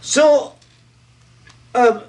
[0.00, 0.54] so,
[1.74, 2.02] um,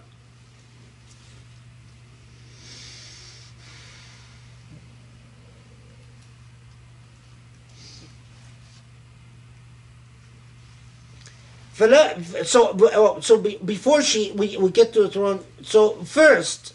[11.78, 12.76] فلا so
[13.22, 16.74] so before she we, we get to the throne so first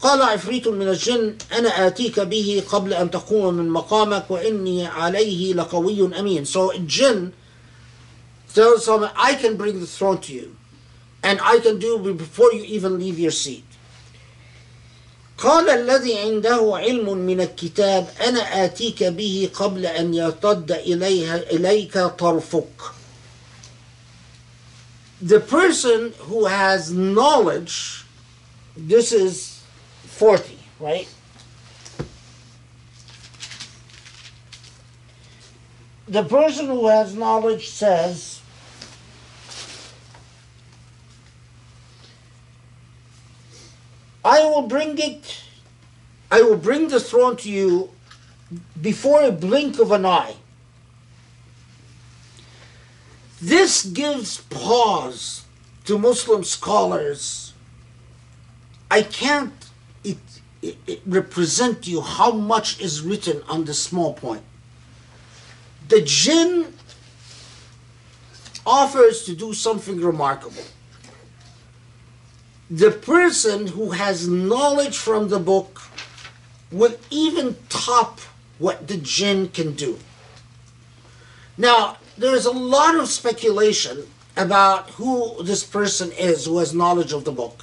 [0.00, 6.18] قال عفريت من الجن أنا آتيك به قبل أن تقوم من مقامك وإني عليه لقوي
[6.18, 7.32] أمين so jinn
[8.54, 10.56] tells him I can bring the throne to you
[11.22, 13.64] and I can do before you even leave your seat
[15.38, 22.76] قال الذي عنده علم من الكتاب أنا آتيك به قبل أن يرتد إليها إليك طرفك
[25.24, 28.04] the person who has knowledge,
[28.76, 29.62] this is
[30.02, 31.08] 40, right?
[36.06, 38.42] The person who has knowledge says,
[44.22, 45.42] I will bring it,
[46.30, 47.88] I will bring the throne to you
[48.78, 50.36] before a blink of an eye.
[53.40, 55.44] This gives pause
[55.84, 57.52] to Muslim scholars.
[58.90, 59.52] I can't
[60.04, 60.18] it,
[60.62, 64.42] it, it represent you how much is written on this small point.
[65.88, 66.72] The jinn
[68.66, 70.64] offers to do something remarkable.
[72.70, 75.82] The person who has knowledge from the book
[76.72, 78.20] will even top
[78.58, 79.98] what the jinn can do.
[81.58, 87.24] Now, there's a lot of speculation about who this person is who has knowledge of
[87.24, 87.62] the book.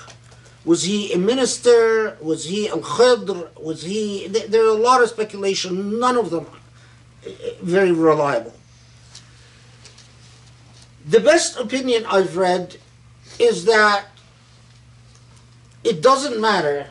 [0.64, 2.18] Was he a minister?
[2.22, 3.60] Was he a khidr?
[3.60, 4.28] Was he?
[4.28, 6.00] There are a lot of speculation.
[6.00, 6.46] None of them
[7.26, 7.30] uh,
[7.62, 8.54] very reliable.
[11.08, 12.78] The best opinion I've read
[13.40, 14.06] is that
[15.84, 16.90] it doesn't matter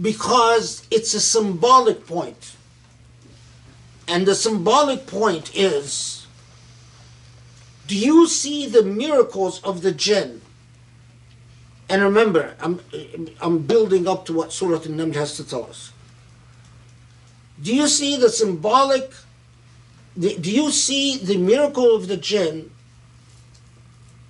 [0.00, 2.55] because it's a symbolic point.
[4.08, 6.26] And the symbolic point is
[7.86, 10.42] do you see the miracles of the jinn?
[11.88, 12.80] And remember, I'm,
[13.40, 15.92] I'm building up to what Surah An-Naml has to tell us.
[17.62, 19.12] Do you see the symbolic,
[20.16, 22.72] the, do you see the miracle of the jinn?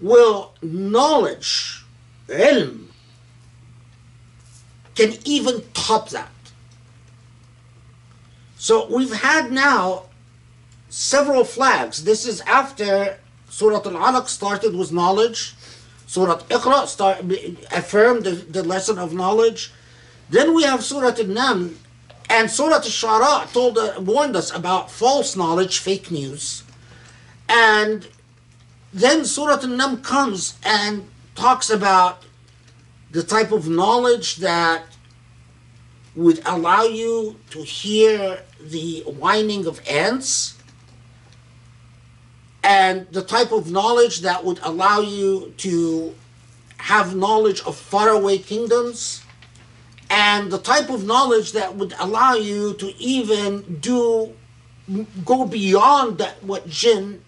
[0.00, 1.82] Well, knowledge,
[2.28, 2.88] ilm,
[4.94, 6.28] can even top that.
[8.66, 10.06] So we've had now
[10.88, 12.02] several flags.
[12.02, 13.16] This is after
[13.48, 15.54] Surah Al-Alaq started with knowledge.
[16.08, 17.18] Surah Iqra start,
[17.70, 19.72] affirmed the, the lesson of knowledge.
[20.30, 21.76] Then we have Surah Al-Naml,
[22.28, 26.64] and Surah Al-Shu'ara told, uh, warned us about false knowledge, fake news.
[27.48, 28.08] And
[28.92, 32.24] then Surah Al-Naml comes and talks about
[33.12, 34.95] the type of knowledge that
[36.16, 40.56] would allow you to hear the whining of ants
[42.64, 46.14] and the type of knowledge that would allow you to
[46.78, 49.22] have knowledge of faraway kingdoms
[50.10, 54.34] and the type of knowledge that would allow you to even do
[55.24, 57.22] go beyond that what jinn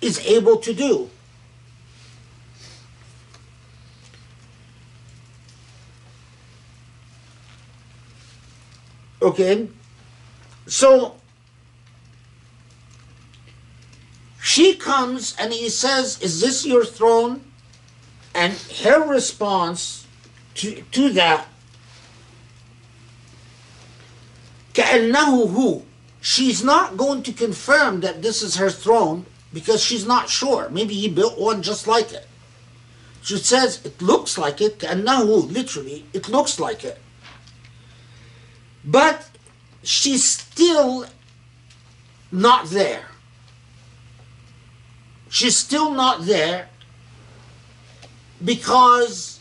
[0.00, 1.08] is able to do
[9.21, 9.67] okay
[10.67, 11.15] so
[14.41, 17.41] she comes and he says is this your throne
[18.33, 18.53] and
[18.83, 20.05] her response
[20.53, 21.47] to, to that
[24.73, 25.81] كأنه هو
[26.21, 30.93] she's not going to confirm that this is her throne because she's not sure maybe
[30.93, 32.27] he built one just like it
[33.21, 36.99] she says it looks like it كأنه literally it looks like it
[38.90, 39.28] but
[39.82, 41.06] she's still
[42.32, 43.10] not there
[45.30, 46.68] she's still not there
[48.44, 49.40] because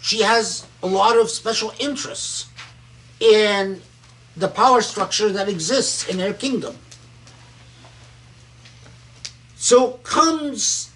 [0.00, 2.48] she has a lot of special interests
[3.20, 3.82] in
[4.36, 6.76] the power structure that exists in her kingdom.
[9.56, 10.92] So comes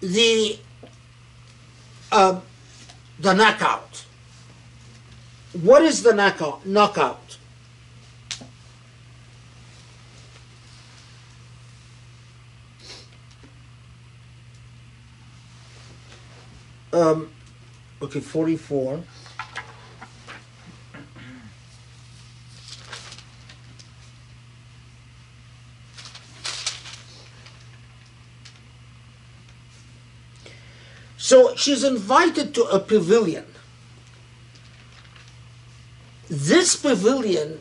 [0.00, 0.58] the
[2.10, 2.40] uh,
[3.18, 3.91] the knockout.
[5.60, 6.64] What is the knockout?
[6.66, 7.36] Knockout.
[16.92, 17.30] Um,
[18.00, 19.02] okay, forty-four.
[31.16, 33.51] So she's invited to a pavilion.
[36.28, 37.60] This pavilion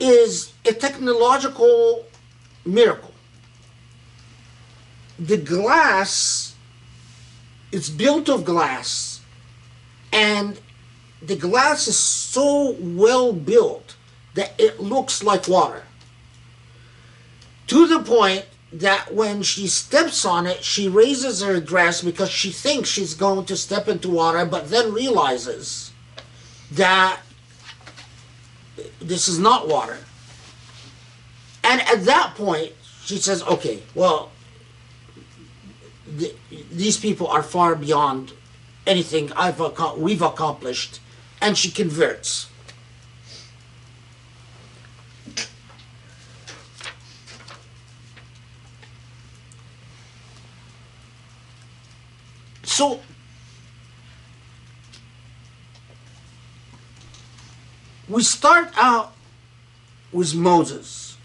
[0.00, 2.06] is a technological
[2.64, 3.12] miracle.
[5.18, 6.54] The glass,
[7.72, 9.20] it's built of glass,
[10.12, 10.58] and
[11.22, 13.96] the glass is so well built
[14.34, 15.84] that it looks like water.
[17.68, 22.50] To the point that when she steps on it, she raises her dress because she
[22.50, 25.92] thinks she's going to step into water, but then realizes
[26.72, 27.20] that
[29.00, 29.98] this is not water.
[31.64, 32.72] And at that point,
[33.04, 34.30] she says, okay, well,
[36.18, 36.36] th-
[36.70, 38.32] these people are far beyond
[38.86, 41.00] anything I've ac- we've accomplished,
[41.40, 42.48] and she converts.
[52.76, 53.00] So
[58.06, 59.14] we start out
[60.12, 61.16] with Moses.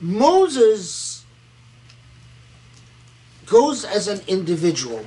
[0.00, 1.22] Moses
[3.44, 5.04] goes as an individual,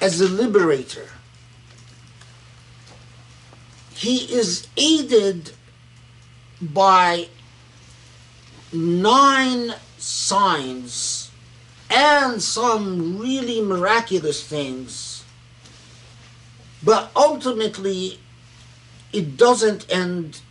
[0.00, 1.10] as a liberator.
[3.94, 5.50] He is aided
[6.62, 7.28] by
[8.72, 11.15] nine signs
[11.96, 15.24] and some really miraculous things.
[16.84, 18.20] But ultimately,
[19.14, 20.42] it doesn't end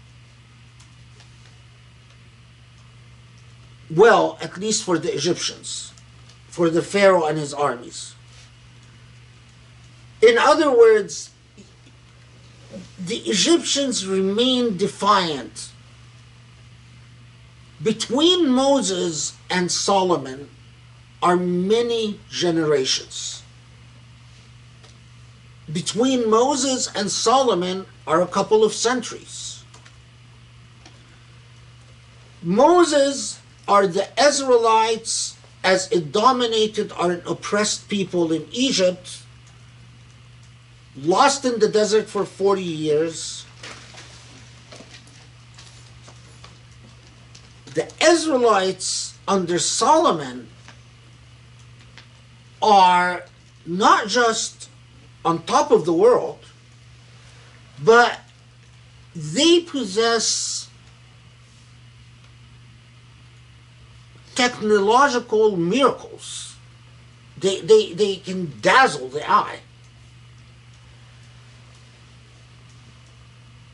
[3.94, 5.94] well, at least for the Egyptians,
[6.48, 8.16] for the Pharaoh and his armies.
[10.24, 11.30] In other words,
[12.98, 15.70] the Egyptians remain defiant.
[17.84, 20.50] Between Moses and Solomon
[21.22, 23.44] are many generations.
[25.72, 29.64] Between Moses and Solomon are a couple of centuries.
[32.44, 39.24] Moses are the Israelites as it dominated an oppressed people in Egypt,
[40.96, 43.46] lost in the desert for 40 years.
[47.74, 50.48] The Israelites under Solomon
[52.66, 53.24] are
[53.66, 54.70] not just
[55.24, 56.40] on top of the world,
[57.84, 58.20] but
[59.16, 60.70] they possess
[64.34, 66.56] technological miracles.
[67.38, 69.60] They, they, they can dazzle the eye.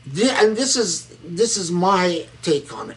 [0.08, 2.96] Thi- and this is this is my take on it.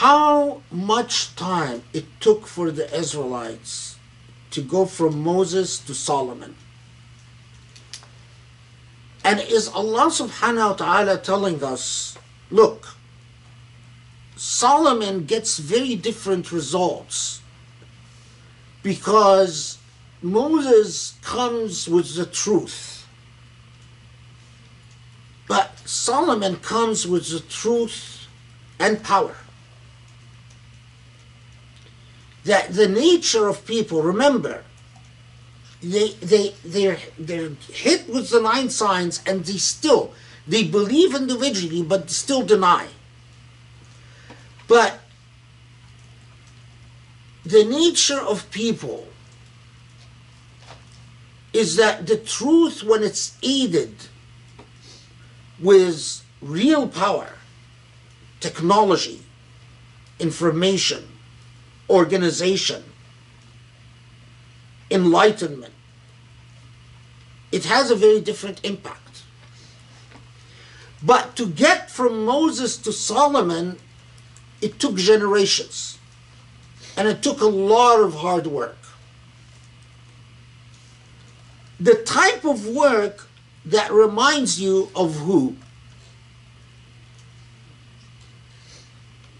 [0.00, 3.98] How much time it took for the Israelites
[4.50, 6.56] to go from Moses to Solomon?
[9.22, 12.16] And is Allah subhanahu wa ta'ala telling us,
[12.50, 12.96] look,
[14.36, 17.42] Solomon gets very different results
[18.82, 19.76] because
[20.22, 23.06] Moses comes with the truth.
[25.46, 28.24] But Solomon comes with the truth
[28.78, 29.36] and power.
[32.44, 34.64] That the nature of people, remember,
[35.82, 40.12] they they they're they're hit with the nine signs and they still
[40.46, 42.88] they believe individually but still deny.
[44.68, 45.00] But
[47.44, 49.08] the nature of people
[51.52, 53.94] is that the truth when it's aided
[55.58, 57.34] with real power,
[58.38, 59.22] technology,
[60.18, 61.09] information,
[61.90, 62.84] organization,
[64.90, 65.74] enlightenment,
[67.52, 69.22] it has a very different impact.
[71.02, 73.78] But to get from Moses to Solomon,
[74.60, 75.98] it took generations.
[76.96, 78.76] And it took a lot of hard work.
[81.78, 83.26] The type of work
[83.64, 85.56] that reminds you of who?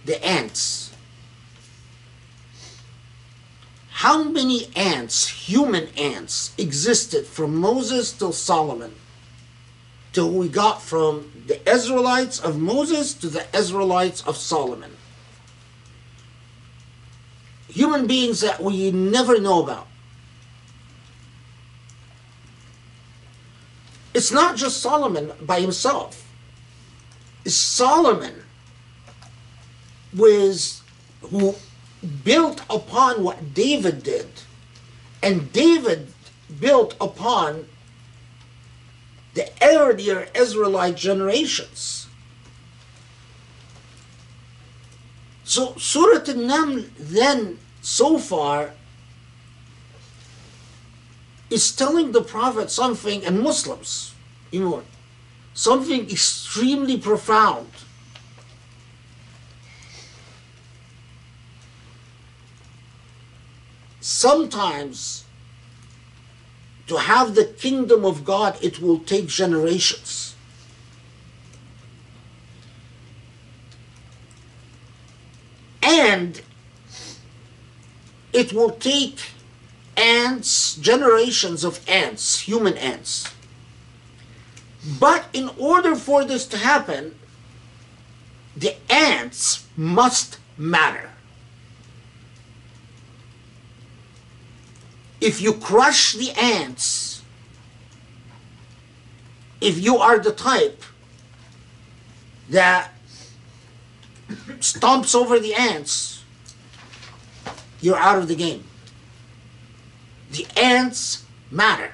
[0.06, 0.89] The ants.
[4.00, 8.94] How many ants, human ants, existed from Moses till Solomon?
[10.14, 14.96] Till we got from the Israelites of Moses to the Israelites of Solomon.
[17.68, 19.86] Human beings that we never know about.
[24.14, 26.26] It's not just Solomon by himself.
[27.44, 28.44] It's Solomon
[30.16, 30.80] was
[31.20, 31.54] who
[32.24, 34.28] built upon what David did,
[35.22, 36.12] and David
[36.58, 37.66] built upon
[39.34, 42.08] the earlier Israelite generations.
[45.44, 48.72] So Surah An-Naml then so far
[51.50, 54.14] is telling the Prophet something, and Muslims,
[54.52, 54.82] you know,
[55.52, 57.68] something extremely profound.
[64.00, 65.24] Sometimes,
[66.86, 70.34] to have the kingdom of God, it will take generations.
[75.82, 76.40] And
[78.32, 79.18] it will take
[79.96, 83.32] ants, generations of ants, human ants.
[84.98, 87.16] But in order for this to happen,
[88.56, 91.09] the ants must matter.
[95.20, 97.22] If you crush the ants,
[99.60, 100.82] if you are the type
[102.48, 102.92] that
[104.58, 106.24] stomps over the ants,
[107.80, 108.64] you're out of the game.
[110.32, 111.92] The ants matter.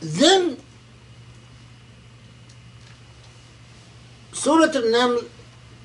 [0.00, 0.58] Then
[4.44, 5.24] Surah al-Naml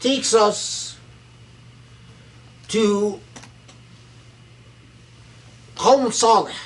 [0.01, 0.97] takes us
[2.67, 3.21] to
[5.77, 6.59] Qawm Salih.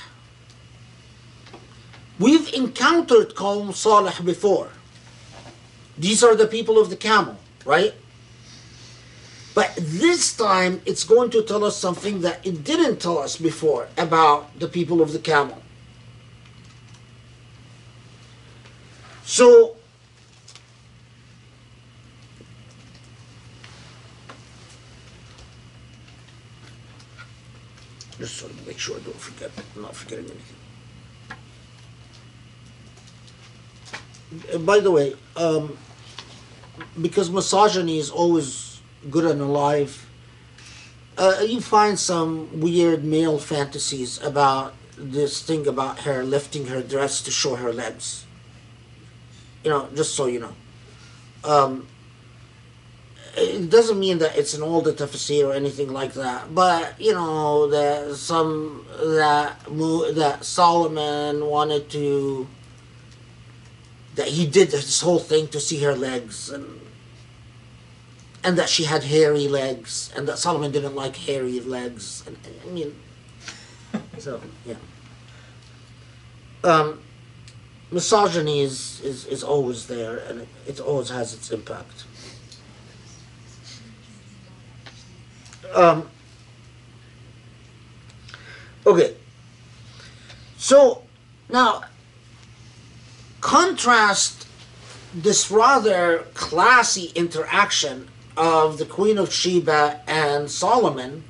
[2.17, 4.69] We've encountered Qawm Salih before.
[5.95, 7.93] These are the people of the camel, right?
[9.53, 13.87] But this time it's going to tell us something that it didn't tell us before
[13.99, 15.61] about the people of the camel.
[19.23, 19.75] So,
[28.23, 30.59] just sort of make sure I don't forget, I'm not forgetting anything.
[34.53, 35.77] Uh, By the way, um,
[37.01, 38.79] because misogyny is always
[39.11, 40.07] good and alive,
[41.17, 47.21] uh, you find some weird male fantasies about this thing about her lifting her dress
[47.23, 48.25] to show her legs.
[49.65, 50.55] You know, just so you know.
[51.43, 51.87] Um,
[53.35, 57.67] it doesn't mean that it's an older tafsir or anything like that, but you know
[57.67, 59.59] that some that
[60.15, 62.47] that Solomon wanted to
[64.15, 66.79] that he did this whole thing to see her legs and
[68.43, 72.69] and that she had hairy legs and that Solomon didn't like hairy legs and I
[72.69, 72.95] mean
[74.19, 74.75] so yeah.
[76.63, 77.01] Um
[77.89, 82.05] misogyny is is, is always there and it, it always has its impact
[85.75, 86.09] um
[88.85, 89.15] okay
[90.57, 91.03] so
[91.49, 91.83] now
[93.41, 94.47] contrast
[95.13, 101.23] this rather classy interaction of the Queen of Sheba and Solomon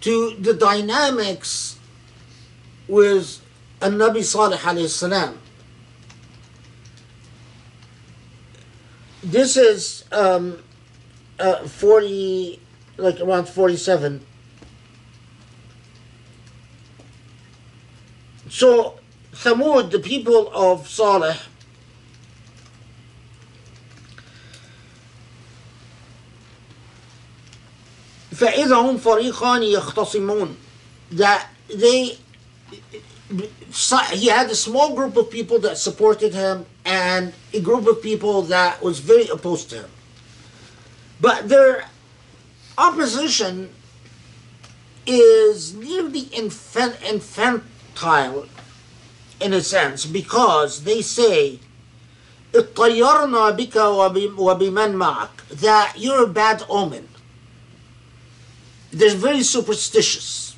[0.00, 1.78] to the dynamics
[2.88, 3.44] with
[3.80, 5.38] Nabi Salih alayhi salam.
[9.22, 10.62] This is um,
[11.39, 12.59] uh, 40,
[12.97, 14.25] like around 47.
[18.49, 18.99] So
[19.33, 21.37] Thamud, the people of Saleh,
[28.35, 30.55] فإذا هم فريقان يختصمون
[31.11, 32.17] that they
[34.11, 38.41] he had a small group of people that supported him and a group of people
[38.43, 39.89] that was very opposed to him
[41.19, 41.85] but their
[42.77, 43.69] opposition
[45.05, 48.47] is nearly infant, infantile
[49.39, 51.59] in a sense because they say
[52.53, 57.07] اطيرنا بك وب- وبمن معك that you're a bad omen
[58.91, 60.55] they're very superstitious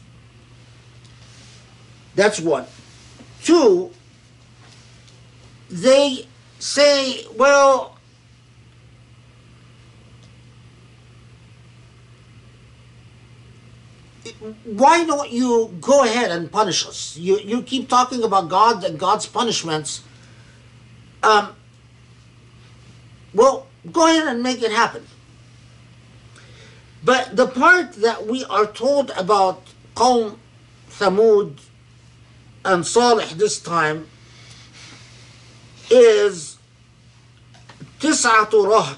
[2.16, 2.66] that's one
[3.44, 3.92] two
[5.70, 6.28] they
[6.60, 7.91] say well
[14.64, 17.18] why don't you go ahead and punish us?
[17.18, 20.04] You, you keep talking about God and God's punishments.
[21.24, 21.56] Um,
[23.34, 25.06] well, go ahead and make it happen.
[27.04, 29.64] But the part that we are told about
[29.96, 30.38] Qawm
[30.90, 31.60] Thamud
[32.66, 34.08] and Salih this time
[35.90, 36.58] is
[38.00, 38.98] تسعة رهط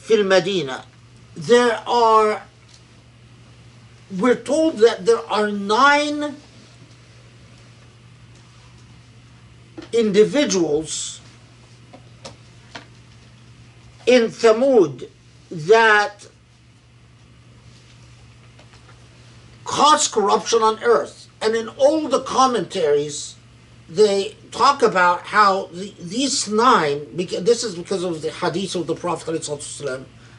[0.00, 0.82] في المدينة.
[1.36, 2.42] There are
[4.19, 6.35] we're told that there are nine
[9.91, 11.21] individuals
[14.05, 15.09] in Thamud
[15.49, 16.27] that
[19.63, 21.27] cause corruption on earth.
[21.41, 23.35] And in all the commentaries,
[23.89, 28.95] they talk about how the, these nine, this is because of the hadith of the
[28.95, 29.45] Prophet,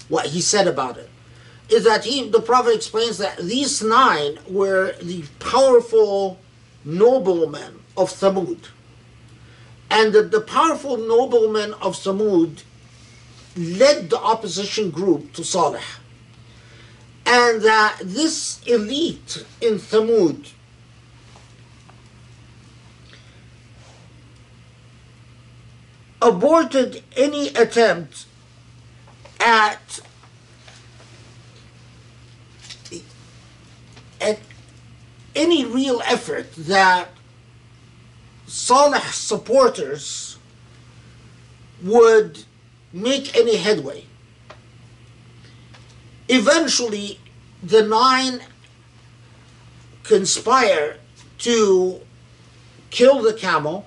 [0.08, 1.10] what he said about it
[1.68, 6.38] is that he, the Prophet explains that these nine were the powerful
[6.84, 8.68] noblemen of Thamud.
[9.90, 12.62] And that the powerful noblemen of Thamud
[13.56, 16.00] led the opposition group to Saleh.
[17.26, 20.50] And that this elite in Thamud
[26.20, 28.26] aborted any attempt
[29.40, 30.00] at
[34.24, 34.38] at
[35.36, 37.08] any real effort that
[38.46, 40.38] Saleh supporters
[41.82, 42.44] would
[42.92, 44.04] make any headway.
[46.28, 47.20] Eventually,
[47.62, 48.40] the nine
[50.02, 50.96] conspire
[51.38, 52.00] to
[52.90, 53.86] kill the camel.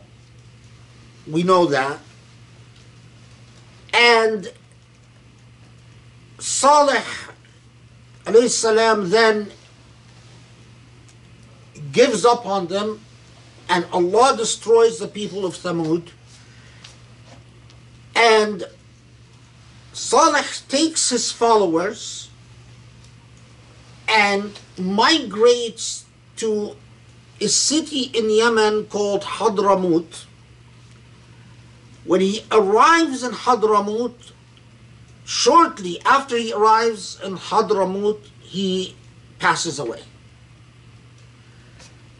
[1.25, 1.99] We know that.
[3.93, 4.51] And
[6.39, 7.05] Saleh
[8.47, 9.51] salam then
[11.91, 13.01] gives up on them
[13.69, 16.09] and Allah destroys the people of Thamud.
[18.15, 18.65] And
[19.93, 22.29] Salih takes his followers
[24.07, 26.05] and migrates
[26.37, 26.75] to
[27.41, 30.25] a city in Yemen called Hadramut.
[32.05, 34.31] When he arrives in Hadramut,
[35.25, 38.95] shortly after he arrives in Hadramut, he
[39.39, 40.01] passes away.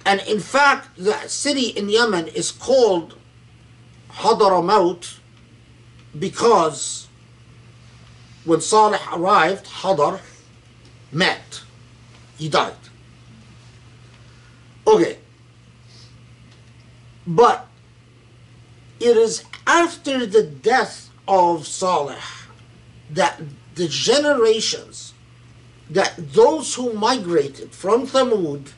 [0.08, 3.18] And in fact, the city in Yemen is called
[4.10, 5.18] Hadramaut
[6.18, 7.10] because
[8.46, 10.22] when Saleh arrived, Hadar
[11.12, 11.62] met.
[12.38, 12.84] He died.
[14.88, 15.18] Okay.
[17.28, 17.68] But
[19.02, 22.48] it is after the death of Saleh
[23.10, 23.42] that
[23.76, 25.14] the generations,
[25.90, 28.72] that those who migrated from Thamud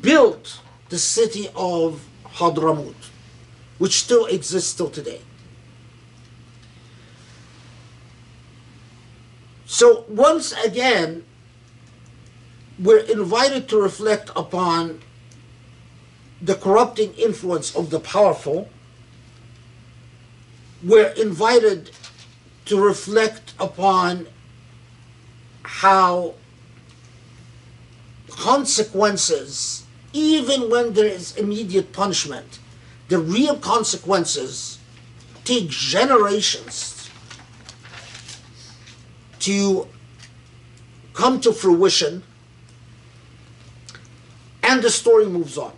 [0.00, 3.10] built the city of Hadramut,
[3.78, 5.20] which still exists till today.
[9.66, 11.24] So once again,
[12.78, 15.00] we're invited to reflect upon
[16.40, 18.68] the corrupting influence of the powerful.
[20.82, 21.90] We're invited
[22.66, 24.26] to reflect upon
[25.62, 26.34] how
[28.36, 32.58] consequences, even when there is immediate punishment,
[33.08, 34.78] the real consequences
[35.44, 37.10] take generations
[39.40, 39.86] to
[41.14, 42.22] come to fruition,
[44.62, 45.72] and the story moves on.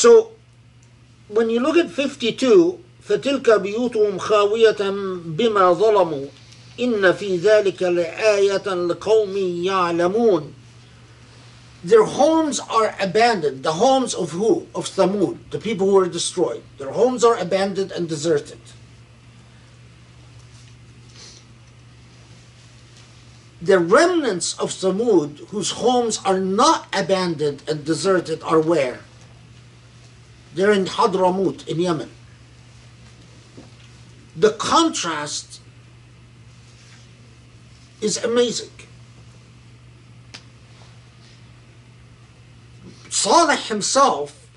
[0.00, 0.32] So,
[1.28, 4.90] when you look at 52, فتلك بيوتهم خاوية
[5.24, 6.26] بما ظلموا
[6.80, 10.52] إن في ذلك لآية لقوم يعلمون
[11.84, 13.62] Their homes are abandoned.
[13.62, 14.66] The homes of who?
[14.74, 16.64] Of Thamud, the people who were destroyed.
[16.78, 18.58] Their homes are abandoned and deserted.
[23.62, 29.00] The remnants of Thamud, whose homes are not abandoned and deserted, are where?
[30.53, 32.09] They're in Hadramut in Yemen.
[34.35, 35.61] The contrast
[38.01, 38.71] is amazing.
[43.09, 44.49] Saleh himself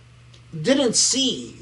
[0.63, 1.57] didn't see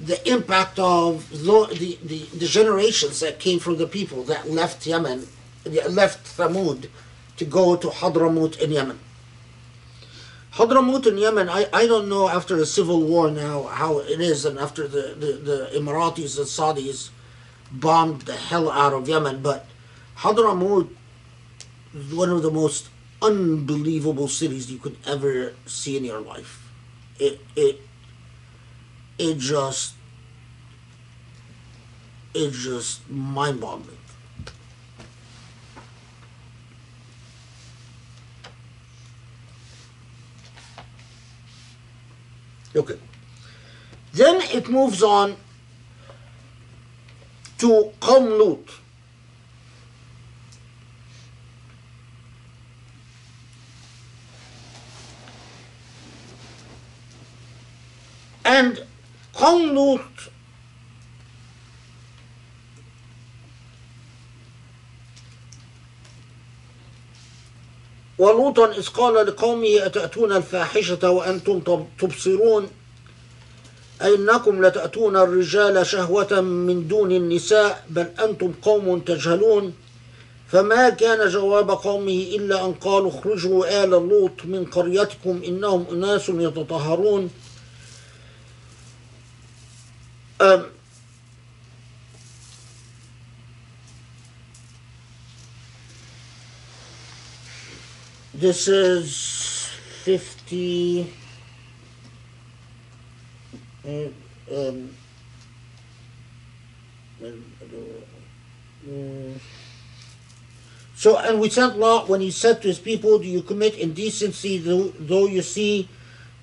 [0.00, 5.26] the impact of the, the, the, generations that came from the people that left Yemen,
[5.88, 6.88] left Thamud
[7.36, 8.98] to go to Hadramut in Yemen.
[10.58, 14.44] Hadramut in Yemen, I, I don't know after the civil war now how it is,
[14.44, 17.10] and after the, the, the Emiratis and Saudis
[17.70, 19.66] bombed the hell out of Yemen, but
[20.16, 20.88] Hadramut
[21.94, 22.88] is one of the most
[23.22, 26.68] unbelievable cities you could ever see in your life.
[27.20, 27.80] It it
[29.16, 29.94] it just
[32.34, 33.60] it's just mind
[42.74, 42.98] Okay.
[44.12, 45.36] Then it moves on
[47.58, 48.68] to Qawm Lut.
[58.44, 58.82] And
[59.34, 60.32] Qawm Lut
[68.18, 72.68] ولوطا إذ قال لقومه أتأتون الفاحشة وأنتم تب- تبصرون؟
[74.02, 79.74] أئنكم لتأتون الرجال شهوة من دون النساء بل أنتم قوم تجهلون؟
[80.52, 87.30] فما كان جواب قومه إلا أن قالوا اخرجوا آل لوط من قريتكم إنهم أناس يتطهرون.
[90.40, 90.60] Um,
[98.38, 99.70] this is
[100.04, 101.12] 50
[103.84, 103.90] uh,
[104.54, 104.90] um,
[110.94, 114.58] so and we sent Lot when he said to his people, Do you commit indecency
[114.58, 115.88] though you see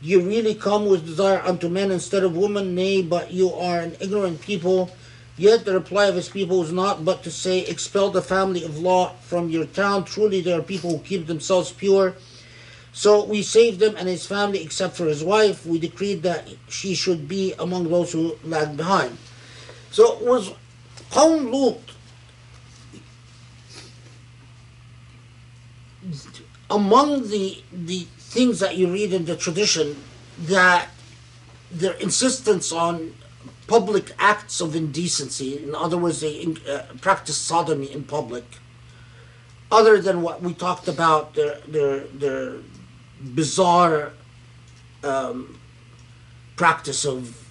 [0.02, 2.76] do you really come with desire unto men instead of women?
[2.76, 4.92] Nay, but you are an ignorant people.
[5.38, 8.80] Yet the reply of his people was not but to say, Expel the family of
[8.80, 10.06] Lot from your town.
[10.06, 12.16] Truly, there are people who keep themselves pure.
[12.94, 15.66] So we saved him and his family except for his wife.
[15.66, 19.18] We decreed that she should be among those who lagged behind.
[19.92, 20.54] So was
[21.12, 21.82] Qawm Lut
[26.70, 30.02] among the the things that you read in the tradition
[30.40, 30.90] that
[31.72, 33.14] their insistence on
[33.68, 38.44] public acts of indecency, in other words, they uh, practice sodomy in public,
[39.72, 42.58] other than what we talked about, their their their
[43.34, 44.14] bizarre
[45.04, 45.58] um,
[46.56, 47.48] practice of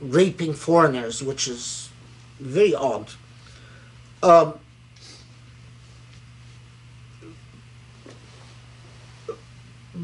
[0.00, 1.90] raping foreigners, which is
[2.40, 3.10] very odd.
[4.22, 4.54] Um,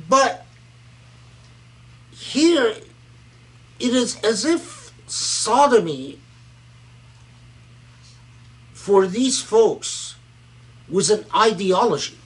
[0.09, 0.47] but
[2.13, 2.75] here
[3.81, 4.84] it is as if
[5.15, 6.19] sodomy
[8.73, 10.17] for these folks
[10.89, 12.19] was an ideology.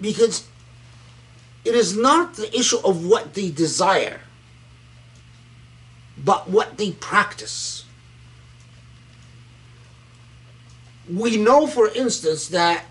[0.00, 0.46] Because
[1.64, 4.20] it is not the issue of what they desire,
[6.18, 7.86] but what they practice.
[11.10, 12.84] We know, for instance, that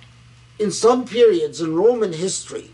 [0.58, 2.73] in some periods in Roman history,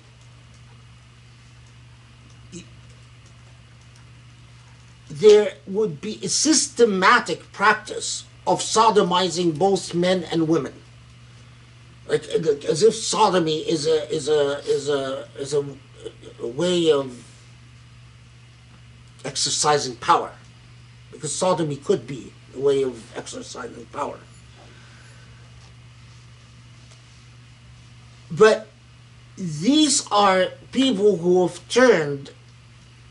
[5.10, 10.74] there would be a systematic practice of sodomizing both men and women.
[12.08, 15.66] Like uh, as if sodomy is a is a is a is a,
[16.42, 17.26] a way of
[19.26, 20.32] exercising power,
[21.12, 24.20] because sodomy could be a way of exercising power.
[28.32, 28.68] But
[29.38, 32.32] these are people who have turned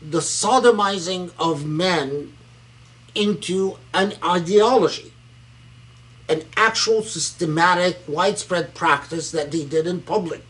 [0.01, 2.33] the sodomizing of men
[3.15, 5.11] into an ideology,
[6.27, 10.43] an actual systematic, widespread practice that they did in public.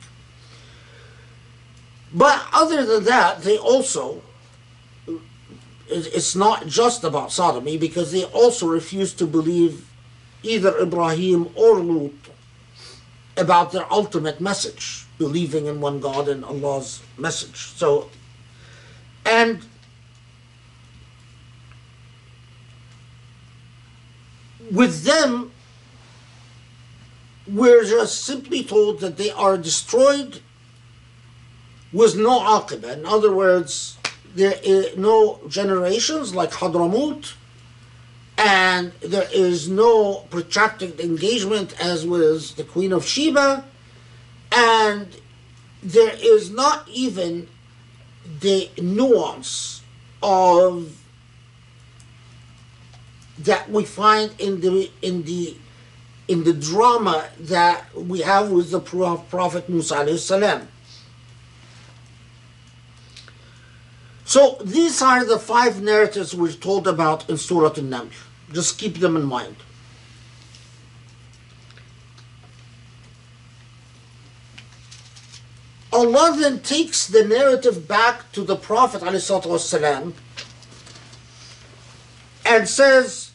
[2.14, 4.22] But other than that, they also,
[5.88, 9.88] it's not just about sodomy because they also refuse to believe
[10.44, 12.14] either Ibrahim or Lut
[13.38, 17.58] about their ultimate message, believing in one God and Allah's message.
[17.58, 18.10] So,
[19.30, 19.61] and
[24.72, 25.51] with them,
[27.48, 30.41] we're just simply told that they are destroyed
[31.93, 32.98] with no aqiba.
[32.98, 33.98] In other words,
[34.35, 37.33] there is no generations like Hadramut,
[38.38, 43.66] and there is no protracted engagement as with the Queen of Sheba,
[44.51, 45.08] and
[45.83, 47.48] there is not even
[48.40, 49.82] the nuance
[50.22, 50.95] of
[53.40, 55.56] that we find in the in the
[56.27, 60.67] in the drama that we have with the Prophet Musa salam.
[64.25, 68.11] So these are the five narratives we're told about in Surah An-Naml.
[68.53, 69.56] Just keep them in mind.
[75.92, 80.14] Allah then takes the narrative back to the Prophet ﷺ
[82.45, 83.32] and says,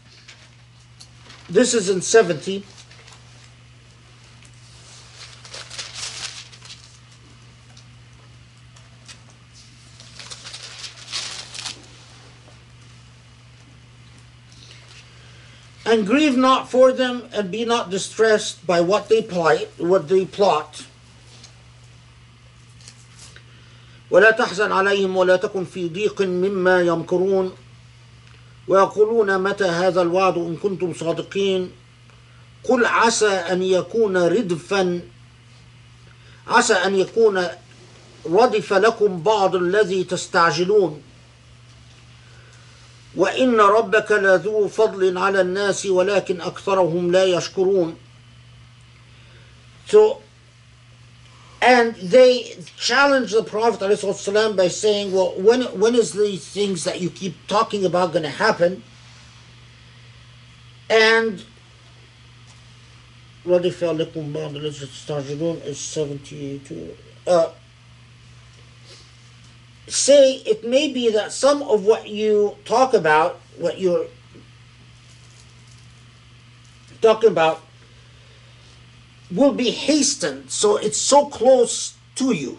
[1.48, 2.64] this is in 70.
[15.86, 20.24] And grieve not for them, and be not distressed by what they plight, what they
[20.24, 20.86] plot.
[24.14, 27.52] ولا تحزن عليهم ولا تكن في ضيق مما يمكرون.
[28.68, 31.70] ويقولون متى هذا الوعد إن كنتم صادقين؟
[32.64, 35.00] قل عسى أن يكون ردفا
[36.46, 37.46] عسى أن يكون
[38.26, 41.02] ردف لكم بعض الذي تستعجلون.
[43.16, 47.96] وإن ربك لذو فضل على الناس ولكن أكثرهم لا يشكرون.
[49.90, 50.23] So
[51.63, 57.01] and they challenge the Prophet ﷺ by saying, Well, when, when is these things that
[57.01, 58.83] you keep talking about going to happen?
[60.89, 61.43] And
[63.45, 66.95] رَضِفَ لَكُمْ بَعْضَ الَّذِي تَسْتَعْجِلُونَ is 72.
[67.27, 67.49] Uh,
[69.87, 74.07] say it may be that some of what you talk about, what you're
[77.01, 77.61] talking about,
[79.34, 82.58] will be hastened so it's so close to you.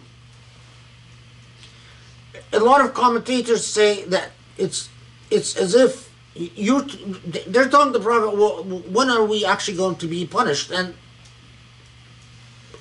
[2.54, 4.90] A lot of commentators say that it's
[5.32, 6.82] it's as if you
[7.48, 10.96] they're telling the prophet well, when are we actually going to be punished and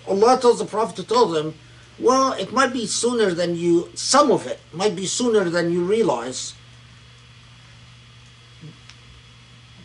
[0.06, 1.55] Allah tells the Prophet to tell them,
[1.98, 5.84] well, it might be sooner than you, some of it might be sooner than you
[5.84, 6.55] realize.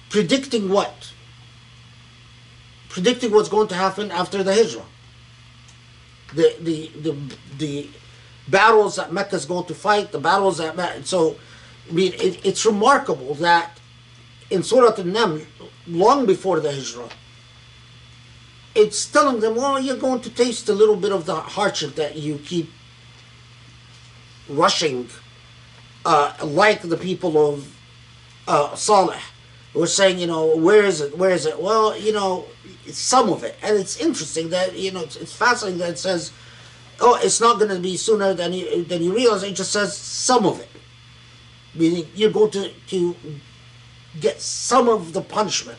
[0.10, 1.14] Predicting what?
[2.90, 4.86] Predicting what's going to happen after the Hijrah.
[6.34, 7.90] The, the, the, the
[8.48, 11.38] battles that Mecca is going to fight, the battles that Mecca, so
[11.90, 13.80] I mean, it, it's remarkable that
[14.50, 15.46] in Surah An-Naml,
[15.88, 17.10] long before the Hijrah,
[18.76, 22.16] it's telling them, well, you're going to taste a little bit of the hardship that
[22.16, 22.72] you keep
[24.48, 25.10] rushing,
[26.06, 27.76] uh, like the people of
[28.48, 29.22] uh, Saleh.
[29.74, 31.18] We're saying, you know, where is it?
[31.18, 31.62] Where is it?
[31.62, 32.46] Well, you know,
[32.88, 33.56] some of it.
[33.62, 36.32] And it's interesting that, you know, it's, it's fascinating that it says,
[37.00, 39.44] oh, it's not going to be sooner than you, than you realize.
[39.44, 40.70] It just says some of it.
[41.76, 43.16] Meaning you're going to, to
[44.20, 45.78] get some of the punishment,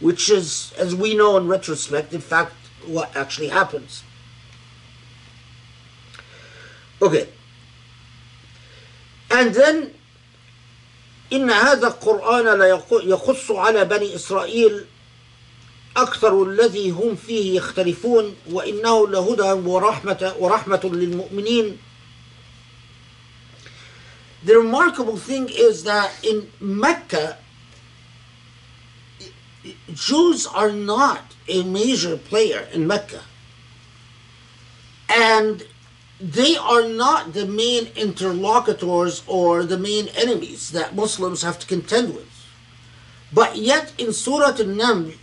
[0.00, 2.54] which is, as we know in retrospect, in fact,
[2.86, 4.02] what actually happens.
[7.02, 7.28] Okay.
[9.30, 9.92] And then
[11.32, 14.84] إن هذا القرآن لا يخص على بني إسرائيل
[15.96, 21.78] أكثر الذي هم فيه يختلفون وإنه لهدى ورحمة ورحمة للمؤمنين
[24.42, 27.38] The remarkable thing is that in Mecca,
[29.92, 33.22] Jews are not a major player in Mecca.
[35.08, 35.64] And
[36.20, 42.14] they are not the main interlocutors or the main enemies that Muslims have to contend
[42.14, 42.30] with.
[43.32, 45.16] But yet in Surah An-Naml,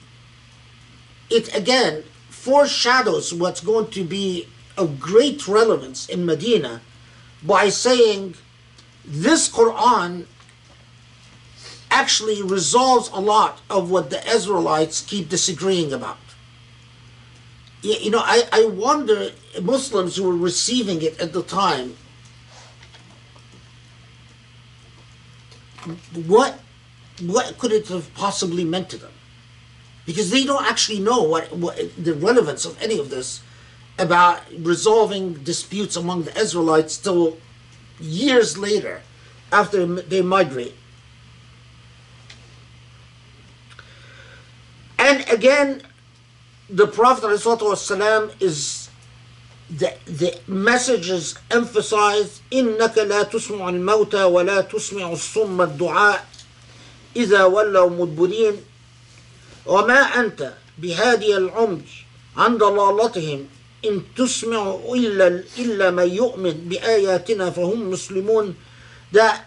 [1.30, 4.48] it again foreshadows what's going to be
[4.78, 6.82] of great relevance in Medina
[7.42, 8.36] by saying
[9.06, 10.26] this Quran
[11.90, 16.18] actually resolves a lot of what the Israelites keep disagreeing about.
[17.84, 19.32] You know, I, I wonder,
[19.62, 21.98] Muslims who were receiving it at the time,
[26.26, 26.62] what,
[27.22, 29.12] what could it have possibly meant to them?
[30.06, 33.42] Because they don't actually know what, what the relevance of any of this
[34.00, 37.38] about resolving disputes among the Israelites till
[38.00, 39.02] years later
[39.52, 40.74] after they migrate.
[44.98, 45.82] And again,
[46.70, 48.90] the Prophet ﷺ is
[49.70, 56.26] the, the message is emphasized إنك لا تسمع الموتى ولا تسمع الصم الدعاء
[57.16, 58.56] إذا ولوا مدبرين
[59.66, 61.82] وما أنت بهادي العمي
[62.38, 63.48] عن ضلالتهم
[63.86, 68.56] إن تسمع إلا إلا من يؤمن بآياتنا فهم مسلمون.
[69.12, 69.46] That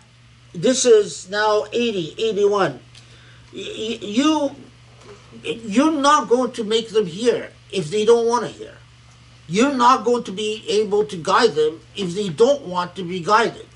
[0.54, 2.78] this is now 80 81
[3.54, 4.50] Y- you
[5.46, 8.74] you're not going to make them hear if they don't want to hear.
[9.48, 13.20] You're not going to be able to guide them if they don't want to be
[13.20, 13.66] guided.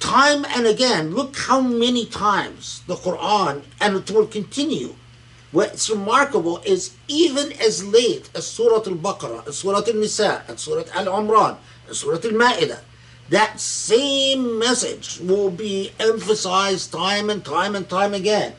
[0.00, 4.94] Time and again look how many times the quran and it will continue.
[5.50, 11.96] What's remarkable is even as late as Surah Al-Baqarah, Surah Al-Nisa, and Surah Al-Imran, and
[11.96, 12.80] Surah Al-Ma'idah,
[13.30, 18.54] that same message will be emphasized time and time and time again.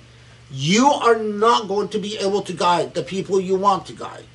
[0.52, 4.26] You are not going to be able to guide the people you want to guide.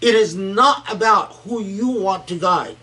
[0.00, 2.76] It is not about who you want to guide.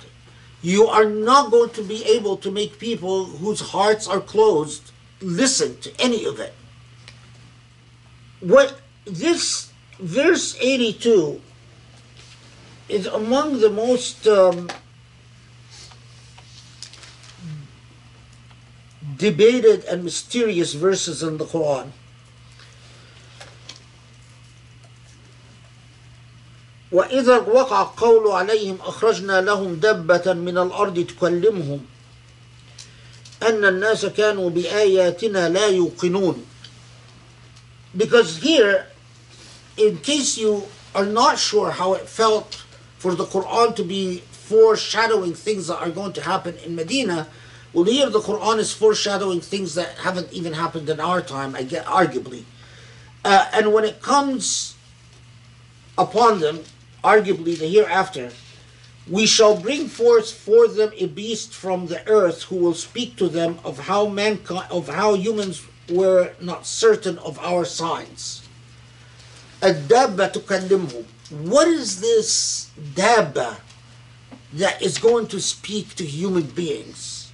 [0.62, 4.92] You are not going to be able to make people whose hearts are closed
[5.22, 6.54] listen to any of it
[8.46, 11.42] what this verse 82
[12.90, 14.70] is among the most um,
[19.18, 21.90] debated and mysterious verses in the Quran.
[26.93, 31.81] وإذا وقع القول عليهم أخرجنا لهم دبة من الأرض تكلمهم
[33.43, 36.45] أن الناس كانوا بآياتنا لا يوقنون
[37.97, 38.87] because here,
[39.77, 42.65] in case you are not sure how it felt
[42.99, 47.29] for the Quran to be foreshadowing things that are going to happen in Medina,
[47.73, 51.63] well, here the Quran is foreshadowing things that haven't even happened in our time, I
[51.63, 52.45] get, arguably.
[53.25, 54.75] Uh, and when it comes
[55.97, 56.61] upon them,
[57.05, 58.31] arguably the hereafter,
[59.09, 63.29] we shall bring forth for them a beast from the earth who will speak to
[63.29, 68.43] them of how mankind, of how humans were not certain of our signs.
[69.63, 71.05] الدابة تكلمهم.
[71.43, 73.57] What is this dabba
[74.53, 77.33] that is going to speak to human beings?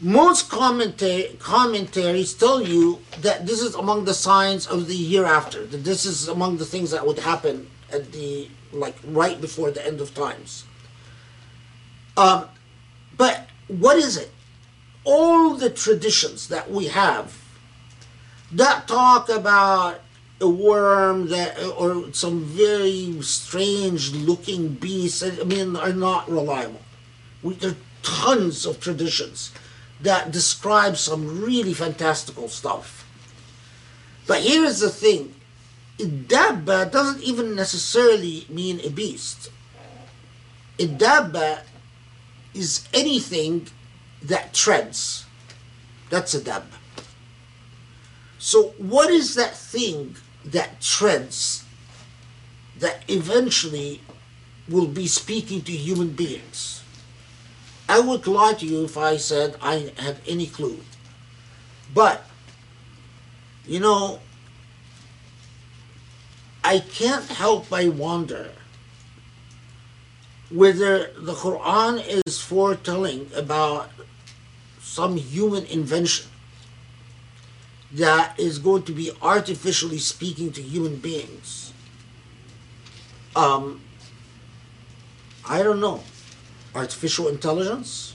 [0.00, 5.82] Most commenta- commentaries tell you that this is among the signs of the hereafter, that
[5.84, 10.01] this is among the things that would happen at the like right before the end
[10.01, 10.65] of times.
[12.17, 12.47] Um,
[13.17, 14.31] but what is it?
[15.03, 17.43] All the traditions that we have
[18.51, 19.99] that talk about
[20.39, 26.81] a worm that or some very strange looking beast i mean are not reliable
[27.41, 29.51] we, there are tons of traditions
[30.01, 33.07] that describe some really fantastical stuff
[34.27, 35.32] but here's the thing
[35.99, 39.49] dabba doesn't even necessarily mean a beast
[40.79, 41.61] a dabba
[42.53, 43.67] is anything
[44.21, 45.25] that treads
[46.09, 46.77] that's a dabba
[48.43, 51.63] so, what is that thing that treads
[52.77, 54.01] that eventually
[54.67, 56.83] will be speaking to human beings?
[57.87, 60.81] I would lie to you if I said I had any clue.
[61.93, 62.27] But,
[63.65, 64.19] you know,
[66.63, 68.51] I can't help but wonder
[70.49, 73.89] whether the Quran is foretelling about
[74.79, 76.27] some human invention
[77.91, 81.73] that is going to be artificially speaking to human beings.
[83.35, 83.81] Um,
[85.47, 86.03] I don't know.
[86.73, 88.12] Artificial intelligence?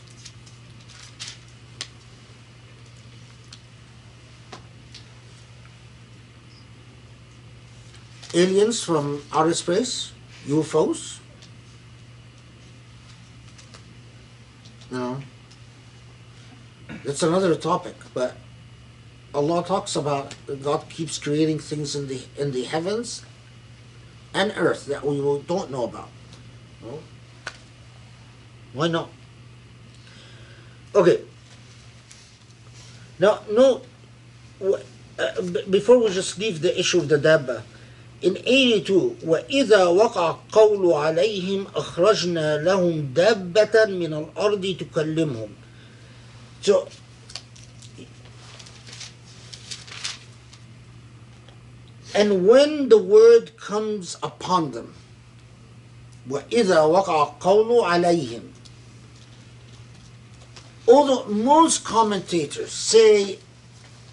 [8.35, 10.13] Aliens from outer space?
[10.47, 11.19] UFOs?
[14.91, 15.21] No.
[17.05, 18.37] That's another topic, but
[19.35, 23.25] Allah talks about God keeps creating things in the in the heavens
[24.33, 26.09] and earth that we don't know about.
[26.83, 27.01] No?
[28.73, 29.11] Why not?
[30.95, 31.23] Okay.
[33.19, 33.83] Now, no.
[34.63, 37.63] Uh, before we just leave the issue of the dabba,
[38.22, 45.50] in 82, وإذا وقع قول عليهم أخرجنا لهم دابة من الأرض تكلمهم.
[46.62, 46.88] So
[52.16, 54.94] And when the word comes upon them,
[56.30, 58.50] وَإِذَا وَقَعَ قَوْلُ عَلَيْهِمْ
[60.88, 63.40] Although most commentators say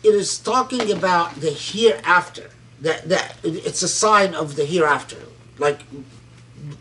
[0.02, 2.50] it is talking about the hereafter,
[2.84, 5.18] that, that it's a sign of the hereafter,
[5.58, 5.82] like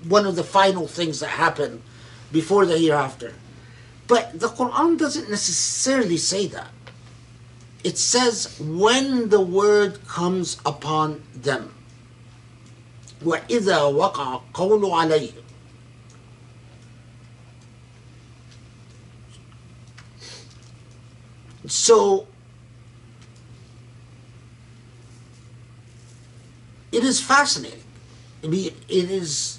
[0.07, 1.81] one of the final things that happen
[2.31, 3.33] before the hereafter.
[4.07, 6.71] But the Quran doesn't necessarily say that
[7.83, 11.73] it says when the word comes upon them.
[13.23, 15.43] وإذا وقع قول عليهم
[21.67, 22.27] So
[26.94, 27.82] it is fascinating.
[28.42, 29.58] I mean, it is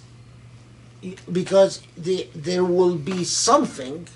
[1.32, 4.08] because the, there will be something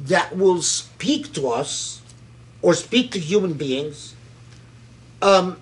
[0.00, 2.00] that will speak to us
[2.62, 4.14] or speak to human beings,
[5.20, 5.58] um,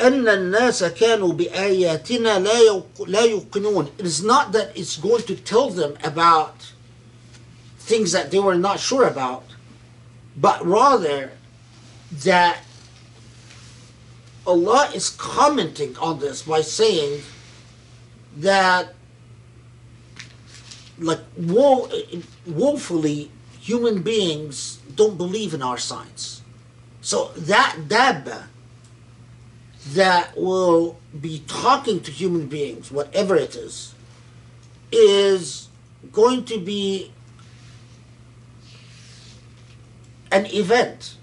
[0.00, 3.88] أن الناس كانوا بآياتنا لا لا يوقنون.
[3.98, 6.72] It is not that it's going to tell them about
[7.78, 9.44] things that they were not sure about,
[10.36, 11.32] but rather
[12.24, 12.58] that
[14.46, 17.22] Allah is commenting on this by saying
[18.38, 18.94] that,
[20.98, 21.88] like, woe,
[22.46, 26.42] woefully, human beings don't believe in our signs.
[27.00, 28.46] So that dabba
[29.88, 33.94] that will be talking to human beings, whatever it is,
[34.90, 35.68] is
[36.12, 37.12] going to be
[40.30, 41.16] an event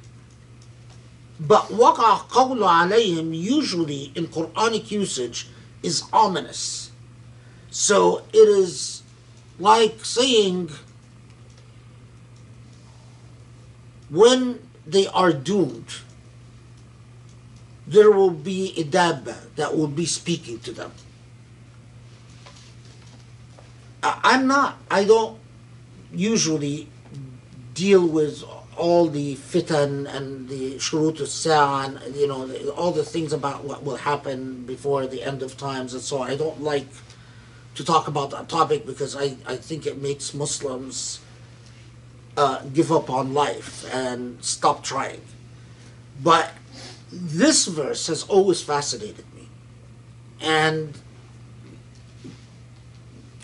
[1.40, 5.48] but وقع قول عليهم usually in Quranic usage
[5.82, 6.92] is ominous.
[7.72, 9.04] So it is
[9.58, 10.72] like saying
[14.10, 15.88] when they are doomed,
[17.87, 20.93] there will be a dabba that will be speaking to them.
[24.03, 25.39] I'm not, I don't
[26.13, 26.89] usually
[27.73, 28.45] deal with
[28.77, 33.85] all the fitan and the shurut al and you know all the things about what
[33.85, 36.31] will happen before the end of times and so on.
[36.31, 36.89] I don't like
[37.77, 41.21] to talk about that topic because I, I think it makes Muslims
[42.37, 45.23] uh, give up on life and stop trying.
[46.23, 46.53] But
[47.15, 49.49] this verse has always fascinated me.
[50.41, 50.99] And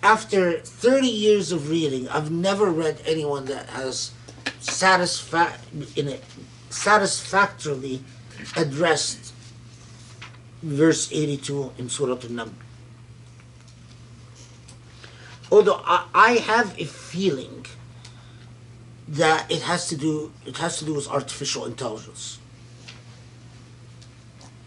[0.02, 4.12] after 30 years of reading, I've never read anyone that has
[4.60, 5.58] satisfa-
[5.96, 6.24] in it,
[6.68, 8.02] satisfactorily
[8.56, 9.32] addressed
[10.62, 12.52] verse 82 in Surah An-Naml.
[15.52, 17.66] Although I, I have a feeling
[19.08, 22.39] that it has to do it has to do with artificial intelligence.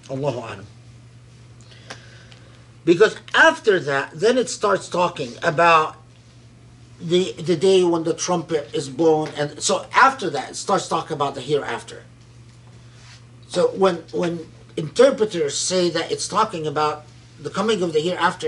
[0.09, 0.67] Allahu Alam.
[2.85, 5.95] Because after that, then it starts talking about
[6.99, 11.15] the the day when the trumpet is blown, and so after that, it starts talking
[11.15, 12.03] about the hereafter.
[13.47, 17.05] So when when interpreters say that it's talking about
[17.39, 18.47] the coming of the hereafter,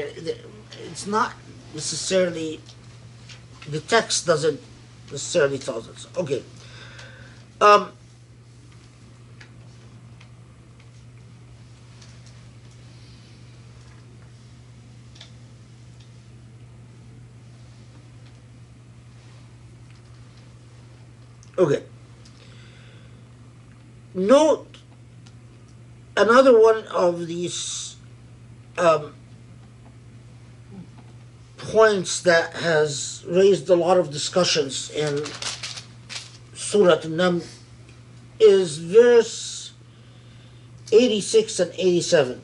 [0.83, 1.33] it's not
[1.73, 2.61] necessarily
[3.69, 4.59] the text doesn't
[5.11, 6.07] necessarily tell us.
[6.17, 6.43] Okay.
[7.61, 7.91] Um,
[21.57, 21.83] Okay.
[24.13, 24.75] Note
[26.17, 27.95] another one of these
[28.77, 29.13] um,
[31.57, 35.23] points that has raised a lot of discussions in
[36.53, 37.45] Surah An-Naml
[38.39, 39.71] is verse
[40.91, 42.41] 86 and 87.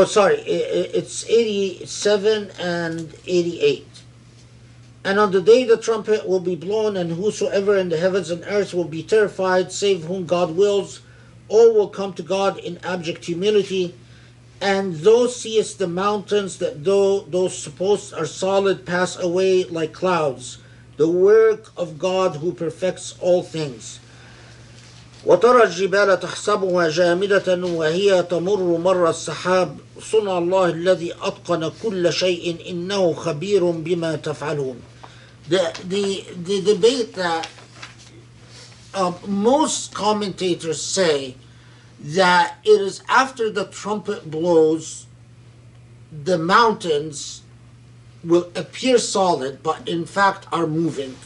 [0.00, 3.86] Oh, sorry, it's 87 and 88.
[5.04, 8.42] And on the day the trumpet will be blown, and whosoever in the heavens and
[8.46, 11.02] earth will be terrified, save whom God wills,
[11.48, 13.94] all will come to God in abject humility.
[14.58, 20.56] And thou seest the mountains that though those supposed are solid pass away like clouds,
[20.96, 24.00] the work of God who perfects all things.
[25.26, 29.78] وترى الجبال تحسبها جامدة وهي تمر مر السحاب
[30.12, 34.76] صنع الله الذي أتقن كل شيء إنه خبير بما تفعلون.
[35.48, 37.48] The, the, the debate that
[38.94, 41.34] uh, most commentators say
[42.00, 45.06] that it is after the trumpet blows,
[46.24, 47.42] the mountains
[48.24, 51.16] will appear solid, but in fact are moving.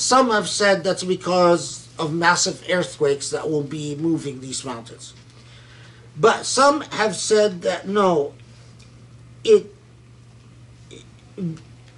[0.00, 5.14] some have said that's because of massive earthquakes that will be moving these mountains.
[6.18, 8.34] But some have said that no,
[9.44, 9.72] it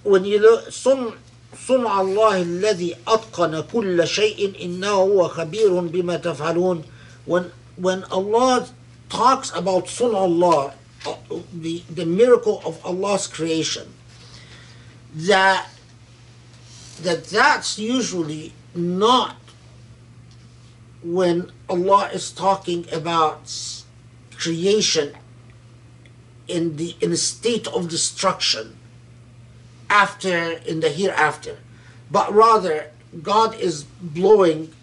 [0.05, 1.15] when you look صنع
[1.55, 6.84] صنع الله الذي أتقن كل شيء إنه هو خبير بما تفعلون
[7.26, 8.67] when when Allah
[9.08, 10.75] talks about صنع Allah
[11.07, 11.15] uh,
[11.55, 13.86] the the miracle of Allah's creation
[15.15, 15.67] that
[17.01, 19.38] that that's usually not
[21.03, 23.51] when Allah is talking about
[24.38, 25.13] creation
[26.47, 28.77] in the in a state of destruction
[29.89, 31.57] after in the hereafter.
[32.11, 32.91] But rather
[33.22, 34.73] God is blowing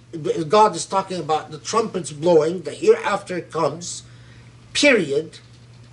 [0.49, 4.03] God is talking about the trumpets blowing the hereafter comes
[4.73, 5.39] period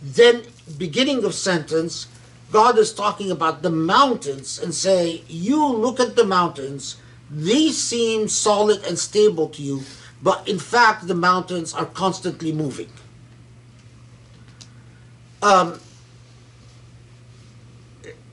[0.01, 0.43] then
[0.77, 2.07] beginning of sentence
[2.51, 6.97] God is talking about the mountains and say, You look at the mountains,
[7.29, 9.81] these seem solid and stable to you,
[10.23, 12.89] but in fact, the mountains are constantly moving.
[15.41, 15.79] Um,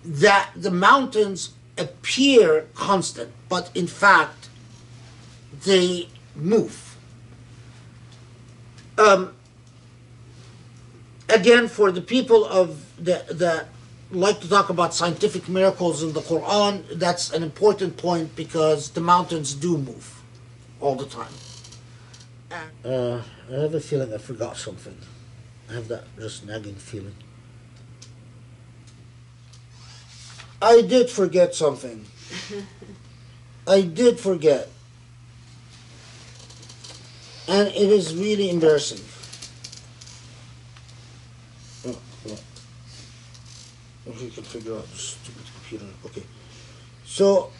[0.04, 4.48] that the mountains appear constant, but in fact,
[5.64, 6.96] they move.
[8.96, 9.34] Um,
[11.28, 13.66] again, for the people of the, the
[14.14, 19.00] like to talk about scientific miracles in the Quran, that's an important point because the
[19.00, 20.22] mountains do move
[20.80, 21.32] all the time.
[22.84, 24.96] Uh, I have a feeling I forgot something.
[25.68, 27.14] I have that just nagging feeling.
[30.62, 32.06] I did forget something.
[33.66, 34.68] I did forget.
[37.48, 39.04] And it is really embarrassing.
[41.86, 42.38] Oh, oh.
[44.06, 45.86] If we can figure out stupid computer.
[46.04, 46.22] Okay.
[47.04, 47.50] So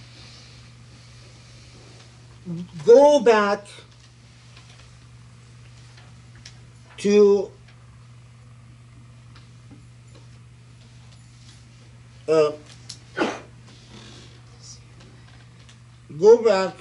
[2.85, 3.67] go back
[6.99, 7.51] to
[12.29, 12.53] uh,
[16.19, 16.75] go back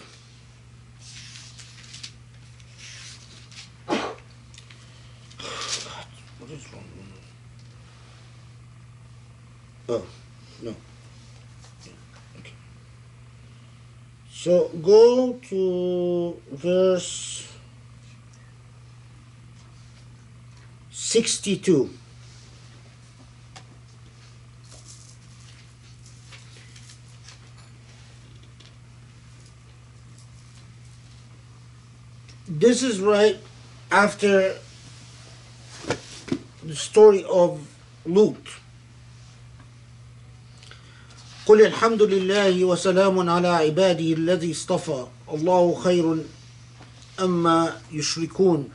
[9.93, 10.03] Oh,
[10.63, 10.75] no.
[14.31, 17.47] So go to verse
[20.89, 21.91] 62.
[32.47, 33.37] This is right
[33.91, 34.55] after
[36.63, 37.67] the story of
[38.07, 38.62] Lut.
[41.45, 45.05] قل الحمد لله وسلام على عباده الذي اصطفى.
[45.33, 46.17] الله خير
[47.19, 48.69] أما يشركون.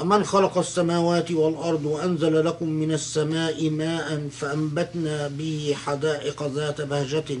[0.00, 7.38] أمن خلق السماوات والأرض وأنزل لكم من السماء ماء فأنبتنا به حدائق ذات بهجة.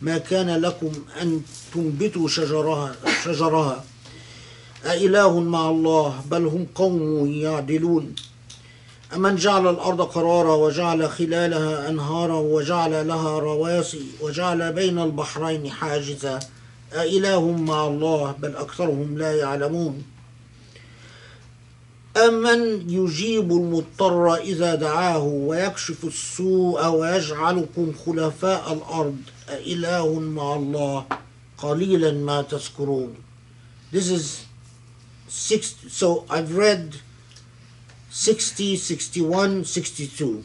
[0.00, 1.42] ما كان لكم أن
[1.74, 3.84] تنبتوا شجرها شجرها.
[4.84, 8.14] أإله مع الله بل هم قوم يعدلون.
[9.14, 16.40] أمن جعل الأرض قرارا وجعل خلالها أنهارا وجعل لها رواسي وجعل بين البحرين حاجزا.
[16.92, 20.02] أإله مع الله بل أكثرهم لا يعلمون.
[22.16, 29.16] أمن يجيب المضطر إذا دعاه ويكشف السوء ويجعلكم خلفاء الأرض.
[29.48, 31.04] أإله مع الله.
[31.58, 33.14] قليلا ما تذكرون.
[33.92, 34.46] This is
[35.28, 36.96] six, so I've read
[38.18, 40.42] 60, 61, 62.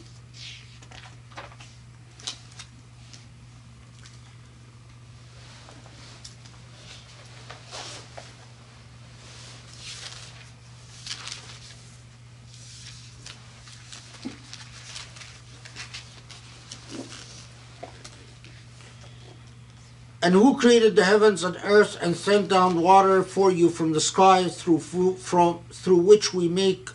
[20.22, 24.00] And who created the heavens and earth and sent down water for you from the
[24.00, 26.90] sky through from through which we make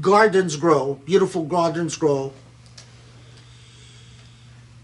[0.00, 2.32] gardens grow, beautiful gardens grow?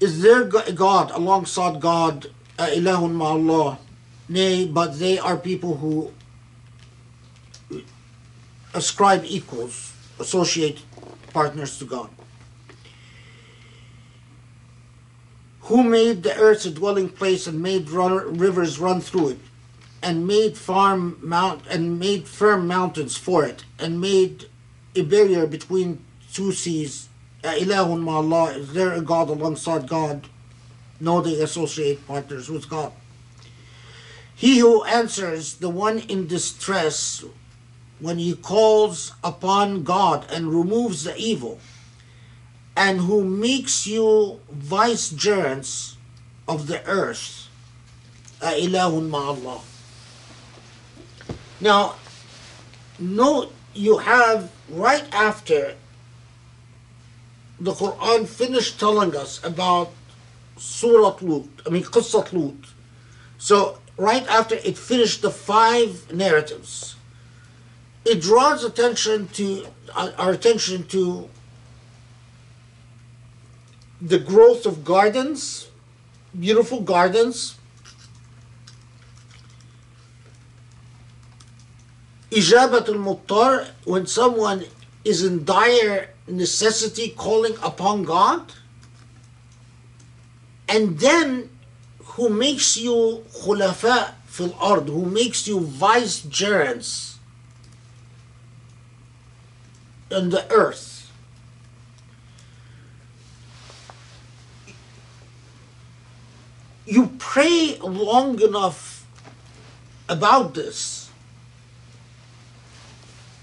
[0.00, 2.26] Is there God alongside God,
[2.58, 3.78] uh, ilahun ma'allah?
[4.28, 6.10] Nay, but they are people who
[8.74, 10.82] ascribe equals, associate
[11.32, 12.10] partners to God.
[15.62, 19.38] who made the earth a dwelling place and made run, rivers run through it
[20.02, 24.46] and made farm mount and made firm mountains for it and made
[24.94, 27.08] a barrier between two seas.
[27.42, 30.28] Ilahun ma'allah is there a god alongside god?
[31.00, 32.48] No they associate partners.
[32.48, 32.92] With god?
[34.34, 37.24] He who answers the one in distress
[38.00, 41.60] when he calls upon god and removes the evil
[42.76, 45.96] and who makes you vicegerents
[46.48, 47.48] of the earth.
[48.40, 49.60] ilahun ma'allah.
[51.60, 51.94] Now,
[52.98, 55.74] note you have right after
[57.60, 59.92] the Quran finished telling us about
[60.56, 62.54] Surah Lut, I mean Qissat Lut.
[63.38, 66.96] So right after it finished the five narratives,
[68.04, 71.28] it draws attention to uh, our attention to
[74.00, 75.68] the growth of gardens,
[76.38, 77.56] beautiful gardens,
[82.32, 84.64] Ijabat al-Muttar, when someone
[85.04, 88.52] is in dire necessity calling upon God,
[90.68, 91.50] and then
[92.16, 97.18] who makes you khulafa fil ard, who makes you vicegerents
[100.10, 100.92] in the earth.
[106.86, 109.06] you pray long enough
[110.08, 111.01] about this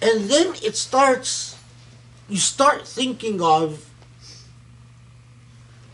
[0.02, 1.58] and then it starts
[2.28, 3.90] you start thinking of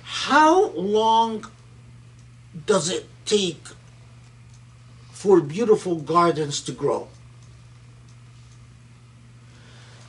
[0.03, 1.45] how long
[2.65, 3.63] does it take
[5.11, 7.07] for beautiful gardens to grow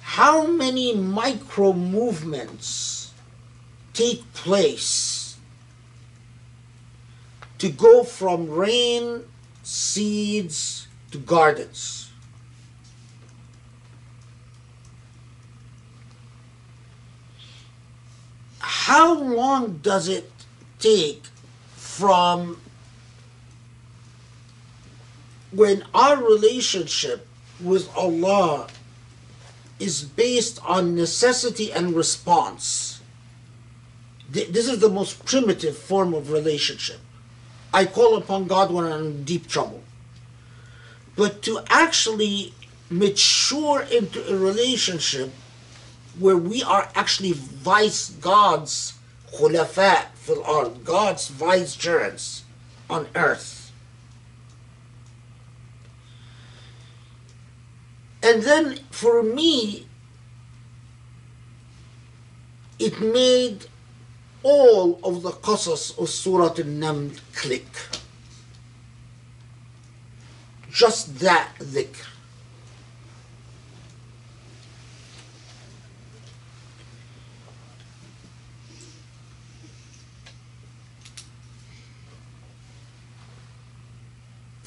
[0.02, 3.12] how many micro movements
[3.92, 5.16] take place
[7.58, 9.25] to go from rain,
[9.62, 12.06] seeds to gardens.
[18.86, 20.31] How long does it
[20.78, 21.24] take
[21.74, 22.60] from
[25.50, 27.26] when our relationship
[27.60, 28.68] with Allah
[29.81, 33.00] is based on necessity and response?
[34.31, 37.00] This is the most primitive form of relationship.
[37.74, 39.82] I call upon God when I'm in deep trouble.
[41.16, 42.55] But to actually
[42.89, 45.32] mature into a relationship
[46.19, 48.95] where we are actually vice gods,
[49.35, 52.45] khulafa fil ard, God's vicegerents
[52.89, 53.73] on earth.
[58.23, 59.86] And then for me,
[62.78, 63.67] it made
[64.43, 67.67] all of the qasas of Surah Al-Naml click.
[70.70, 72.16] Just that dhikr.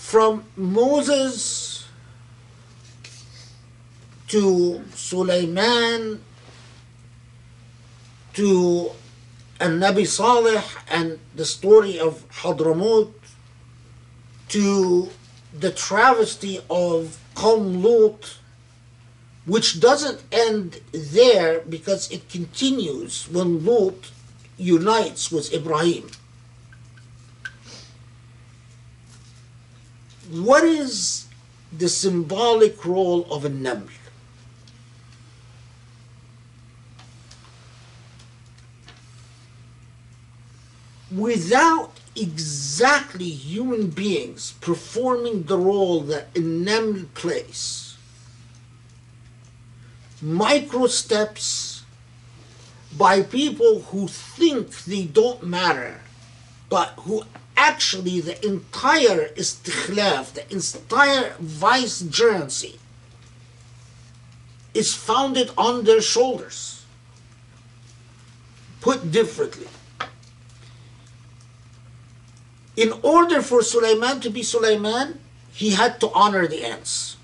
[0.09, 1.85] From Moses
[4.29, 6.23] to Sulaiman
[8.33, 8.89] to
[9.59, 13.13] and Nabi Saleh and the story of Hadramut
[14.47, 15.11] to
[15.53, 18.39] the travesty of Qawm Lut,
[19.45, 24.09] which doesn't end there because it continues when Lut
[24.57, 26.09] unites with Ibrahim.
[30.31, 31.27] What is
[31.77, 33.89] the symbolic role of a Naml?
[41.11, 47.97] without exactly human beings performing the role that a Naml plays,
[50.21, 51.83] micro steps
[52.97, 56.01] by people who think they don't matter,
[56.69, 57.23] but who
[57.59, 62.79] actually the entire istikhlaf, the entire vicegerency,
[64.73, 66.85] is founded on their shoulders.
[68.79, 69.67] Put differently,
[72.77, 75.19] in order for Sulaiman to be Sulaiman,
[75.51, 77.17] he had to honor the ants.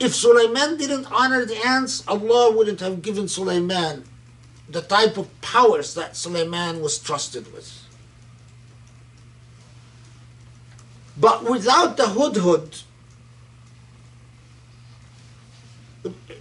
[0.00, 4.02] If Sulaiman didn't honor the ants, Allah wouldn't have given Sulaiman
[4.68, 7.83] the type of powers that Sulaiman was trusted with.
[11.16, 12.82] But without the hudhud,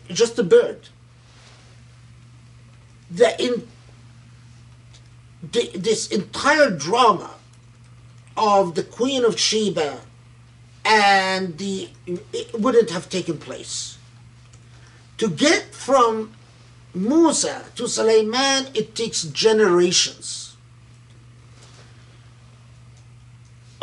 [0.10, 0.90] just a bird,
[3.10, 3.68] the in,
[5.52, 7.32] the, this entire drama
[8.36, 10.02] of the Queen of Sheba
[10.86, 11.90] and the
[12.34, 13.98] it wouldn't have taken place.
[15.20, 16.34] To get from
[16.94, 20.43] Musa to Sulaiman, it takes generations.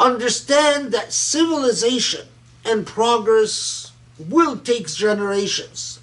[0.00, 2.26] Understand that civilization
[2.64, 6.00] and progress will take generations,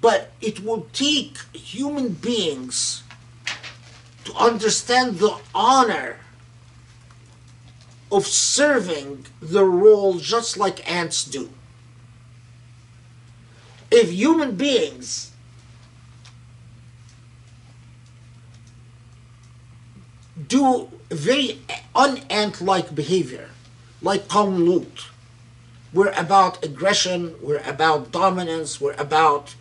[0.00, 3.02] but it will take human beings
[4.24, 6.16] to understand the honor
[8.10, 11.50] of serving the role just like ants do.
[13.90, 15.32] If human beings
[20.46, 21.60] do very
[21.94, 23.48] un-ant like behavior,
[24.02, 25.06] like Qawm Lut,
[25.92, 29.54] we're about aggression, we're about dominance, we're about,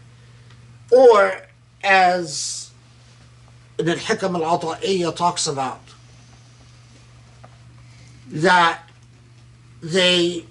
[0.91, 1.47] or
[1.83, 2.71] as
[3.77, 5.81] Ibn al-Hikam al-Ata'iyya talks about,
[8.29, 8.81] that
[9.81, 10.45] they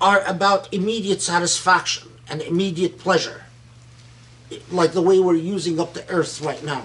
[0.00, 3.44] are about immediate satisfaction and immediate pleasure,
[4.70, 6.84] like the way we're using up the earth right now.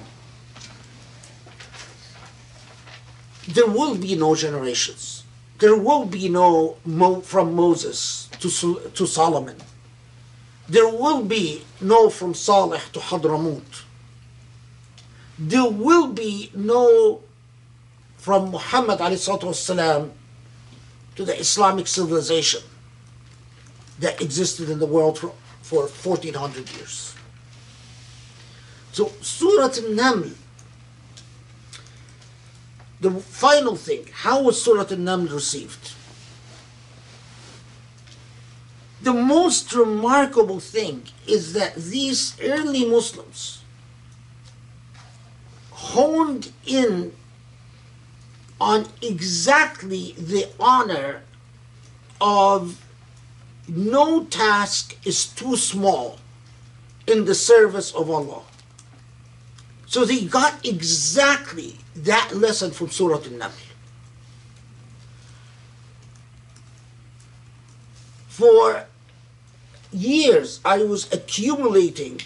[3.48, 5.24] There will be no generations.
[5.58, 8.48] There will be no Mo, from Moses to,
[8.94, 9.56] to Solomon.
[10.68, 13.82] There will be no from Saleh to Hadramut.
[15.38, 17.20] There will be no
[18.16, 20.10] from Muhammad والسلام,
[21.16, 22.62] to the Islamic civilization
[24.00, 27.14] that existed in the world for, for 1400 years.
[28.92, 30.34] So, Surah An-Naml,
[33.01, 35.93] the final thing, how was Surah An-Naml received?
[39.01, 43.63] The most remarkable thing is that these early Muslims
[45.71, 47.13] honed in
[48.59, 51.21] on exactly the honor
[52.19, 52.83] of
[53.69, 56.19] no task is too small
[57.07, 58.41] in the service of Allah.
[59.85, 63.51] So they got exactly that lesson from Surah An-Naml.
[68.27, 68.85] For
[69.91, 72.21] years I was accumulating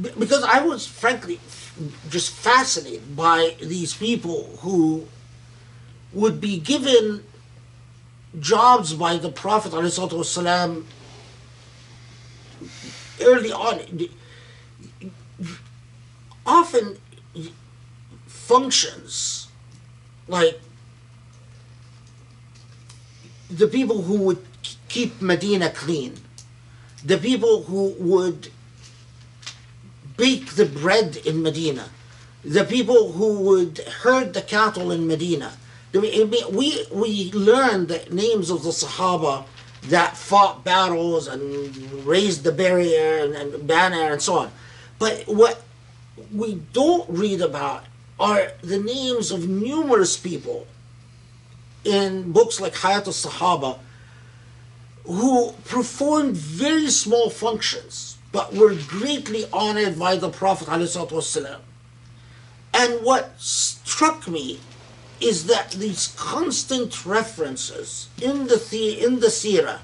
[0.00, 1.40] because I was frankly
[2.10, 5.06] just fascinated by these people who
[6.12, 7.24] would be given
[8.40, 10.84] jobs by the Prophet ﷺ
[13.20, 14.08] early on.
[16.48, 16.96] Often
[18.26, 19.48] functions
[20.26, 20.58] like
[23.50, 24.42] the people who would
[24.88, 26.14] keep Medina clean,
[27.04, 28.50] the people who would
[30.16, 31.90] bake the bread in Medina,
[32.42, 35.52] the people who would herd the cattle in Medina.
[35.92, 39.44] We, we learned the names of the Sahaba
[39.84, 44.50] that fought battles and raised the barrier and, and banner and so on.
[44.98, 45.62] But what
[46.32, 47.84] we don't read about
[48.18, 50.66] are the names of numerous people
[51.84, 53.78] in books like Hayat al-Sahaba
[55.04, 61.58] who performed very small functions but were greatly honored by the Prophet ﷺ.
[62.74, 64.60] And what struck me
[65.20, 69.78] is that these constant references in the, in the seerah,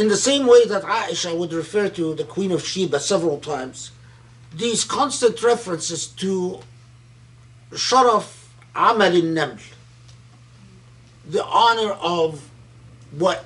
[0.00, 3.90] in the same way that Aisha would refer to the Queen of Sheba several times,
[4.54, 6.60] these constant references to
[7.70, 9.60] Sharaf Amal al-Naml,
[11.28, 12.48] the honor of
[13.10, 13.44] what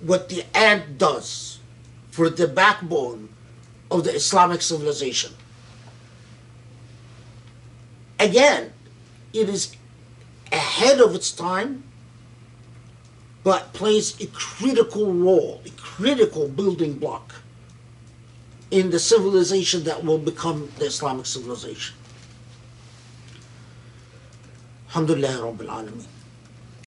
[0.00, 1.60] what the ant does
[2.10, 3.28] for the backbone
[3.90, 5.32] of the Islamic civilization.
[8.18, 8.72] Again,
[9.32, 9.76] it is
[10.50, 11.84] ahead of its time,
[13.46, 17.32] but plays a critical role, a critical building block
[18.72, 21.94] in the civilization that will become the Islamic civilization.
[24.88, 26.15] Alhamdulillah Rabbil Alameen.